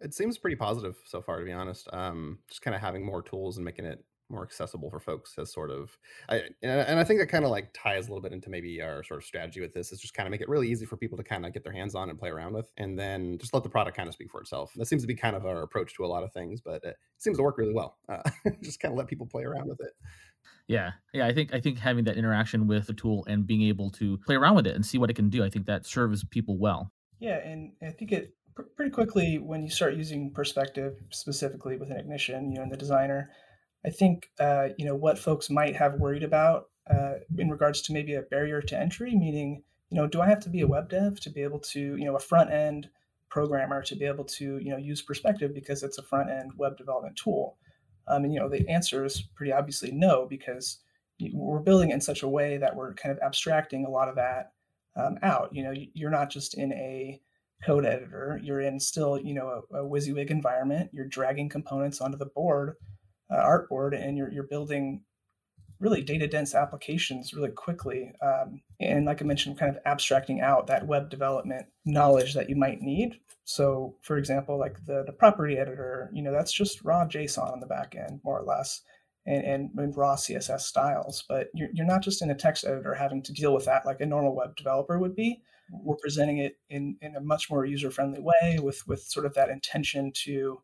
It 0.00 0.14
seems 0.14 0.36
pretty 0.36 0.56
positive 0.56 0.96
so 1.04 1.22
far, 1.22 1.38
to 1.38 1.44
be 1.44 1.52
honest. 1.52 1.88
Um, 1.92 2.40
just 2.48 2.62
kind 2.62 2.74
of 2.74 2.80
having 2.80 3.06
more 3.06 3.22
tools 3.22 3.56
and 3.56 3.64
making 3.64 3.84
it 3.84 4.04
more 4.32 4.42
accessible 4.42 4.90
for 4.90 4.98
folks 4.98 5.34
as 5.38 5.52
sort 5.52 5.70
of 5.70 5.96
I, 6.28 6.42
and 6.62 6.98
I 6.98 7.04
think 7.04 7.20
that 7.20 7.28
kind 7.28 7.44
of 7.44 7.50
like 7.50 7.70
ties 7.72 8.06
a 8.06 8.10
little 8.10 8.22
bit 8.22 8.32
into 8.32 8.50
maybe 8.50 8.80
our 8.82 9.04
sort 9.04 9.18
of 9.18 9.24
strategy 9.24 9.60
with 9.60 9.72
this 9.74 9.92
is 9.92 10.00
just 10.00 10.14
kind 10.14 10.26
of 10.26 10.30
make 10.30 10.40
it 10.40 10.48
really 10.48 10.68
easy 10.68 10.86
for 10.86 10.96
people 10.96 11.18
to 11.18 11.24
kind 11.24 11.46
of 11.46 11.52
get 11.52 11.64
their 11.64 11.72
hands 11.72 11.94
on 11.94 12.10
and 12.10 12.18
play 12.18 12.30
around 12.30 12.54
with 12.54 12.72
and 12.76 12.98
then 12.98 13.38
just 13.38 13.54
let 13.54 13.62
the 13.62 13.68
product 13.68 13.96
kind 13.96 14.08
of 14.08 14.14
speak 14.14 14.30
for 14.30 14.40
itself. 14.40 14.72
That 14.76 14.86
seems 14.86 15.02
to 15.02 15.08
be 15.08 15.14
kind 15.14 15.36
of 15.36 15.46
our 15.46 15.62
approach 15.62 15.94
to 15.96 16.04
a 16.04 16.08
lot 16.08 16.22
of 16.22 16.32
things 16.32 16.60
but 16.60 16.82
it 16.84 16.96
seems 17.18 17.36
to 17.36 17.42
work 17.42 17.58
really 17.58 17.74
well 17.74 17.98
uh, 18.08 18.22
just 18.62 18.80
kind 18.80 18.92
of 18.92 18.98
let 18.98 19.06
people 19.06 19.26
play 19.26 19.44
around 19.44 19.68
with 19.68 19.80
it. 19.80 19.92
Yeah 20.68 20.92
yeah 21.12 21.26
i 21.26 21.32
think 21.32 21.52
i 21.52 21.60
think 21.60 21.78
having 21.78 22.04
that 22.04 22.16
interaction 22.16 22.66
with 22.66 22.86
the 22.86 22.94
tool 22.94 23.24
and 23.28 23.46
being 23.46 23.62
able 23.62 23.90
to 23.90 24.18
play 24.18 24.36
around 24.36 24.54
with 24.54 24.66
it 24.66 24.74
and 24.74 24.84
see 24.84 24.98
what 24.98 25.10
it 25.10 25.14
can 25.14 25.28
do 25.28 25.44
i 25.44 25.50
think 25.50 25.66
that 25.66 25.86
serves 25.86 26.24
people 26.24 26.58
well. 26.58 26.92
Yeah 27.18 27.38
and 27.44 27.72
i 27.82 27.90
think 27.90 28.12
it 28.12 28.34
pretty 28.76 28.90
quickly 28.90 29.38
when 29.38 29.62
you 29.62 29.70
start 29.70 29.94
using 29.94 30.30
perspective 30.30 30.96
specifically 31.10 31.76
with 31.76 31.90
an 31.90 31.96
ignition 31.96 32.50
you 32.50 32.58
know 32.58 32.62
in 32.62 32.68
the 32.68 32.76
designer 32.76 33.30
I 33.84 33.90
think 33.90 34.30
uh, 34.38 34.68
you 34.78 34.86
know 34.86 34.96
what 34.96 35.18
folks 35.18 35.50
might 35.50 35.76
have 35.76 35.94
worried 35.94 36.22
about 36.22 36.70
uh, 36.90 37.14
in 37.36 37.50
regards 37.50 37.82
to 37.82 37.92
maybe 37.92 38.14
a 38.14 38.22
barrier 38.22 38.62
to 38.62 38.78
entry, 38.78 39.14
meaning 39.14 39.62
you 39.92 39.96
know, 39.96 40.06
do 40.06 40.22
I 40.22 40.28
have 40.28 40.40
to 40.40 40.48
be 40.48 40.62
a 40.62 40.66
web 40.66 40.88
dev 40.88 41.20
to 41.20 41.30
be 41.30 41.42
able 41.42 41.58
to 41.58 41.80
you 41.80 42.04
know 42.04 42.16
a 42.16 42.20
front 42.20 42.50
end 42.50 42.88
programmer 43.28 43.82
to 43.82 43.94
be 43.94 44.06
able 44.06 44.24
to 44.24 44.58
you 44.58 44.70
know 44.70 44.78
use 44.78 45.02
Perspective 45.02 45.54
because 45.54 45.82
it's 45.82 45.98
a 45.98 46.02
front 46.02 46.30
end 46.30 46.52
web 46.56 46.78
development 46.78 47.16
tool? 47.16 47.58
Um, 48.08 48.24
and 48.24 48.32
you 48.32 48.40
know 48.40 48.48
the 48.48 48.66
answer 48.68 49.04
is 49.04 49.22
pretty 49.34 49.52
obviously 49.52 49.92
no 49.92 50.26
because 50.26 50.78
we're 51.34 51.60
building 51.60 51.90
in 51.90 52.00
such 52.00 52.22
a 52.22 52.28
way 52.28 52.56
that 52.56 52.74
we're 52.74 52.94
kind 52.94 53.12
of 53.12 53.22
abstracting 53.22 53.84
a 53.84 53.90
lot 53.90 54.08
of 54.08 54.16
that 54.16 54.52
um, 54.96 55.18
out. 55.22 55.50
You 55.52 55.62
know, 55.62 55.74
you're 55.92 56.10
not 56.10 56.30
just 56.30 56.54
in 56.54 56.72
a 56.72 57.20
code 57.62 57.84
editor; 57.84 58.40
you're 58.42 58.60
in 58.60 58.80
still 58.80 59.20
you 59.20 59.34
know 59.34 59.64
a, 59.72 59.82
a 59.82 59.84
WYSIWYG 59.84 60.30
environment. 60.30 60.88
You're 60.94 61.06
dragging 61.06 61.50
components 61.50 62.00
onto 62.00 62.16
the 62.16 62.26
board 62.26 62.76
uh, 63.32 63.44
artboard 63.44 63.98
and 63.98 64.16
you're, 64.16 64.30
you're 64.30 64.42
building 64.44 65.02
really 65.82 66.02
data 66.02 66.28
dense 66.28 66.54
applications 66.54 67.34
really 67.34 67.50
quickly. 67.50 68.12
Um, 68.22 68.62
and 68.78 69.04
like 69.04 69.20
I 69.20 69.24
mentioned, 69.24 69.58
kind 69.58 69.74
of 69.74 69.82
abstracting 69.84 70.40
out 70.40 70.68
that 70.68 70.86
web 70.86 71.10
development 71.10 71.66
knowledge 71.84 72.34
that 72.34 72.48
you 72.48 72.54
might 72.54 72.80
need. 72.80 73.18
So, 73.44 73.96
for 74.02 74.16
example, 74.16 74.58
like 74.58 74.84
the, 74.86 75.02
the 75.04 75.12
property 75.12 75.58
editor, 75.58 76.08
you 76.14 76.22
know, 76.22 76.30
that's 76.32 76.52
just 76.52 76.84
raw 76.84 77.04
JSON 77.04 77.52
on 77.52 77.58
the 77.58 77.66
back 77.66 77.96
end, 77.96 78.20
more 78.22 78.38
or 78.38 78.44
less, 78.44 78.82
and, 79.26 79.44
and, 79.44 79.70
and 79.76 79.96
raw 79.96 80.14
CSS 80.14 80.60
styles. 80.60 81.24
But 81.28 81.48
you're, 81.52 81.70
you're 81.72 81.86
not 81.86 82.02
just 82.02 82.22
in 82.22 82.30
a 82.30 82.34
text 82.34 82.64
editor 82.64 82.94
having 82.94 83.22
to 83.24 83.32
deal 83.32 83.52
with 83.52 83.64
that 83.64 83.84
like 83.84 84.00
a 84.00 84.06
normal 84.06 84.36
web 84.36 84.54
developer 84.54 85.00
would 85.00 85.16
be. 85.16 85.42
We're 85.72 85.96
presenting 85.96 86.38
it 86.38 86.58
in, 86.70 86.96
in 87.00 87.16
a 87.16 87.20
much 87.20 87.50
more 87.50 87.64
user 87.64 87.90
friendly 87.90 88.20
way 88.20 88.58
with, 88.62 88.86
with 88.86 89.02
sort 89.02 89.26
of 89.26 89.34
that 89.34 89.48
intention 89.48 90.12
to 90.24 90.60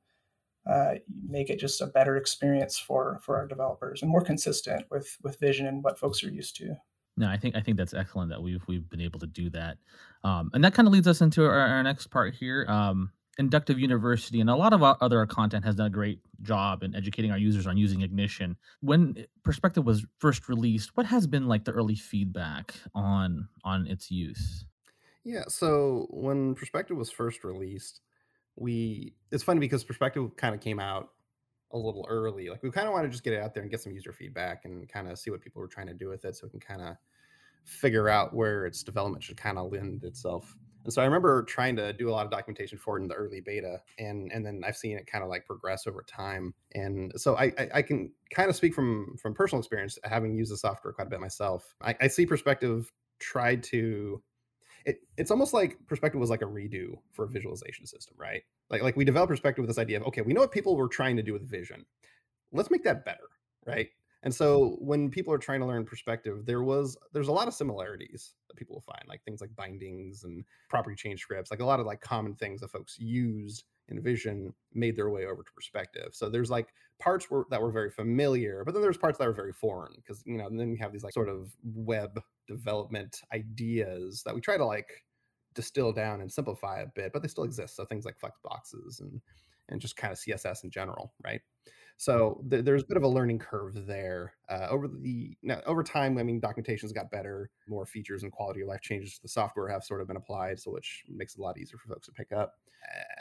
uh, 0.66 0.94
make 1.27 1.51
it 1.51 1.59
just 1.59 1.81
a 1.81 1.87
better 1.87 2.16
experience 2.16 2.79
for 2.79 3.18
for 3.23 3.37
our 3.37 3.47
developers 3.47 4.03
and 4.03 4.11
more 4.11 4.23
consistent 4.23 4.87
with 4.90 5.16
with 5.23 5.38
vision 5.38 5.66
and 5.66 5.83
what 5.83 5.99
folks 5.99 6.23
are 6.23 6.31
used 6.31 6.57
to. 6.57 6.77
No, 7.16 7.29
I 7.29 7.37
think 7.37 7.57
I 7.57 7.61
think 7.61 7.77
that's 7.77 7.94
excellent 7.94 8.31
that 8.31 8.42
we've 8.42 8.62
we've 8.68 8.88
been 8.88 9.01
able 9.01 9.18
to 9.21 9.27
do 9.27 9.51
that, 9.51 9.79
um, 10.25 10.51
and 10.55 10.62
that 10.64 10.75
kind 10.75 10.87
of 10.87 10.92
leads 10.92 11.09
us 11.09 11.21
into 11.21 11.44
our, 11.44 11.59
our 11.59 11.83
next 11.83 12.09
part 12.09 12.35
here. 12.35 12.64
Um, 12.68 13.11
Inductive 13.38 13.79
University 13.79 14.40
and 14.40 14.51
a 14.51 14.57
lot 14.57 14.73
of 14.73 14.83
other 14.83 15.25
content 15.27 15.64
has 15.64 15.77
done 15.77 15.87
a 15.87 15.90
great 15.90 16.21
job 16.42 16.83
in 16.83 16.97
educating 16.97 17.31
our 17.31 17.38
users 17.38 17.68
on 17.68 17.77
using 17.77 18.03
Ignition. 18.03 18.57
When 18.81 19.27
Perspective 19.44 19.85
was 19.85 20.05
first 20.18 20.49
released, 20.49 20.97
what 20.97 21.07
has 21.07 21.29
been 21.29 21.47
like 21.47 21.64
the 21.64 21.71
early 21.71 21.94
feedback 21.94 22.75
on 22.94 23.49
on 23.62 23.87
its 23.87 24.11
use? 24.11 24.64
Yeah, 25.25 25.44
so 25.47 26.09
when 26.11 26.55
Perspective 26.57 26.97
was 26.97 27.11
first 27.11 27.44
released, 27.44 28.01
we 28.61 29.14
it's 29.31 29.42
funny 29.42 29.61
because 29.61 29.85
perspective 29.85 30.37
kind 30.37 30.55
of 30.55 30.61
came 30.61 30.81
out 30.81 31.11
a 31.73 31.79
little 31.79 32.07
early 32.09 32.49
like 32.49 32.62
we 32.62 32.71
kind 32.71 32.87
of 32.87 32.94
want 32.94 33.05
to 33.05 33.11
just 33.11 33.23
get 33.23 33.33
it 33.33 33.42
out 33.42 33.53
there 33.53 33.62
and 33.62 33.71
get 33.71 33.81
some 33.81 33.92
user 33.92 34.12
feedback 34.12 34.64
and 34.64 34.88
kind 34.88 35.09
of 35.09 35.18
see 35.18 35.31
what 35.31 35.40
people 35.40 35.61
were 35.61 35.68
trying 35.68 35.87
to 35.87 35.94
do 35.94 36.09
with 36.09 36.25
it 36.25 36.35
so 36.35 36.47
we 36.47 36.51
can 36.51 36.61
kind 36.61 36.81
of 36.81 36.97
figure 37.64 38.09
out 38.09 38.35
where 38.35 38.64
its 38.64 38.83
development 38.83 39.23
should 39.23 39.37
kind 39.37 39.59
of 39.59 39.71
lend 39.71 40.03
itself. 40.03 40.57
And 40.85 40.92
so 40.92 41.03
i 41.03 41.05
remember 41.05 41.42
trying 41.42 41.77
to 41.77 41.92
do 41.92 42.09
a 42.09 42.12
lot 42.12 42.25
of 42.25 42.31
documentation 42.31 42.79
for 42.79 42.99
it 42.99 43.03
in 43.03 43.09
the 43.09 43.14
early 43.14 43.40
beta 43.42 43.83
and 43.99 44.33
and 44.33 44.47
then 44.47 44.62
i've 44.66 44.77
seen 44.77 44.97
it 44.97 45.07
kind 45.07 45.23
of 45.23 45.29
like 45.29 45.44
progress 45.44 45.87
over 45.87 46.03
time. 46.09 46.55
And 46.75 47.12
so 47.16 47.37
i 47.37 47.53
i, 47.59 47.68
I 47.75 47.83
can 47.83 48.11
kind 48.31 48.49
of 48.49 48.57
speak 48.57 48.75
from 48.75 49.16
from 49.21 49.35
personal 49.35 49.61
experience 49.61 49.99
having 50.05 50.35
used 50.35 50.51
the 50.51 50.57
software 50.57 50.94
quite 50.94 51.09
a 51.09 51.11
bit 51.11 51.21
myself. 51.21 51.75
I, 51.83 51.94
I 52.01 52.09
see 52.09 52.25
perspective 52.25 52.90
tried 53.18 53.62
to 53.64 54.23
it, 54.88 55.01
it's 55.18 55.31
almost 55.31 55.53
like 55.53 55.77
perspective 55.87 56.18
was 56.18 56.31
like 56.31 56.40
a 56.40 56.46
redo 56.46 56.98
for 57.12 57.27
a 57.27 57.29
visualization 57.29 57.87
system 57.87 58.16
right? 58.18 58.42
Like 58.70 58.83
like 58.83 58.96
we 58.96 59.05
developed 59.05 59.31
perspective 59.31 59.62
with 59.62 59.68
this 59.68 59.79
idea 59.79 60.01
of 60.01 60.07
okay 60.07 60.22
we 60.22 60.33
know 60.33 60.40
what 60.40 60.51
people 60.51 60.77
were 60.77 60.88
trying 60.88 61.16
to 61.16 61.22
do 61.22 61.35
with 61.35 61.48
vision. 61.48 61.85
Let's 62.53 62.70
make 62.70 62.85
that 62.85 63.05
better 63.05 63.29
right? 63.66 63.88
And 64.22 64.35
so 64.35 64.79
when 64.81 65.11
people 65.11 65.33
are 65.33 65.38
trying 65.38 65.61
to 65.61 65.66
learn 65.66 65.85
perspective 65.85 66.46
there 66.46 66.62
was 66.62 66.96
there's 67.12 67.29
a 67.29 67.33
lot 67.33 67.48
of 67.48 67.55
similarities 67.55 68.33
that 68.48 68.57
people 68.57 68.77
will 68.77 68.92
find 68.94 69.05
like 69.07 69.22
things 69.24 69.42
like 69.42 69.55
bindings 69.55 70.24
and 70.24 70.42
property 70.70 70.96
change 70.96 71.20
scripts 71.20 71.51
like 71.51 71.61
a 71.61 71.66
lot 71.66 71.81
of 71.81 71.87
like 71.87 72.01
common 72.01 72.35
things 72.35 72.62
that 72.62 72.70
folks 72.70 72.98
used 72.98 73.64
in 73.88 74.01
vision 74.03 74.53
made 74.74 74.96
their 74.96 75.11
way 75.11 75.24
over 75.24 75.42
to 75.42 75.53
perspective 75.55 76.11
so 76.12 76.29
there's 76.29 76.51
like 76.51 76.68
parts 76.98 77.31
were, 77.31 77.46
that 77.51 77.61
were 77.61 77.70
very 77.70 77.90
familiar 77.90 78.62
but 78.64 78.72
then 78.72 78.83
there's 78.83 78.98
parts 78.98 79.18
that 79.18 79.27
were 79.27 79.33
very 79.33 79.53
foreign 79.53 79.92
because 79.96 80.22
you 80.27 80.37
know 80.37 80.46
and 80.46 80.59
then 80.59 80.70
you 80.70 80.79
have 80.79 80.92
these 80.92 81.05
like 81.05 81.14
sort 81.14 81.29
of 81.29 81.55
web 81.62 82.20
development 82.46 83.20
ideas 83.33 84.22
that 84.24 84.35
we 84.35 84.40
try 84.40 84.57
to 84.57 84.64
like 84.64 85.05
distill 85.55 85.92
down 85.92 86.20
and 86.20 86.31
simplify 86.31 86.81
a 86.81 86.87
bit 86.94 87.12
but 87.12 87.22
they 87.22 87.29
still 87.29 87.44
exist 87.44 87.77
so 87.77 87.85
things 87.85 88.05
like 88.05 88.18
flex 88.18 88.38
boxes 88.44 89.01
and 89.01 89.20
and 89.70 89.81
just 89.81 89.96
kind 89.96 90.12
of 90.12 90.18
css 90.18 90.64
in 90.64 90.70
general 90.70 91.12
right 91.24 91.40
so 91.98 92.44
th- 92.48 92.64
there's 92.64 92.85
a 92.85 92.87
bit 92.87 92.96
of 92.96 93.03
a 93.03 93.09
learning 93.09 93.40
curve 93.40 93.87
there. 93.87 94.35
Uh, 94.48 94.68
over 94.70 94.87
the 94.87 95.37
now, 95.42 95.61
over 95.66 95.83
time, 95.83 96.16
I 96.16 96.22
mean, 96.22 96.40
documentation's 96.40 96.92
got 96.92 97.11
better, 97.11 97.51
more 97.66 97.87
features 97.87 98.22
and 98.22 98.31
quality 98.31 98.62
of 98.62 98.68
life 98.68 98.81
changes 98.81 99.16
to 99.16 99.22
the 99.22 99.29
software 99.29 99.68
have 99.68 99.83
sort 99.83 100.01
of 100.01 100.07
been 100.07 100.16
applied, 100.16 100.61
so 100.61 100.70
which 100.70 101.03
makes 101.09 101.35
it 101.35 101.40
a 101.40 101.42
lot 101.42 101.59
easier 101.59 101.77
for 101.77 101.92
folks 101.92 102.07
to 102.07 102.12
pick 102.12 102.31
up. 102.31 102.55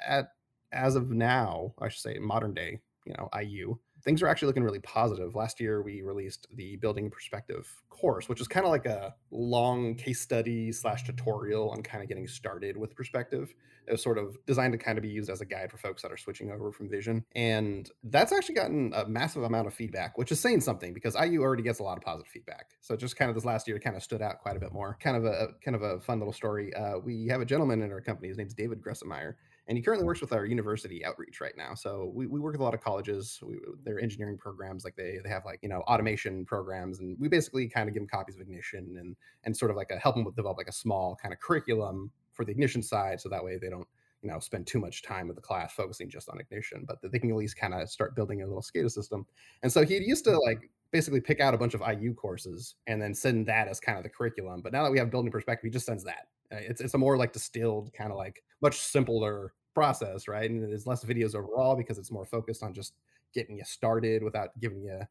At 0.05 0.27
as 0.71 0.95
of 0.95 1.11
now, 1.11 1.73
I 1.79 1.89
should 1.89 2.01
say, 2.01 2.17
modern 2.19 2.53
day, 2.53 2.79
you 3.05 3.13
know, 3.17 3.29
IU, 3.39 3.77
things 4.03 4.21
are 4.21 4.27
actually 4.27 4.47
looking 4.47 4.63
really 4.63 4.79
positive. 4.79 5.35
Last 5.35 5.59
year, 5.59 5.81
we 5.81 6.01
released 6.01 6.47
the 6.53 6.77
Building 6.77 7.09
Perspective 7.09 7.69
course, 7.89 8.29
which 8.29 8.39
is 8.39 8.47
kind 8.47 8.65
of 8.65 8.71
like 8.71 8.85
a 8.85 9.15
long 9.31 9.95
case 9.95 10.21
study 10.21 10.71
slash 10.71 11.03
tutorial 11.03 11.71
on 11.71 11.81
kind 11.81 12.03
of 12.03 12.07
getting 12.07 12.27
started 12.27 12.77
with 12.77 12.95
perspective. 12.95 13.53
It 13.87 13.91
was 13.91 14.03
sort 14.03 14.17
of 14.17 14.37
designed 14.45 14.73
to 14.73 14.77
kind 14.77 14.97
of 14.97 15.01
be 15.01 15.09
used 15.09 15.29
as 15.29 15.41
a 15.41 15.45
guide 15.45 15.71
for 15.71 15.77
folks 15.77 16.01
that 16.01 16.11
are 16.11 16.17
switching 16.17 16.51
over 16.51 16.71
from 16.71 16.89
vision. 16.89 17.23
And 17.35 17.89
that's 18.03 18.33
actually 18.33 18.55
gotten 18.55 18.91
a 18.93 19.07
massive 19.07 19.43
amount 19.43 19.67
of 19.67 19.73
feedback, 19.73 20.17
which 20.17 20.31
is 20.31 20.39
saying 20.39 20.61
something 20.61 20.93
because 20.93 21.15
IU 21.15 21.41
already 21.41 21.63
gets 21.63 21.79
a 21.79 21.83
lot 21.83 21.97
of 21.97 22.03
positive 22.03 22.29
feedback. 22.29 22.71
So 22.81 22.97
just 22.97 23.15
kind 23.15 23.29
of 23.29 23.35
this 23.35 23.45
last 23.45 23.67
year 23.67 23.79
kind 23.79 23.95
of 23.95 24.03
stood 24.03 24.21
out 24.21 24.39
quite 24.39 24.57
a 24.57 24.59
bit 24.59 24.73
more. 24.73 24.97
Kind 25.01 25.15
of 25.17 25.25
a 25.25 25.47
kind 25.63 25.75
of 25.75 25.81
a 25.81 25.99
fun 26.01 26.19
little 26.19 26.33
story. 26.33 26.73
Uh, 26.73 26.99
we 26.99 27.27
have 27.27 27.39
a 27.39 27.45
gentleman 27.45 27.81
in 27.81 27.91
our 27.91 28.01
company. 28.01 28.27
His 28.27 28.37
name's 28.37 28.53
David 28.53 28.81
Gressemeyer 28.81 29.35
and 29.67 29.77
he 29.77 29.83
currently 29.83 30.05
works 30.05 30.21
with 30.21 30.31
our 30.31 30.45
university 30.45 31.03
outreach 31.03 31.41
right 31.41 31.55
now. 31.57 31.73
So 31.73 32.11
we, 32.13 32.25
we 32.25 32.39
work 32.39 32.53
with 32.53 32.61
a 32.61 32.63
lot 32.63 32.73
of 32.73 32.81
colleges. 32.81 33.39
We, 33.41 33.57
their 33.83 33.99
engineering 33.99 34.37
programs, 34.37 34.85
like 34.85 34.95
they 34.95 35.19
they 35.23 35.29
have 35.29 35.43
like 35.45 35.59
you 35.61 35.69
know 35.69 35.81
automation 35.81 36.45
programs, 36.45 36.99
and 36.99 37.17
we 37.19 37.27
basically 37.27 37.67
kind 37.67 37.89
of 37.89 37.93
give 37.93 38.01
them 38.01 38.07
copies 38.07 38.35
of 38.35 38.41
Ignition 38.41 38.95
and 38.99 39.15
and 39.43 39.55
sort 39.55 39.71
of 39.71 39.77
like 39.77 39.91
a 39.91 39.97
help 39.97 40.15
them 40.15 40.23
with 40.23 40.35
develop 40.35 40.57
like 40.57 40.69
a 40.69 40.73
small 40.73 41.17
kind 41.21 41.33
of 41.33 41.39
curriculum 41.39 42.11
for 42.33 42.45
the 42.45 42.51
Ignition 42.51 42.81
side, 42.81 43.19
so 43.19 43.29
that 43.29 43.43
way 43.43 43.57
they 43.57 43.69
don't 43.69 43.87
you 44.21 44.29
know 44.29 44.39
spend 44.39 44.65
too 44.67 44.79
much 44.79 45.03
time 45.03 45.27
with 45.27 45.35
the 45.35 45.41
class 45.41 45.73
focusing 45.73 46.09
just 46.09 46.29
on 46.29 46.39
Ignition, 46.39 46.85
but 46.87 46.97
they 47.01 47.19
can 47.19 47.29
at 47.29 47.35
least 47.35 47.57
kind 47.57 47.73
of 47.73 47.89
start 47.89 48.15
building 48.15 48.41
a 48.41 48.47
little 48.47 48.61
SCADA 48.61 48.89
system. 48.89 49.25
And 49.63 49.71
so 49.71 49.83
he 49.83 49.97
used 49.97 50.23
to 50.25 50.37
like 50.39 50.69
basically 50.91 51.19
pick 51.19 51.41
out 51.41 51.53
a 51.53 51.57
bunch 51.57 51.73
of 51.73 51.81
IU 51.81 52.13
courses 52.13 52.75
and 52.87 53.01
then 53.01 53.13
send 53.13 53.45
that 53.47 53.67
as 53.67 53.79
kind 53.79 53.97
of 53.97 54.03
the 54.03 54.09
curriculum. 54.09 54.61
But 54.61 54.71
now 54.71 54.83
that 54.83 54.91
we 54.91 54.97
have 54.97 55.11
building 55.11 55.31
perspective, 55.31 55.65
he 55.65 55.71
just 55.71 55.85
sends 55.85 56.03
that. 56.05 56.27
Uh, 56.51 56.57
it's 56.61 56.81
it's 56.81 56.93
a 56.93 56.97
more 56.97 57.17
like 57.17 57.33
distilled 57.33 57.91
kind 57.93 58.11
of 58.11 58.17
like 58.17 58.41
much 58.61 58.79
simpler 58.79 59.53
process, 59.77 60.27
right? 60.27 60.49
And 60.49 60.63
there's 60.63 60.87
less 60.87 61.05
videos 61.05 61.35
overall 61.35 61.75
because 61.75 61.99
it's 61.99 62.09
more 62.09 62.25
focused 62.25 62.63
on 62.63 62.73
just 62.73 62.93
getting 63.31 63.57
you 63.57 63.63
started 63.63 64.23
without 64.23 64.59
giving 64.59 64.81
you 64.81 65.01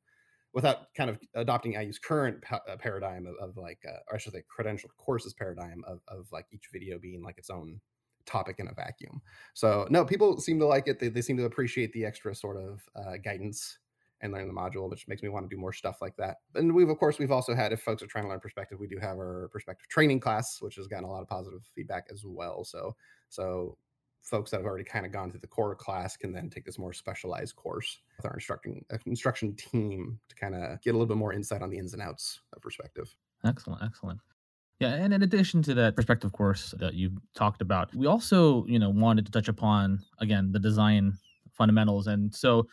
without 0.52 0.92
kind 0.96 1.08
of 1.08 1.20
adopting 1.34 1.74
IU's 1.74 2.00
current 2.00 2.42
pa- 2.42 2.62
uh, 2.68 2.76
paradigm 2.76 3.28
of, 3.28 3.34
of 3.40 3.56
like, 3.56 3.78
uh, 3.86 3.98
or 4.10 4.16
I 4.16 4.18
should 4.18 4.32
say, 4.32 4.42
credentialed 4.50 4.96
courses 4.96 5.34
paradigm 5.34 5.84
of, 5.86 6.00
of 6.08 6.26
like 6.32 6.46
each 6.50 6.64
video 6.72 6.98
being 6.98 7.22
like 7.22 7.38
its 7.38 7.48
own 7.48 7.80
topic 8.24 8.56
in 8.58 8.66
a 8.66 8.74
vacuum. 8.74 9.20
So 9.54 9.86
no, 9.88 10.04
people 10.04 10.40
seem 10.40 10.58
to 10.58 10.66
like 10.66 10.88
it. 10.88 10.98
They, 10.98 11.10
they 11.10 11.20
seem 11.20 11.36
to 11.36 11.44
appreciate 11.44 11.92
the 11.92 12.04
extra 12.04 12.34
sort 12.34 12.56
of 12.56 12.80
uh, 12.96 13.18
guidance 13.22 13.78
and 14.22 14.32
learning 14.32 14.48
the 14.48 14.54
module, 14.54 14.90
which 14.90 15.06
makes 15.06 15.22
me 15.22 15.28
want 15.28 15.48
to 15.48 15.54
do 15.54 15.60
more 15.60 15.74
stuff 15.74 15.98
like 16.00 16.16
that. 16.16 16.38
And 16.56 16.74
we've, 16.74 16.88
of 16.88 16.98
course, 16.98 17.20
we've 17.20 17.30
also 17.30 17.54
had, 17.54 17.72
if 17.72 17.82
folks 17.82 18.02
are 18.02 18.06
trying 18.06 18.24
to 18.24 18.30
learn 18.30 18.40
perspective, 18.40 18.80
we 18.80 18.88
do 18.88 18.98
have 18.98 19.18
our 19.18 19.48
perspective 19.52 19.86
training 19.88 20.20
class, 20.20 20.56
which 20.60 20.76
has 20.76 20.88
gotten 20.88 21.04
a 21.04 21.10
lot 21.10 21.22
of 21.22 21.28
positive 21.28 21.60
feedback 21.74 22.06
as 22.10 22.24
well. 22.24 22.64
So, 22.64 22.96
so 23.28 23.76
folks 24.22 24.50
that 24.50 24.58
have 24.58 24.66
already 24.66 24.84
kind 24.84 25.06
of 25.06 25.12
gone 25.12 25.30
through 25.30 25.40
the 25.40 25.46
core 25.46 25.74
class 25.74 26.16
can 26.16 26.32
then 26.32 26.50
take 26.50 26.64
this 26.64 26.78
more 26.78 26.92
specialized 26.92 27.54
course 27.56 28.00
with 28.16 28.26
our 28.26 28.34
instructing 28.34 28.84
uh, 28.92 28.98
instruction 29.06 29.54
team 29.54 30.18
to 30.28 30.34
kind 30.36 30.54
of 30.54 30.80
get 30.82 30.90
a 30.90 30.92
little 30.92 31.06
bit 31.06 31.16
more 31.16 31.32
insight 31.32 31.62
on 31.62 31.70
the 31.70 31.78
ins 31.78 31.92
and 31.92 32.02
outs 32.02 32.40
of 32.54 32.60
perspective. 32.60 33.14
Excellent, 33.44 33.82
excellent. 33.82 34.18
Yeah, 34.80 34.94
and 34.94 35.14
in 35.14 35.22
addition 35.22 35.62
to 35.62 35.74
that 35.74 35.96
perspective 35.96 36.32
course 36.32 36.74
that 36.78 36.94
you 36.94 37.12
talked 37.34 37.62
about, 37.62 37.94
we 37.94 38.06
also, 38.06 38.66
you 38.66 38.78
know, 38.78 38.90
wanted 38.90 39.24
to 39.26 39.32
touch 39.32 39.48
upon 39.48 40.00
again 40.20 40.52
the 40.52 40.58
design 40.58 41.14
fundamentals, 41.52 42.08
and 42.08 42.34
so 42.34 42.66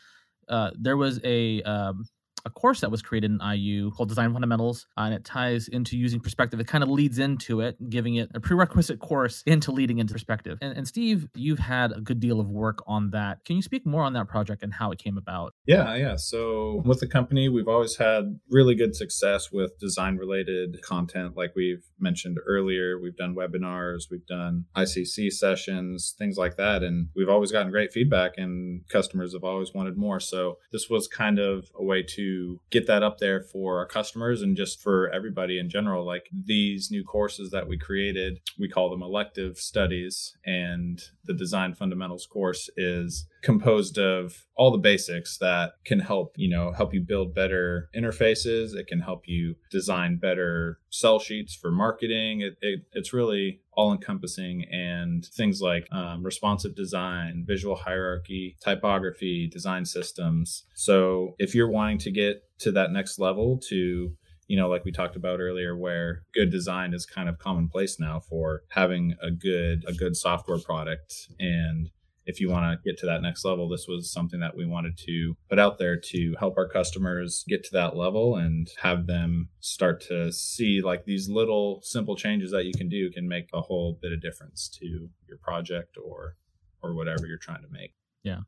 uh, 0.50 0.72
there 0.78 0.98
was 0.98 1.22
a 1.24 1.62
um, 1.64 2.06
a 2.46 2.50
course 2.50 2.82
that 2.82 2.92
was 2.92 3.02
created 3.02 3.32
in 3.32 3.40
IU 3.42 3.92
called 3.92 4.10
Design 4.10 4.34
Fundamentals, 4.34 4.88
uh, 4.98 5.02
and 5.02 5.14
it 5.14 5.24
ties 5.24 5.68
into 5.68 5.98
using 5.98 6.20
perspective. 6.20 6.60
It 6.60 6.68
kind 6.68 6.84
of 6.84 6.90
leads 6.90 7.20
into 7.20 7.62
it, 7.62 7.78
giving 7.90 8.16
it 8.16 8.30
a 8.34 8.40
prerequisite 8.40 9.00
course 9.00 9.44
into 9.46 9.72
leading 9.72 10.00
into 10.00 10.14
perspective. 10.14 10.58
And, 10.62 10.78
and, 10.78 10.88
Steve, 10.88 11.28
you've 11.36 11.60
had 11.60 11.92
a 11.92 12.02
good 12.02 12.20
deal 12.20 12.40
of 12.40 12.50
work 12.50 12.84
on 12.86 13.12
that. 13.12 13.44
Can 13.46 13.56
you 13.56 13.62
speak 13.62 13.86
more 13.86 14.04
on 14.04 14.14
that 14.14 14.28
project 14.28 14.64
and 14.64 14.74
how 14.74 14.92
it 14.92 15.00
came 15.00 15.18
about? 15.18 15.54
Yeah, 15.66 15.96
yeah. 15.96 16.16
So 16.18 16.82
with 16.86 17.00
the 17.00 17.08
company, 17.08 17.50
we've 17.50 17.68
always 17.68 17.98
had 17.98 18.40
really 18.50 18.76
good 18.76 18.96
success 18.96 19.52
with 19.52 19.78
design 19.80 20.18
related 20.18 20.82
content, 20.82 21.38
like 21.38 21.54
we've 21.56 21.84
mentioned 22.00 22.38
earlier. 22.46 23.00
We've 23.00 23.16
done 23.16 23.36
webinars, 23.36 24.04
we've 24.12 24.26
done 24.26 24.66
ICC 24.76 25.32
sessions, 25.32 26.14
things 26.18 26.38
like 26.38 26.58
that. 26.58 26.84
And 26.84 27.08
we've 27.16 27.30
always 27.30 27.52
gotten 27.52 27.72
great 27.72 27.94
feedback, 27.94 28.34
and 28.38 28.82
customers 28.90 29.34
have 29.34 29.44
always 29.44 29.74
wanted 29.74 29.98
more. 29.98 30.20
So 30.20 30.58
this 30.72 30.90
was 30.90 31.08
kind 31.08 31.40
of 31.40 31.70
a 31.76 31.84
way 31.84 32.04
to 32.16 32.33
get 32.72 32.88
that 32.88 33.04
up 33.04 33.18
there 33.20 33.42
for 33.42 33.78
our 33.78 33.86
customers 33.86 34.42
and 34.42 34.58
just 34.58 34.82
for 34.82 35.10
everybody 35.10 35.60
in 35.60 35.70
general. 35.70 36.06
Like 36.06 36.30
these 36.32 36.90
new 36.92 37.04
courses 37.04 37.52
that 37.52 37.68
we 37.68 37.78
created, 37.78 38.40
we 38.60 38.70
call 38.70 38.90
them 38.90 39.04
elective 39.04 39.58
studies. 39.58 40.36
And 40.46 41.02
the 41.26 41.34
design 41.34 41.74
fundamentals 41.74 42.26
course 42.26 42.70
is 42.78 43.28
composed 43.44 43.98
of 43.98 44.46
all 44.56 44.72
the 44.72 44.78
basics 44.78 45.38
that 45.38 45.74
can 45.86 46.00
help, 46.00 46.34
you 46.38 46.50
know, 46.50 46.72
help 46.72 46.94
you 46.94 47.02
build 47.02 47.36
better 47.36 47.90
interfaces. 47.96 48.74
It 48.74 48.88
can 48.88 49.02
help 49.02 49.24
you 49.28 49.56
design 49.70 50.18
better 50.18 50.80
sell 50.90 51.20
sheets 51.20 51.54
for 51.54 51.70
marketing. 51.70 52.42
It, 52.42 52.58
it, 52.62 52.80
it's 52.94 53.14
really 53.14 53.60
all 53.74 53.92
encompassing 53.92 54.66
and 54.72 55.26
things 55.26 55.62
like 55.62 55.88
um, 55.92 56.24
responsive 56.24 56.76
design, 56.76 57.44
visual 57.46 57.76
hierarchy, 57.76 58.56
typography, 58.64 59.50
design 59.52 59.86
systems. 59.86 60.64
So 60.74 61.36
if 61.38 61.54
you're 61.54 61.70
wanting 61.70 61.98
to 62.00 62.12
get 62.12 62.44
to 62.60 62.72
that 62.72 62.92
next 62.92 63.20
level 63.20 63.60
to 63.70 64.16
you 64.48 64.58
know, 64.58 64.68
like 64.68 64.84
we 64.84 64.92
talked 64.92 65.16
about 65.16 65.40
earlier, 65.40 65.76
where 65.76 66.24
good 66.34 66.52
design 66.52 66.94
is 66.94 67.06
kind 67.06 67.30
of 67.30 67.40
commonplace 67.40 67.98
now 67.98 68.20
for 68.20 68.64
having 68.70 69.16
a 69.22 69.32
good 69.32 69.84
a 69.88 69.94
good 69.94 70.16
software 70.16 70.60
product 70.60 71.16
and 71.40 71.90
if 72.26 72.40
you 72.40 72.50
want 72.50 72.66
to 72.72 72.90
get 72.90 72.98
to 73.00 73.06
that 73.06 73.22
next 73.22 73.44
level, 73.44 73.68
this 73.68 73.86
was 73.88 74.12
something 74.12 74.40
that 74.40 74.56
we 74.56 74.66
wanted 74.66 74.98
to 74.98 75.36
put 75.50 75.60
out 75.60 75.78
there 75.78 76.00
to 76.00 76.36
help 76.40 76.58
our 76.58 76.68
customers 76.68 77.44
get 77.48 77.64
to 77.66 77.70
that 77.74 77.96
level 77.96 78.36
and 78.36 78.70
have 78.82 79.08
them 79.08 79.50
start 79.60 80.02
to 80.08 80.32
see 80.32 80.82
like 80.82 81.06
these 81.06 81.30
little 81.30 81.80
simple 81.84 82.16
changes 82.16 82.52
that 82.52 82.66
you 82.66 82.74
can 82.74 82.90
do 82.90 83.12
can 83.12 83.28
make 83.28 83.50
a 83.54 83.62
whole 83.62 83.98
bit 84.02 84.14
of 84.14 84.22
difference 84.22 84.70
to 84.80 85.10
your 85.28 85.38
project 85.42 85.98
or 86.04 86.36
or 86.82 86.94
whatever 86.94 87.26
you're 87.26 87.38
trying 87.38 87.62
to 87.62 87.70
make. 87.72 87.94
Yeah. 88.24 88.40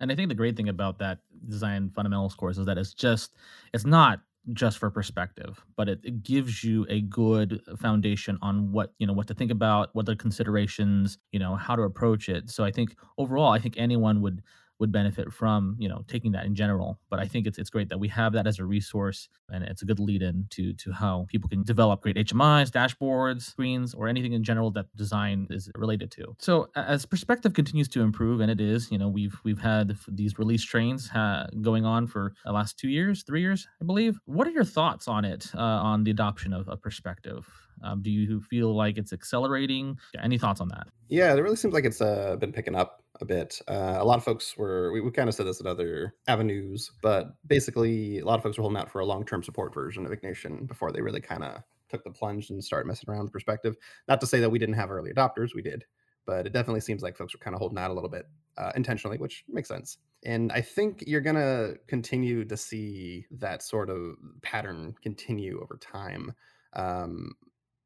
And 0.00 0.12
I 0.12 0.14
think 0.14 0.28
the 0.28 0.34
great 0.34 0.56
thing 0.56 0.68
about 0.68 0.98
that 0.98 1.20
design 1.48 1.88
fundamentals 1.88 2.34
course 2.34 2.58
is 2.58 2.66
that 2.66 2.78
it's 2.78 2.92
just 2.92 3.32
it's 3.72 3.86
not 3.86 4.20
just 4.52 4.78
for 4.78 4.90
perspective 4.90 5.64
but 5.76 5.88
it, 5.88 6.00
it, 6.02 6.22
gives 6.22 6.62
you 6.62 6.86
a 6.90 7.00
good 7.02 7.60
foundation 7.78 8.38
on 8.42 8.70
what 8.72 8.92
you 8.98 9.06
know 9.06 9.12
what 9.12 9.26
to 9.26 9.34
think 9.34 9.50
about 9.50 9.88
what 9.94 10.04
the 10.04 10.14
considerations 10.14 11.18
you 11.32 11.38
know 11.38 11.54
how 11.56 11.74
to 11.74 11.82
approach 11.82 12.28
it. 12.28 12.50
So 12.50 12.64
i 12.64 12.70
think 12.70 12.94
overall 13.16 13.52
i 13.52 13.58
think 13.58 13.74
anyone 13.78 14.20
would 14.20 14.42
would 14.78 14.92
benefit 14.92 15.32
from 15.32 15.76
you 15.78 15.88
know 15.88 16.04
taking 16.08 16.32
that 16.32 16.44
in 16.46 16.54
general. 16.54 16.98
But 17.10 17.20
i 17.20 17.26
think 17.26 17.46
it's 17.46 17.58
it's 17.58 17.70
great 17.70 17.88
that 17.88 17.98
we 17.98 18.08
have 18.08 18.32
that 18.32 18.46
as 18.46 18.58
a 18.58 18.64
resource 18.64 19.28
and 19.50 19.64
it's 19.64 19.82
a 19.82 19.84
good 19.84 20.00
lead 20.00 20.22
in 20.22 20.46
to 20.50 20.72
to 20.74 20.92
how 20.92 21.26
people 21.28 21.48
can 21.48 21.62
develop 21.62 22.00
great 22.00 22.16
hmis 22.16 22.70
dashboards 22.70 23.42
screens 23.42 23.94
or 23.94 24.08
anything 24.08 24.32
in 24.32 24.42
general 24.42 24.70
that 24.72 24.86
design 24.96 25.46
is 25.50 25.70
related 25.76 26.10
to. 26.12 26.34
So 26.38 26.68
as 26.74 27.06
perspective 27.06 27.54
continues 27.54 27.88
to 27.88 28.00
improve 28.00 28.40
and 28.40 28.50
it 28.50 28.60
is 28.60 28.90
you 28.90 28.98
know 28.98 29.08
we've 29.08 29.38
we've 29.44 29.60
had 29.60 29.96
these 30.08 30.38
release 30.38 30.62
trains 30.62 31.10
uh, 31.14 31.46
going 31.60 31.84
on 31.84 32.06
for 32.06 32.34
the 32.44 32.52
last 32.52 32.78
two 32.78 32.88
years 32.88 33.22
three 33.22 33.40
years 33.40 33.68
i 33.80 33.84
believe. 33.84 34.18
What 34.24 34.46
are 34.46 34.50
your 34.50 34.64
thoughts 34.64 35.08
on 35.08 35.24
it 35.24 35.50
uh, 35.54 35.60
on 35.60 36.04
the 36.04 36.10
adoption 36.10 36.52
of, 36.52 36.68
of 36.68 36.80
perspective? 36.82 37.46
Um, 37.82 38.02
do 38.02 38.10
you 38.10 38.40
feel 38.40 38.74
like 38.74 38.98
it's 38.98 39.12
accelerating? 39.12 39.98
Any 40.22 40.38
thoughts 40.38 40.60
on 40.60 40.68
that? 40.68 40.88
Yeah 41.08 41.34
it 41.34 41.40
really 41.40 41.56
seems 41.56 41.74
like 41.74 41.84
it's 41.84 42.00
uh, 42.00 42.36
been 42.36 42.52
picking 42.52 42.74
up 42.74 43.03
a 43.20 43.24
bit. 43.24 43.60
Uh, 43.68 43.96
a 43.98 44.04
lot 44.04 44.18
of 44.18 44.24
folks 44.24 44.56
were, 44.56 44.92
we, 44.92 45.00
we 45.00 45.10
kind 45.10 45.28
of 45.28 45.34
said 45.34 45.46
this 45.46 45.60
at 45.60 45.66
other 45.66 46.14
avenues, 46.26 46.90
but 47.02 47.34
basically, 47.46 48.18
a 48.18 48.24
lot 48.24 48.36
of 48.36 48.42
folks 48.42 48.58
were 48.58 48.62
holding 48.62 48.78
out 48.78 48.90
for 48.90 49.00
a 49.00 49.06
long 49.06 49.24
term 49.24 49.42
support 49.42 49.72
version 49.72 50.04
of 50.04 50.12
Ignition 50.12 50.66
before 50.66 50.92
they 50.92 51.00
really 51.00 51.20
kind 51.20 51.44
of 51.44 51.62
took 51.88 52.04
the 52.04 52.10
plunge 52.10 52.50
and 52.50 52.62
started 52.62 52.86
messing 52.86 53.08
around 53.08 53.22
with 53.22 53.32
perspective. 53.32 53.76
Not 54.08 54.20
to 54.20 54.26
say 54.26 54.40
that 54.40 54.50
we 54.50 54.58
didn't 54.58 54.74
have 54.74 54.90
early 54.90 55.12
adopters, 55.12 55.54
we 55.54 55.62
did, 55.62 55.84
but 56.26 56.46
it 56.46 56.52
definitely 56.52 56.80
seems 56.80 57.02
like 57.02 57.16
folks 57.16 57.34
were 57.34 57.40
kind 57.40 57.54
of 57.54 57.60
holding 57.60 57.78
out 57.78 57.90
a 57.90 57.94
little 57.94 58.10
bit 58.10 58.26
uh, 58.58 58.72
intentionally, 58.74 59.18
which 59.18 59.44
makes 59.48 59.68
sense. 59.68 59.98
And 60.24 60.50
I 60.52 60.60
think 60.60 61.04
you're 61.06 61.20
going 61.20 61.36
to 61.36 61.76
continue 61.86 62.44
to 62.46 62.56
see 62.56 63.26
that 63.30 63.62
sort 63.62 63.90
of 63.90 64.16
pattern 64.42 64.94
continue 65.02 65.60
over 65.62 65.76
time. 65.76 66.32
Um, 66.72 67.34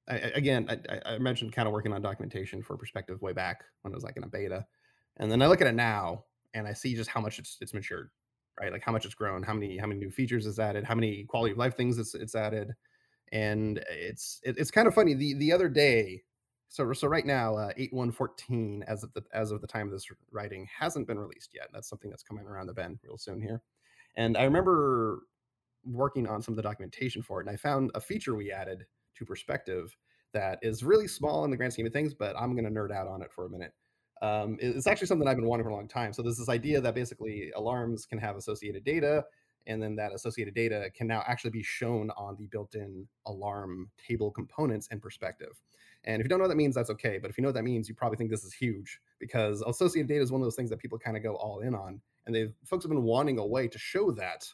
I, 0.08 0.16
again, 0.34 0.80
I, 0.88 1.14
I, 1.14 1.18
mentioned 1.18 1.52
kind 1.52 1.66
of 1.66 1.74
working 1.74 1.92
on 1.92 2.00
documentation 2.00 2.62
for 2.62 2.76
perspective 2.78 3.20
way 3.20 3.34
back 3.34 3.64
when 3.82 3.92
it 3.92 3.96
was 3.96 4.04
like 4.04 4.16
in 4.16 4.24
a 4.24 4.28
beta, 4.28 4.64
and 5.18 5.30
then 5.30 5.42
I 5.42 5.46
look 5.46 5.60
at 5.60 5.66
it 5.66 5.74
now 5.74 6.24
and 6.54 6.66
I 6.66 6.72
see 6.72 6.94
just 6.94 7.10
how 7.10 7.20
much 7.20 7.38
it's 7.38 7.58
it's 7.60 7.74
matured, 7.74 8.10
right? 8.60 8.72
Like 8.72 8.82
how 8.82 8.92
much 8.92 9.04
it's 9.04 9.14
grown, 9.14 9.42
how 9.42 9.54
many 9.54 9.76
how 9.78 9.86
many 9.86 10.00
new 10.00 10.10
features 10.10 10.46
it's 10.46 10.58
added, 10.58 10.84
how 10.84 10.94
many 10.94 11.24
quality 11.24 11.52
of 11.52 11.58
life 11.58 11.76
things 11.76 11.98
it's 11.98 12.14
it's 12.14 12.34
added, 12.34 12.72
and 13.32 13.84
it's 13.90 14.40
it, 14.44 14.56
it's 14.58 14.70
kind 14.70 14.88
of 14.88 14.94
funny. 14.94 15.14
The 15.14 15.34
the 15.34 15.52
other 15.52 15.68
day, 15.68 16.22
so 16.68 16.92
so 16.92 17.08
right 17.08 17.26
now, 17.26 17.56
uh, 17.56 17.70
eight 17.76 17.92
one 17.92 18.12
fourteen 18.12 18.84
as 18.88 19.04
of 19.04 19.12
the 19.14 19.22
as 19.32 19.50
of 19.50 19.60
the 19.60 19.66
time 19.66 19.86
of 19.86 19.92
this 19.92 20.06
writing 20.30 20.66
hasn't 20.76 21.06
been 21.06 21.18
released 21.18 21.50
yet. 21.54 21.68
That's 21.72 21.88
something 21.88 22.10
that's 22.10 22.22
coming 22.22 22.46
around 22.46 22.66
the 22.66 22.74
bend 22.74 22.98
real 23.02 23.18
soon 23.18 23.40
here, 23.40 23.62
and 24.16 24.36
I 24.36 24.44
remember 24.44 25.20
working 25.84 26.26
on 26.26 26.42
some 26.42 26.52
of 26.52 26.56
the 26.56 26.62
documentation 26.62 27.22
for 27.22 27.40
it, 27.40 27.46
and 27.46 27.54
I 27.54 27.56
found 27.56 27.90
a 27.94 28.00
feature 28.00 28.34
we 28.34 28.52
added 28.52 28.84
to 29.16 29.24
perspective 29.24 29.96
that 30.32 30.58
is 30.62 30.82
really 30.82 31.08
small 31.08 31.44
in 31.44 31.50
the 31.50 31.56
grand 31.56 31.72
scheme 31.72 31.86
of 31.86 31.92
things, 31.92 32.12
but 32.12 32.36
I'm 32.36 32.52
going 32.54 32.64
to 32.64 32.70
nerd 32.70 32.92
out 32.92 33.08
on 33.08 33.22
it 33.22 33.32
for 33.32 33.46
a 33.46 33.50
minute. 33.50 33.72
Um, 34.22 34.56
it's 34.60 34.86
actually 34.86 35.06
something 35.06 35.28
I've 35.28 35.36
been 35.36 35.46
wanting 35.46 35.64
for 35.64 35.70
a 35.70 35.74
long 35.74 35.88
time. 35.88 36.12
So 36.12 36.22
there's 36.22 36.38
this 36.38 36.48
idea 36.48 36.80
that 36.80 36.94
basically 36.94 37.52
alarms 37.54 38.06
can 38.06 38.18
have 38.18 38.36
associated 38.36 38.84
data, 38.84 39.24
and 39.66 39.82
then 39.82 39.96
that 39.96 40.12
associated 40.12 40.54
data 40.54 40.90
can 40.94 41.06
now 41.06 41.22
actually 41.26 41.50
be 41.50 41.62
shown 41.62 42.10
on 42.16 42.36
the 42.36 42.46
built-in 42.46 43.06
alarm 43.26 43.90
table 43.98 44.30
components 44.30 44.88
in 44.90 44.98
perspective. 44.98 45.60
And 46.04 46.20
if 46.20 46.24
you 46.24 46.28
don't 46.28 46.38
know 46.38 46.44
what 46.44 46.48
that 46.48 46.56
means, 46.56 46.74
that's 46.74 46.90
okay. 46.90 47.18
But 47.18 47.30
if 47.30 47.36
you 47.36 47.42
know 47.42 47.48
what 47.48 47.56
that 47.56 47.64
means, 47.64 47.88
you 47.88 47.94
probably 47.94 48.16
think 48.16 48.30
this 48.30 48.44
is 48.44 48.52
huge 48.54 49.00
because 49.18 49.62
associated 49.66 50.08
data 50.08 50.22
is 50.22 50.32
one 50.32 50.40
of 50.40 50.46
those 50.46 50.54
things 50.56 50.70
that 50.70 50.78
people 50.78 50.98
kind 50.98 51.16
of 51.16 51.22
go 51.22 51.34
all 51.34 51.60
in 51.60 51.74
on. 51.74 52.00
And 52.26 52.34
they 52.34 52.48
folks 52.64 52.84
have 52.84 52.90
been 52.90 53.02
wanting 53.02 53.38
a 53.38 53.46
way 53.46 53.68
to 53.68 53.78
show 53.78 54.10
that 54.12 54.46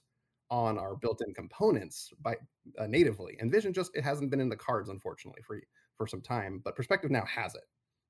on 0.50 0.78
our 0.78 0.96
built-in 0.96 1.34
components 1.34 2.12
by 2.22 2.36
uh, 2.78 2.86
natively. 2.86 3.36
And 3.40 3.50
Vision 3.50 3.72
just 3.72 3.94
it 3.94 4.04
hasn't 4.04 4.30
been 4.30 4.40
in 4.40 4.48
the 4.48 4.56
cards, 4.56 4.88
unfortunately, 4.88 5.42
for 5.42 5.60
for 5.96 6.06
some 6.06 6.20
time. 6.20 6.60
But 6.64 6.76
Perspective 6.76 7.10
now 7.10 7.24
has 7.26 7.54
it, 7.54 7.64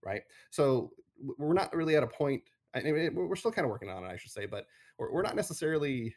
right? 0.04 0.22
So 0.50 0.92
we're 1.38 1.54
not 1.54 1.74
really 1.74 1.96
at 1.96 2.02
a 2.02 2.06
point. 2.06 2.42
I 2.74 2.80
mean, 2.80 3.14
we're 3.14 3.36
still 3.36 3.52
kind 3.52 3.64
of 3.64 3.70
working 3.70 3.88
on 3.88 4.04
it, 4.04 4.08
I 4.08 4.16
should 4.16 4.32
say, 4.32 4.46
but 4.46 4.66
we're, 4.98 5.12
we're 5.12 5.22
not 5.22 5.36
necessarily. 5.36 6.14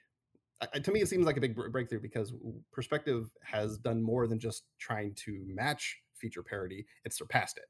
to 0.81 0.91
me, 0.91 1.01
it 1.01 1.07
seems 1.07 1.25
like 1.25 1.37
a 1.37 1.41
big 1.41 1.55
breakthrough 1.55 2.01
because 2.01 2.33
Perspective 2.71 3.29
has 3.43 3.77
done 3.77 4.01
more 4.01 4.27
than 4.27 4.39
just 4.39 4.63
trying 4.79 5.13
to 5.25 5.43
match 5.47 5.97
feature 6.15 6.43
parity; 6.43 6.85
it 7.05 7.13
surpassed 7.13 7.57
it, 7.57 7.65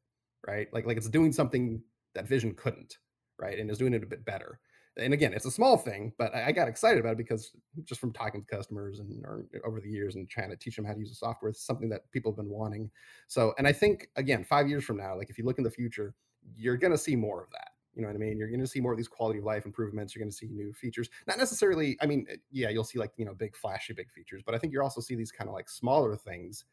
right? 0.48 0.68
Like 0.72 0.86
like 0.86 0.98
it's 0.98 1.10
doing 1.10 1.34
something 1.34 1.82
that 2.16 2.28
Vision 2.28 2.54
couldn't, 2.54 2.98
right? 3.40 3.60
And 3.60 3.70
is 3.70 3.78
doing 3.78 3.94
it 3.94 4.04
a 4.04 4.08
bit 4.08 4.26
better 4.26 4.60
and 4.98 5.14
again, 5.14 5.34
it's 5.34 5.46
a 5.46 5.52
small 5.52 5.78
thing, 5.78 6.14
but 6.18 6.34
I, 6.34 6.52
got 6.52 6.68
excited 6.68 7.00
about 7.00 7.14
it 7.14 7.18
because 7.18 7.52
just 7.84 8.02
from 8.02 8.14
talking 8.14 8.44
to 8.44 8.56
customers 8.56 9.00
and 9.00 9.24
over 9.66 9.80
the 9.80 9.90
years 9.90 10.16
and 10.16 10.30
trying 10.30 10.50
to 10.50 10.56
teach 10.56 10.76
them 10.76 10.86
how 10.86 10.94
to 10.94 11.00
use 11.00 11.10
the 11.10 11.16
software, 11.16 11.50
it's 11.50 11.66
something 11.66 11.90
that 11.90 12.10
people 12.12 12.32
have 12.32 12.38
been 12.38 12.50
wanting. 12.50 12.90
So, 13.28 13.54
and 13.58 13.68
I 13.68 13.74
think 13.74 14.08
again, 14.16 14.44
five 14.44 14.68
years 14.68 14.84
from 14.84 14.98
now, 14.98 15.16
like 15.16 15.30
if 15.30 15.38
you 15.38 15.46
look 15.46 15.60
in 15.60 15.64
the 15.64 15.72
future, 15.72 16.16
you're 16.56 16.78
going 16.78 16.92
to 16.92 16.98
see 16.98 17.16
more 17.16 17.44
of 17.44 17.50
that. 17.52 17.72
You 17.96 18.04
know 18.04 18.10
what 18.10 18.16
I 18.16 18.20
mean? 18.20 18.38
You're 18.38 18.50
going 18.50 18.62
to 18.62 18.68
see 18.68 18.80
more 18.80 18.92
of 18.92 18.98
these 18.98 19.08
quality 19.08 19.40
of 19.40 19.46
life 19.46 19.66
improvements. 19.66 20.14
You're 20.14 20.22
going 20.22 20.30
to 20.30 20.38
see 20.38 20.48
new 20.48 20.72
features. 20.72 21.10
Not 21.26 21.40
necessarily. 21.40 21.98
I 22.00 22.06
mean, 22.06 22.28
eh, 22.30 22.36
yeah, 22.52 22.70
you'll 22.70 22.84
see 22.84 23.00
like 23.00 23.12
you 23.18 23.26
know 23.26 23.34
big 23.34 23.56
flashy 23.56 23.94
big 23.94 24.12
features, 24.12 24.44
but 24.46 24.54
I 24.54 24.60
think 24.60 24.72
you 24.72 24.82
also 24.82 25.02
see 25.02 25.16
these 25.16 25.32
kind 25.32 25.50
of 25.50 25.56
like 25.56 25.68
smaller 25.68 26.16
things 26.16 26.66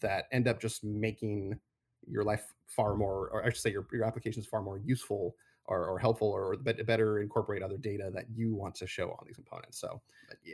that 0.00 0.24
end 0.32 0.48
up 0.48 0.58
just 0.58 0.82
making 0.82 1.58
your 2.06 2.24
life 2.24 2.54
far 2.66 2.96
more, 2.96 3.28
or 3.30 3.44
I 3.44 3.50
should 3.50 3.58
say, 3.58 3.70
your 3.70 3.86
your 3.92 4.04
applications 4.04 4.46
far 4.46 4.62
more 4.62 4.78
useful 4.78 5.36
or, 5.66 5.86
or 5.86 5.98
helpful 5.98 6.28
or 6.28 6.56
better 6.56 7.20
incorporate 7.20 7.62
other 7.62 7.76
data 7.76 8.10
that 8.12 8.24
you 8.34 8.54
want 8.54 8.74
to 8.74 8.86
show 8.86 9.10
on 9.10 9.24
these 9.26 9.36
components. 9.36 9.78
So 9.78 10.00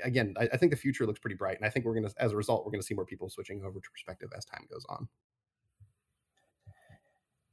again, 0.04 0.34
I, 0.38 0.48
I 0.52 0.56
think 0.56 0.70
the 0.70 0.76
future 0.76 1.06
looks 1.06 1.20
pretty 1.20 1.36
bright, 1.36 1.56
and 1.56 1.64
I 1.64 1.70
think 1.70 1.84
we're 1.84 1.94
going 1.94 2.08
to, 2.08 2.14
as 2.18 2.32
a 2.32 2.36
result, 2.36 2.64
we're 2.64 2.72
going 2.72 2.82
to 2.82 2.86
see 2.86 2.94
more 2.94 3.06
people 3.06 3.28
switching 3.30 3.62
over 3.64 3.80
to 3.80 3.90
perspective 3.90 4.30
as 4.36 4.44
time 4.44 4.66
goes 4.70 4.84
on. 4.88 5.08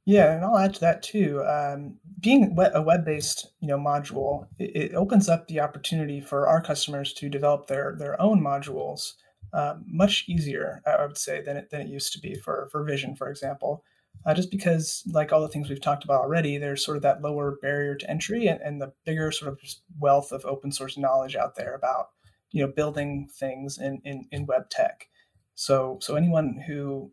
Yeah, 0.06 0.34
and 0.34 0.44
I'll 0.44 0.58
add 0.58 0.74
to 0.74 0.80
that 0.80 1.02
too. 1.02 1.42
Um, 1.44 1.98
being 2.20 2.56
a 2.58 2.82
web-based, 2.82 3.52
you 3.60 3.68
know, 3.68 3.78
module, 3.78 4.46
it, 4.58 4.76
it, 4.76 4.94
opens 4.94 5.30
up 5.30 5.48
the 5.48 5.60
opportunity 5.60 6.20
for 6.20 6.46
our 6.46 6.60
customers 6.60 7.14
to 7.14 7.30
develop 7.30 7.66
their 7.66 7.96
their 7.98 8.20
own 8.20 8.42
modules 8.42 9.12
uh, 9.54 9.76
much 9.86 10.24
easier, 10.28 10.82
I 10.86 11.06
would 11.06 11.16
say, 11.16 11.40
than 11.40 11.56
it 11.56 11.70
than 11.70 11.80
it 11.80 11.88
used 11.88 12.12
to 12.12 12.18
be 12.20 12.34
for 12.34 12.68
for 12.70 12.84
Vision, 12.84 13.16
for 13.16 13.30
example 13.30 13.82
uh, 14.26 14.34
just 14.34 14.50
because, 14.50 15.02
like 15.12 15.32
all 15.32 15.42
the 15.42 15.48
things 15.48 15.68
we've 15.68 15.80
talked 15.80 16.04
about 16.04 16.20
already, 16.20 16.56
there's 16.56 16.84
sort 16.84 16.96
of 16.96 17.02
that 17.02 17.20
lower 17.20 17.58
barrier 17.60 17.94
to 17.94 18.10
entry 18.10 18.46
and, 18.46 18.60
and 18.60 18.80
the 18.80 18.92
bigger 19.04 19.30
sort 19.30 19.52
of 19.52 19.58
wealth 19.98 20.32
of 20.32 20.44
open 20.46 20.72
source 20.72 20.96
knowledge 20.96 21.36
out 21.36 21.56
there 21.56 21.74
about 21.74 22.08
you 22.50 22.64
know 22.64 22.72
building 22.72 23.28
things 23.38 23.78
in, 23.78 24.00
in, 24.04 24.26
in 24.32 24.46
web 24.46 24.70
tech. 24.70 25.08
So 25.54 25.98
so 26.00 26.16
anyone 26.16 26.62
who 26.66 27.12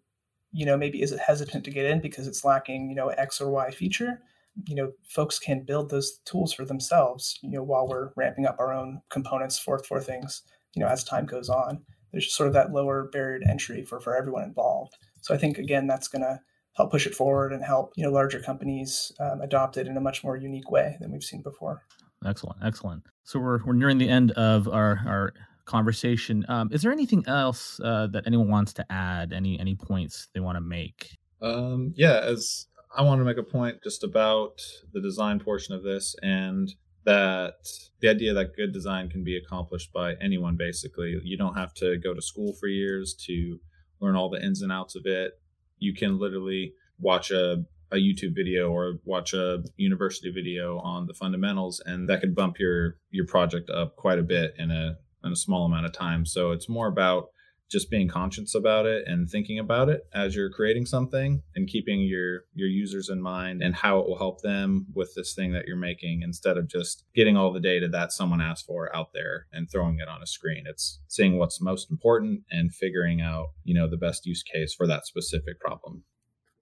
you 0.52 0.66
know 0.66 0.78
maybe 0.78 1.02
is 1.02 1.12
it 1.12 1.20
hesitant 1.20 1.64
to 1.66 1.72
get 1.72 1.86
in 1.86 2.02
because 2.02 2.28
it's 2.28 2.44
lacking 2.44 2.90
you 2.90 2.96
know 2.96 3.10
X 3.10 3.42
or 3.42 3.50
Y 3.50 3.72
feature, 3.72 4.22
you 4.66 4.76
know 4.76 4.92
folks 5.08 5.40
can 5.40 5.64
build 5.64 5.90
those 5.90 6.20
tools 6.26 6.54
for 6.54 6.66
themselves. 6.66 7.40
You 7.42 7.52
know 7.52 7.64
while 7.64 7.88
we're 7.88 8.12
ramping 8.16 8.46
up 8.46 8.58
our 8.60 8.74
own 8.74 9.02
components 9.10 9.60
for 9.60 9.80
for 9.80 10.02
things. 10.02 10.44
You 10.76 10.82
know 10.82 10.90
as 10.90 11.04
time 11.04 11.26
goes 11.26 11.50
on, 11.50 11.84
there's 12.12 12.34
sort 12.34 12.48
of 12.48 12.54
that 12.54 12.72
lower 12.72 13.10
barrier 13.12 13.40
to 13.40 13.50
entry 13.50 13.84
for 13.84 14.00
for 14.00 14.16
everyone 14.16 14.44
involved. 14.44 14.96
So 15.22 15.34
I 15.34 15.38
think 15.38 15.58
again 15.58 15.88
that's 15.88 16.08
going 16.08 16.24
to 16.24 16.40
help 16.74 16.92
push 16.92 17.06
it 17.06 17.16
forward 17.16 17.52
and 17.52 17.64
help 17.64 17.94
you 17.96 18.04
know 18.04 18.12
larger 18.12 18.40
companies 18.40 19.12
um, 19.20 19.42
adopt 19.42 19.78
it 19.78 19.88
in 19.88 19.98
a 19.98 20.02
much 20.02 20.24
more 20.24 20.38
unique 20.38 20.72
way 20.72 20.98
than 21.00 21.12
we've 21.12 21.24
seen 21.24 21.42
before. 21.42 21.82
Excellent, 22.26 22.58
excellent. 22.64 23.04
So 23.24 23.40
we're 23.40 23.64
we're 23.66 23.74
nearing 23.74 23.98
the 23.98 24.10
end 24.10 24.32
of 24.32 24.68
our 24.68 25.02
our 25.06 25.34
conversation. 25.72 26.46
Um, 26.48 26.70
is 26.72 26.82
there 26.82 26.92
anything 26.92 27.24
else 27.28 27.80
uh, 27.84 28.08
that 28.08 28.28
anyone 28.28 28.50
wants 28.50 28.74
to 28.74 28.92
add? 28.92 29.34
Any 29.34 29.60
any 29.60 29.76
points 29.76 30.28
they 30.34 30.40
want 30.40 30.58
to 30.58 30.62
make? 30.62 31.18
Um, 31.42 31.94
yeah, 31.96 32.20
as 32.20 32.68
I 32.96 33.04
want 33.04 33.20
to 33.22 33.26
make 33.26 33.38
a 33.38 33.44
point 33.44 33.78
just 33.84 34.04
about 34.04 34.62
the 34.94 35.02
design 35.02 35.40
portion 35.40 35.74
of 35.74 35.84
this 35.84 36.16
and 36.22 36.72
that 37.04 37.56
the 38.02 38.10
idea 38.10 38.34
that 38.34 38.56
good 38.56 38.72
design 38.74 39.10
can 39.10 39.24
be 39.24 39.36
accomplished 39.36 39.92
by 39.92 40.14
anyone 40.22 40.56
basically 40.56 41.20
you 41.24 41.36
don't 41.36 41.56
have 41.56 41.74
to 41.74 41.98
go 41.98 42.14
to 42.14 42.22
school 42.22 42.54
for 42.60 42.68
years 42.68 43.16
to 43.26 43.60
learn 44.00 44.16
all 44.16 44.30
the 44.30 44.40
ins 44.40 44.62
and 44.62 44.72
outs 44.72 44.96
of 44.96 45.08
it 45.08 45.42
you 45.82 45.94
can 45.94 46.18
literally 46.18 46.74
watch 47.02 47.32
a, 47.32 47.66
a 47.92 47.96
YouTube 47.96 48.34
video 48.34 48.72
or 48.72 49.00
watch 49.04 49.34
a 49.34 49.64
university 49.76 50.32
video 50.32 50.78
on 50.80 51.08
the 51.08 51.14
fundamentals, 51.14 51.82
and 51.86 52.08
that 52.08 52.22
could 52.22 52.34
bump 52.34 52.58
your 52.58 52.98
your 53.10 53.26
project 53.26 53.70
up 53.70 53.98
quite 53.98 54.20
a 54.20 54.24
bit 54.24 54.54
in 54.58 54.72
a 54.72 54.98
in 55.24 55.32
a 55.32 55.36
small 55.36 55.66
amount 55.66 55.86
of 55.86 55.94
time. 55.94 56.26
So 56.26 56.52
it's 56.52 56.70
more 56.70 56.88
about 56.88 57.30
just 57.72 57.90
being 57.90 58.10
conscious 58.10 58.54
about 58.54 58.86
it 58.86 59.08
and 59.08 59.30
thinking 59.30 59.58
about 59.58 59.88
it 59.88 60.02
as 60.14 60.36
you're 60.36 60.50
creating 60.50 60.86
something 60.86 61.42
and 61.56 61.70
keeping 61.70 62.02
your 62.02 62.42
your 62.54 62.68
users 62.68 63.08
in 63.08 63.22
mind 63.22 63.62
and 63.64 63.74
how 63.74 63.98
it 64.00 64.08
will 64.08 64.18
help 64.18 64.42
them 64.42 64.86
with 64.94 65.14
this 65.16 65.34
thing 65.34 65.54
that 65.54 65.66
you're 65.66 65.78
making 65.78 66.22
instead 66.22 66.58
of 66.58 66.68
just 66.68 67.06
getting 67.16 67.38
all 67.38 67.54
the 67.54 67.62
data 67.62 67.88
that 67.88 68.12
someone 68.12 68.42
asked 68.42 68.66
for 68.66 68.94
out 68.94 69.14
there 69.14 69.48
and 69.54 69.72
throwing 69.72 70.00
it 70.00 70.10
on 70.10 70.22
a 70.22 70.28
screen 70.28 70.66
it's 70.68 71.00
seeing 71.08 71.38
what's 71.38 71.62
most 71.62 71.90
important 71.90 72.42
and 72.52 72.76
figuring 72.76 73.22
out 73.22 73.48
you 73.64 73.74
know 73.74 73.90
the 73.90 73.98
best 73.98 74.26
use 74.26 74.44
case 74.44 74.74
for 74.74 74.86
that 74.86 75.06
specific 75.06 75.58
problem 75.60 76.04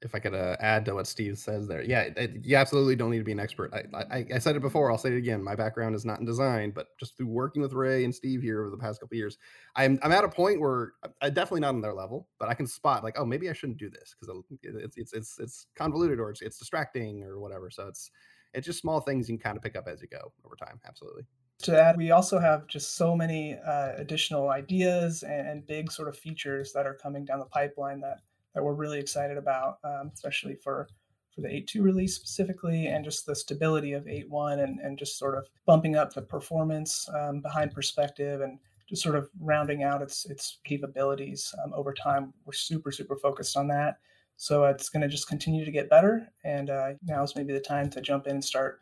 if 0.02 0.16
I 0.16 0.20
could 0.20 0.34
uh, 0.34 0.56
add 0.60 0.86
to 0.86 0.96
what 0.96 1.08
Steve 1.08 1.38
says 1.38 1.68
there, 1.68 1.84
yeah, 1.84 2.10
it, 2.16 2.46
you 2.46 2.56
absolutely 2.56 2.96
don't 2.96 3.12
need 3.12 3.18
to 3.18 3.24
be 3.24 3.34
an 3.34 3.40
expert. 3.40 3.74
I, 3.74 3.98
I, 3.98 4.26
I, 4.36 4.40
said 4.40 4.56
it 4.56 4.62
before, 4.62 4.92
I'll 4.92 4.98
say 4.98 5.12
it 5.12 5.18
again. 5.18 5.44
My 5.44 5.56
background 5.56 5.96
is 5.96 6.06
not 6.06 6.20
in 6.20 6.26
design, 6.26 6.72
but 6.72 6.88
just 7.00 7.18
through 7.18 7.28
working 7.28 7.62
with 7.62 7.74
Ray 7.74 8.06
and 8.06 8.16
Steve 8.16 8.42
here 8.42 8.62
over 8.62 8.70
the 8.70 8.78
past 8.78 9.02
couple 9.02 9.18
years, 9.18 9.38
I'm 9.76 10.00
I'm 10.02 10.12
at 10.12 10.24
a 10.24 10.30
point 10.30 10.62
where 10.62 10.94
I'm 11.22 11.34
definitely 11.34 11.62
not 11.62 11.76
on 11.76 11.82
their 11.82 11.94
level, 11.94 12.28
but 12.40 12.50
I 12.50 12.54
can 12.54 12.68
spot 12.68 13.04
like, 13.04 13.16
oh, 13.18 13.26
maybe 13.26 13.50
I 13.50 13.54
shouldn't 13.54 13.80
do 13.80 13.90
this 13.90 14.16
because 14.20 14.44
it's 14.64 14.98
it's 14.98 15.14
it's 15.14 15.40
it's 15.40 15.68
convoluted 15.76 16.20
or 16.20 16.30
it's 16.30 16.42
it's 16.42 16.58
distracting 16.58 17.24
or 17.24 17.40
whatever. 17.40 17.70
So 17.70 17.88
it's 17.88 18.10
it's 18.54 18.66
just 18.66 18.80
small 18.80 19.02
things 19.02 19.30
you 19.30 19.38
can 19.38 19.44
kind 19.44 19.58
of 19.58 19.64
pick 19.64 19.76
up 19.76 19.88
as 19.88 20.02
you 20.02 20.08
go 20.08 20.32
over 20.46 20.56
time. 20.56 20.80
Absolutely. 20.88 21.24
To 21.64 21.82
add, 21.82 21.98
we 21.98 22.12
also 22.12 22.40
have 22.40 22.68
just 22.68 22.96
so 22.96 23.18
many 23.18 23.58
uh, 23.58 23.92
additional 23.98 24.50
ideas 24.50 25.24
and, 25.24 25.48
and 25.48 25.68
big 25.68 25.92
sort 25.92 26.08
of 26.08 26.18
features 26.18 26.72
that 26.74 26.86
are 26.86 26.96
coming 26.96 27.26
down 27.26 27.40
the 27.40 27.46
pipeline 27.46 28.00
that 28.00 28.20
that 28.54 28.64
we're 28.64 28.74
really 28.74 29.00
excited 29.00 29.38
about, 29.38 29.78
um, 29.84 30.12
especially 30.14 30.56
for 30.56 30.88
for 31.34 31.42
the 31.42 31.48
8.2 31.48 31.84
release 31.84 32.16
specifically, 32.16 32.88
and 32.88 33.06
just 33.06 33.26
the 33.26 33.36
stability 33.36 33.94
of 33.94 34.06
8.1 34.06 34.64
and, 34.64 34.80
and 34.80 34.98
just 34.98 35.18
sort 35.18 35.38
of 35.38 35.48
bumping 35.66 35.96
up 35.96 36.14
the 36.14 36.22
performance 36.22 37.08
um, 37.14 37.40
behind 37.42 37.72
perspective 37.72 38.42
and 38.42 38.58
just 38.88 39.04
sort 39.04 39.16
of 39.16 39.30
rounding 39.40 39.84
out 39.84 40.02
its 40.02 40.26
its 40.26 40.60
capabilities 40.64 41.54
um, 41.64 41.74
over 41.74 41.94
time. 41.94 42.34
We're 42.46 42.54
super 42.54 42.92
super 42.92 43.16
focused 43.16 43.56
on 43.56 43.68
that, 43.68 44.00
so 44.38 44.66
it's 44.66 44.90
going 44.90 45.02
to 45.02 45.08
just 45.08 45.28
continue 45.28 45.64
to 45.64 45.72
get 45.72 45.90
better. 45.90 46.28
And 46.44 46.70
uh, 46.70 46.94
now 47.04 47.24
is 47.24 47.36
maybe 47.36 47.54
the 47.54 47.60
time 47.60 47.90
to 47.92 48.02
jump 48.02 48.26
in 48.26 48.34
and 48.34 48.44
start 48.44 48.80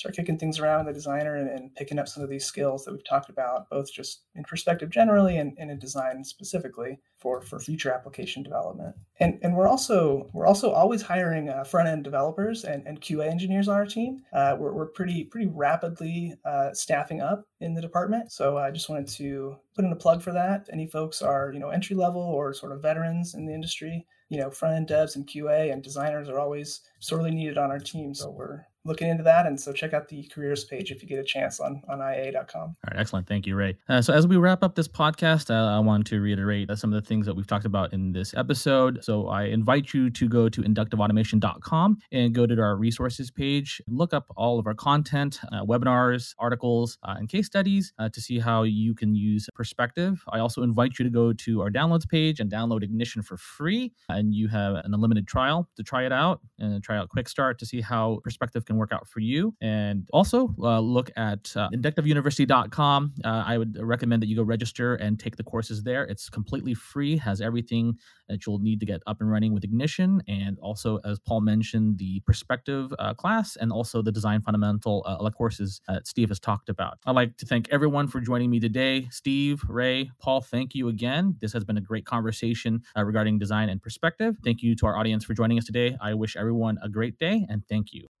start 0.00 0.16
kicking 0.16 0.38
things 0.38 0.58
around 0.58 0.86
the 0.86 0.92
designer 0.92 1.36
and, 1.36 1.48
and, 1.50 1.74
picking 1.74 1.98
up 1.98 2.08
some 2.08 2.22
of 2.22 2.30
these 2.30 2.46
skills 2.46 2.84
that 2.84 2.92
we've 2.92 3.04
talked 3.04 3.28
about, 3.28 3.68
both 3.68 3.92
just 3.92 4.22
in 4.34 4.42
perspective 4.44 4.88
generally 4.88 5.36
and, 5.36 5.52
and 5.58 5.70
in 5.70 5.78
design 5.78 6.24
specifically 6.24 6.98
for 7.18 7.42
for 7.42 7.58
future 7.60 7.92
application 7.92 8.42
development. 8.42 8.96
And 9.20 9.38
and 9.42 9.54
we're 9.54 9.68
also 9.68 10.28
we're 10.32 10.46
also 10.46 10.70
always 10.70 11.02
hiring 11.02 11.50
uh, 11.50 11.64
front 11.64 11.88
end 11.88 12.02
developers 12.02 12.64
and, 12.64 12.86
and 12.86 13.00
QA 13.00 13.30
engineers 13.30 13.68
on 13.68 13.76
our 13.76 13.86
team. 13.86 14.22
Uh, 14.32 14.56
we're, 14.58 14.72
we're 14.72 14.86
pretty 14.86 15.24
pretty 15.24 15.48
rapidly 15.48 16.34
uh, 16.46 16.72
staffing 16.72 17.20
up 17.20 17.44
in 17.60 17.74
the 17.74 17.82
department. 17.82 18.32
So 18.32 18.56
I 18.56 18.70
just 18.70 18.88
wanted 18.88 19.08
to 19.08 19.56
put 19.76 19.84
in 19.84 19.92
a 19.92 19.96
plug 19.96 20.22
for 20.22 20.32
that. 20.32 20.68
Any 20.72 20.86
folks 20.86 21.20
are 21.20 21.52
you 21.52 21.60
know 21.60 21.68
entry 21.68 21.94
level 21.94 22.22
or 22.22 22.54
sort 22.54 22.72
of 22.72 22.80
veterans 22.80 23.34
in 23.34 23.44
the 23.44 23.54
industry. 23.54 24.06
You 24.30 24.38
know, 24.38 24.50
front 24.50 24.76
end 24.76 24.88
devs 24.88 25.16
and 25.16 25.26
QA 25.26 25.72
and 25.72 25.82
designers 25.82 26.28
are 26.28 26.38
always 26.38 26.80
sorely 27.00 27.32
needed 27.32 27.58
on 27.58 27.70
our 27.70 27.80
team. 27.80 28.14
So 28.14 28.30
we're 28.30 28.64
looking 28.84 29.08
into 29.08 29.22
that. 29.24 29.46
And 29.46 29.60
so 29.60 29.72
check 29.72 29.92
out 29.92 30.08
the 30.08 30.24
careers 30.24 30.64
page 30.64 30.90
if 30.90 31.02
you 31.02 31.08
get 31.08 31.18
a 31.18 31.24
chance 31.24 31.60
on, 31.60 31.82
on 31.88 32.00
ia.com. 32.00 32.62
All 32.62 32.74
right, 32.86 32.98
excellent. 32.98 33.26
Thank 33.26 33.46
you, 33.46 33.56
Ray. 33.56 33.76
Uh, 33.88 34.00
so 34.00 34.12
as 34.12 34.26
we 34.26 34.36
wrap 34.36 34.62
up 34.62 34.74
this 34.74 34.88
podcast, 34.88 35.50
uh, 35.50 35.76
I 35.76 35.78
want 35.80 36.06
to 36.08 36.20
reiterate 36.20 36.70
uh, 36.70 36.76
some 36.76 36.92
of 36.92 37.02
the 37.02 37.06
things 37.06 37.26
that 37.26 37.34
we've 37.34 37.46
talked 37.46 37.66
about 37.66 37.92
in 37.92 38.12
this 38.12 38.34
episode. 38.34 39.04
So 39.04 39.28
I 39.28 39.44
invite 39.44 39.92
you 39.92 40.10
to 40.10 40.28
go 40.28 40.48
to 40.48 40.62
inductiveautomation.com 40.62 41.98
and 42.12 42.34
go 42.34 42.46
to 42.46 42.60
our 42.60 42.76
resources 42.76 43.30
page, 43.30 43.82
look 43.86 44.14
up 44.14 44.26
all 44.36 44.58
of 44.58 44.66
our 44.66 44.74
content, 44.74 45.40
uh, 45.52 45.64
webinars, 45.64 46.34
articles, 46.38 46.98
uh, 47.02 47.14
and 47.18 47.28
case 47.28 47.46
studies 47.46 47.92
uh, 47.98 48.08
to 48.08 48.20
see 48.20 48.38
how 48.38 48.62
you 48.62 48.94
can 48.94 49.14
use 49.14 49.48
perspective. 49.54 50.22
I 50.30 50.38
also 50.38 50.62
invite 50.62 50.98
you 50.98 51.04
to 51.04 51.10
go 51.10 51.32
to 51.32 51.60
our 51.60 51.70
downloads 51.70 52.08
page 52.08 52.40
and 52.40 52.50
download 52.50 52.82
Ignition 52.82 53.22
for 53.22 53.36
free. 53.36 53.92
And 54.08 54.34
you 54.34 54.48
have 54.48 54.74
an 54.76 54.94
unlimited 54.94 55.26
trial 55.26 55.68
to 55.76 55.82
try 55.82 56.06
it 56.06 56.12
out 56.12 56.40
and 56.58 56.82
try 56.82 56.96
out 56.96 57.08
Quick 57.08 57.28
Start 57.28 57.58
to 57.58 57.66
see 57.66 57.80
how 57.80 58.20
perspective 58.24 58.64
can 58.70 58.78
work 58.78 58.92
out 58.92 59.08
for 59.08 59.18
you. 59.18 59.52
And 59.60 60.08
also 60.12 60.54
uh, 60.62 60.78
look 60.78 61.10
at 61.16 61.52
uh, 61.56 61.68
inductiveuniversity.com. 61.74 63.14
Uh, 63.24 63.42
I 63.44 63.58
would 63.58 63.76
recommend 63.80 64.22
that 64.22 64.28
you 64.28 64.36
go 64.36 64.44
register 64.44 64.94
and 64.94 65.18
take 65.18 65.36
the 65.36 65.42
courses 65.42 65.82
there. 65.82 66.04
It's 66.04 66.30
completely 66.30 66.74
free, 66.74 67.16
has 67.16 67.40
everything 67.40 67.98
that 68.28 68.46
you'll 68.46 68.60
need 68.60 68.78
to 68.78 68.86
get 68.86 69.02
up 69.08 69.20
and 69.20 69.28
running 69.28 69.52
with 69.52 69.64
Ignition. 69.64 70.22
And 70.28 70.56
also, 70.60 71.00
as 71.04 71.18
Paul 71.18 71.40
mentioned, 71.40 71.98
the 71.98 72.20
perspective 72.20 72.94
uh, 73.00 73.12
class 73.14 73.56
and 73.56 73.72
also 73.72 74.02
the 74.02 74.12
design 74.12 74.40
fundamental 74.40 75.02
uh, 75.04 75.30
courses 75.30 75.80
that 75.88 76.06
Steve 76.06 76.28
has 76.28 76.38
talked 76.38 76.68
about. 76.68 76.98
I'd 77.06 77.16
like 77.16 77.36
to 77.38 77.46
thank 77.46 77.68
everyone 77.70 78.06
for 78.06 78.20
joining 78.20 78.50
me 78.50 78.60
today. 78.60 79.08
Steve, 79.10 79.62
Ray, 79.68 80.10
Paul, 80.20 80.42
thank 80.42 80.74
you 80.76 80.88
again. 80.88 81.36
This 81.40 81.52
has 81.52 81.64
been 81.64 81.76
a 81.76 81.80
great 81.80 82.04
conversation 82.04 82.82
uh, 82.96 83.04
regarding 83.04 83.38
design 83.38 83.68
and 83.68 83.82
perspective. 83.82 84.36
Thank 84.44 84.62
you 84.62 84.76
to 84.76 84.86
our 84.86 84.96
audience 84.96 85.24
for 85.24 85.34
joining 85.34 85.58
us 85.58 85.64
today. 85.64 85.96
I 86.00 86.14
wish 86.14 86.36
everyone 86.36 86.78
a 86.82 86.88
great 86.88 87.18
day 87.18 87.46
and 87.48 87.66
thank 87.68 87.92
you. 87.92 88.19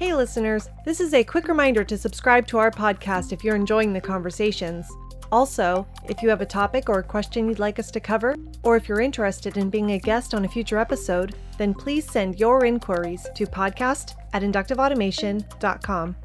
Hey, 0.00 0.14
listeners, 0.14 0.70
this 0.86 0.98
is 0.98 1.12
a 1.12 1.22
quick 1.22 1.46
reminder 1.46 1.84
to 1.84 1.98
subscribe 1.98 2.46
to 2.46 2.56
our 2.56 2.70
podcast 2.70 3.34
if 3.34 3.44
you're 3.44 3.54
enjoying 3.54 3.92
the 3.92 4.00
conversations. 4.00 4.88
Also, 5.30 5.86
if 6.08 6.22
you 6.22 6.30
have 6.30 6.40
a 6.40 6.46
topic 6.46 6.88
or 6.88 7.00
a 7.00 7.02
question 7.02 7.46
you'd 7.46 7.58
like 7.58 7.78
us 7.78 7.90
to 7.90 8.00
cover, 8.00 8.34
or 8.62 8.76
if 8.76 8.88
you're 8.88 9.02
interested 9.02 9.58
in 9.58 9.68
being 9.68 9.90
a 9.90 9.98
guest 9.98 10.32
on 10.32 10.46
a 10.46 10.48
future 10.48 10.78
episode, 10.78 11.34
then 11.58 11.74
please 11.74 12.10
send 12.10 12.40
your 12.40 12.64
inquiries 12.64 13.26
to 13.34 13.44
podcast 13.44 14.14
at 14.32 14.40
inductiveautomation.com. 14.40 16.16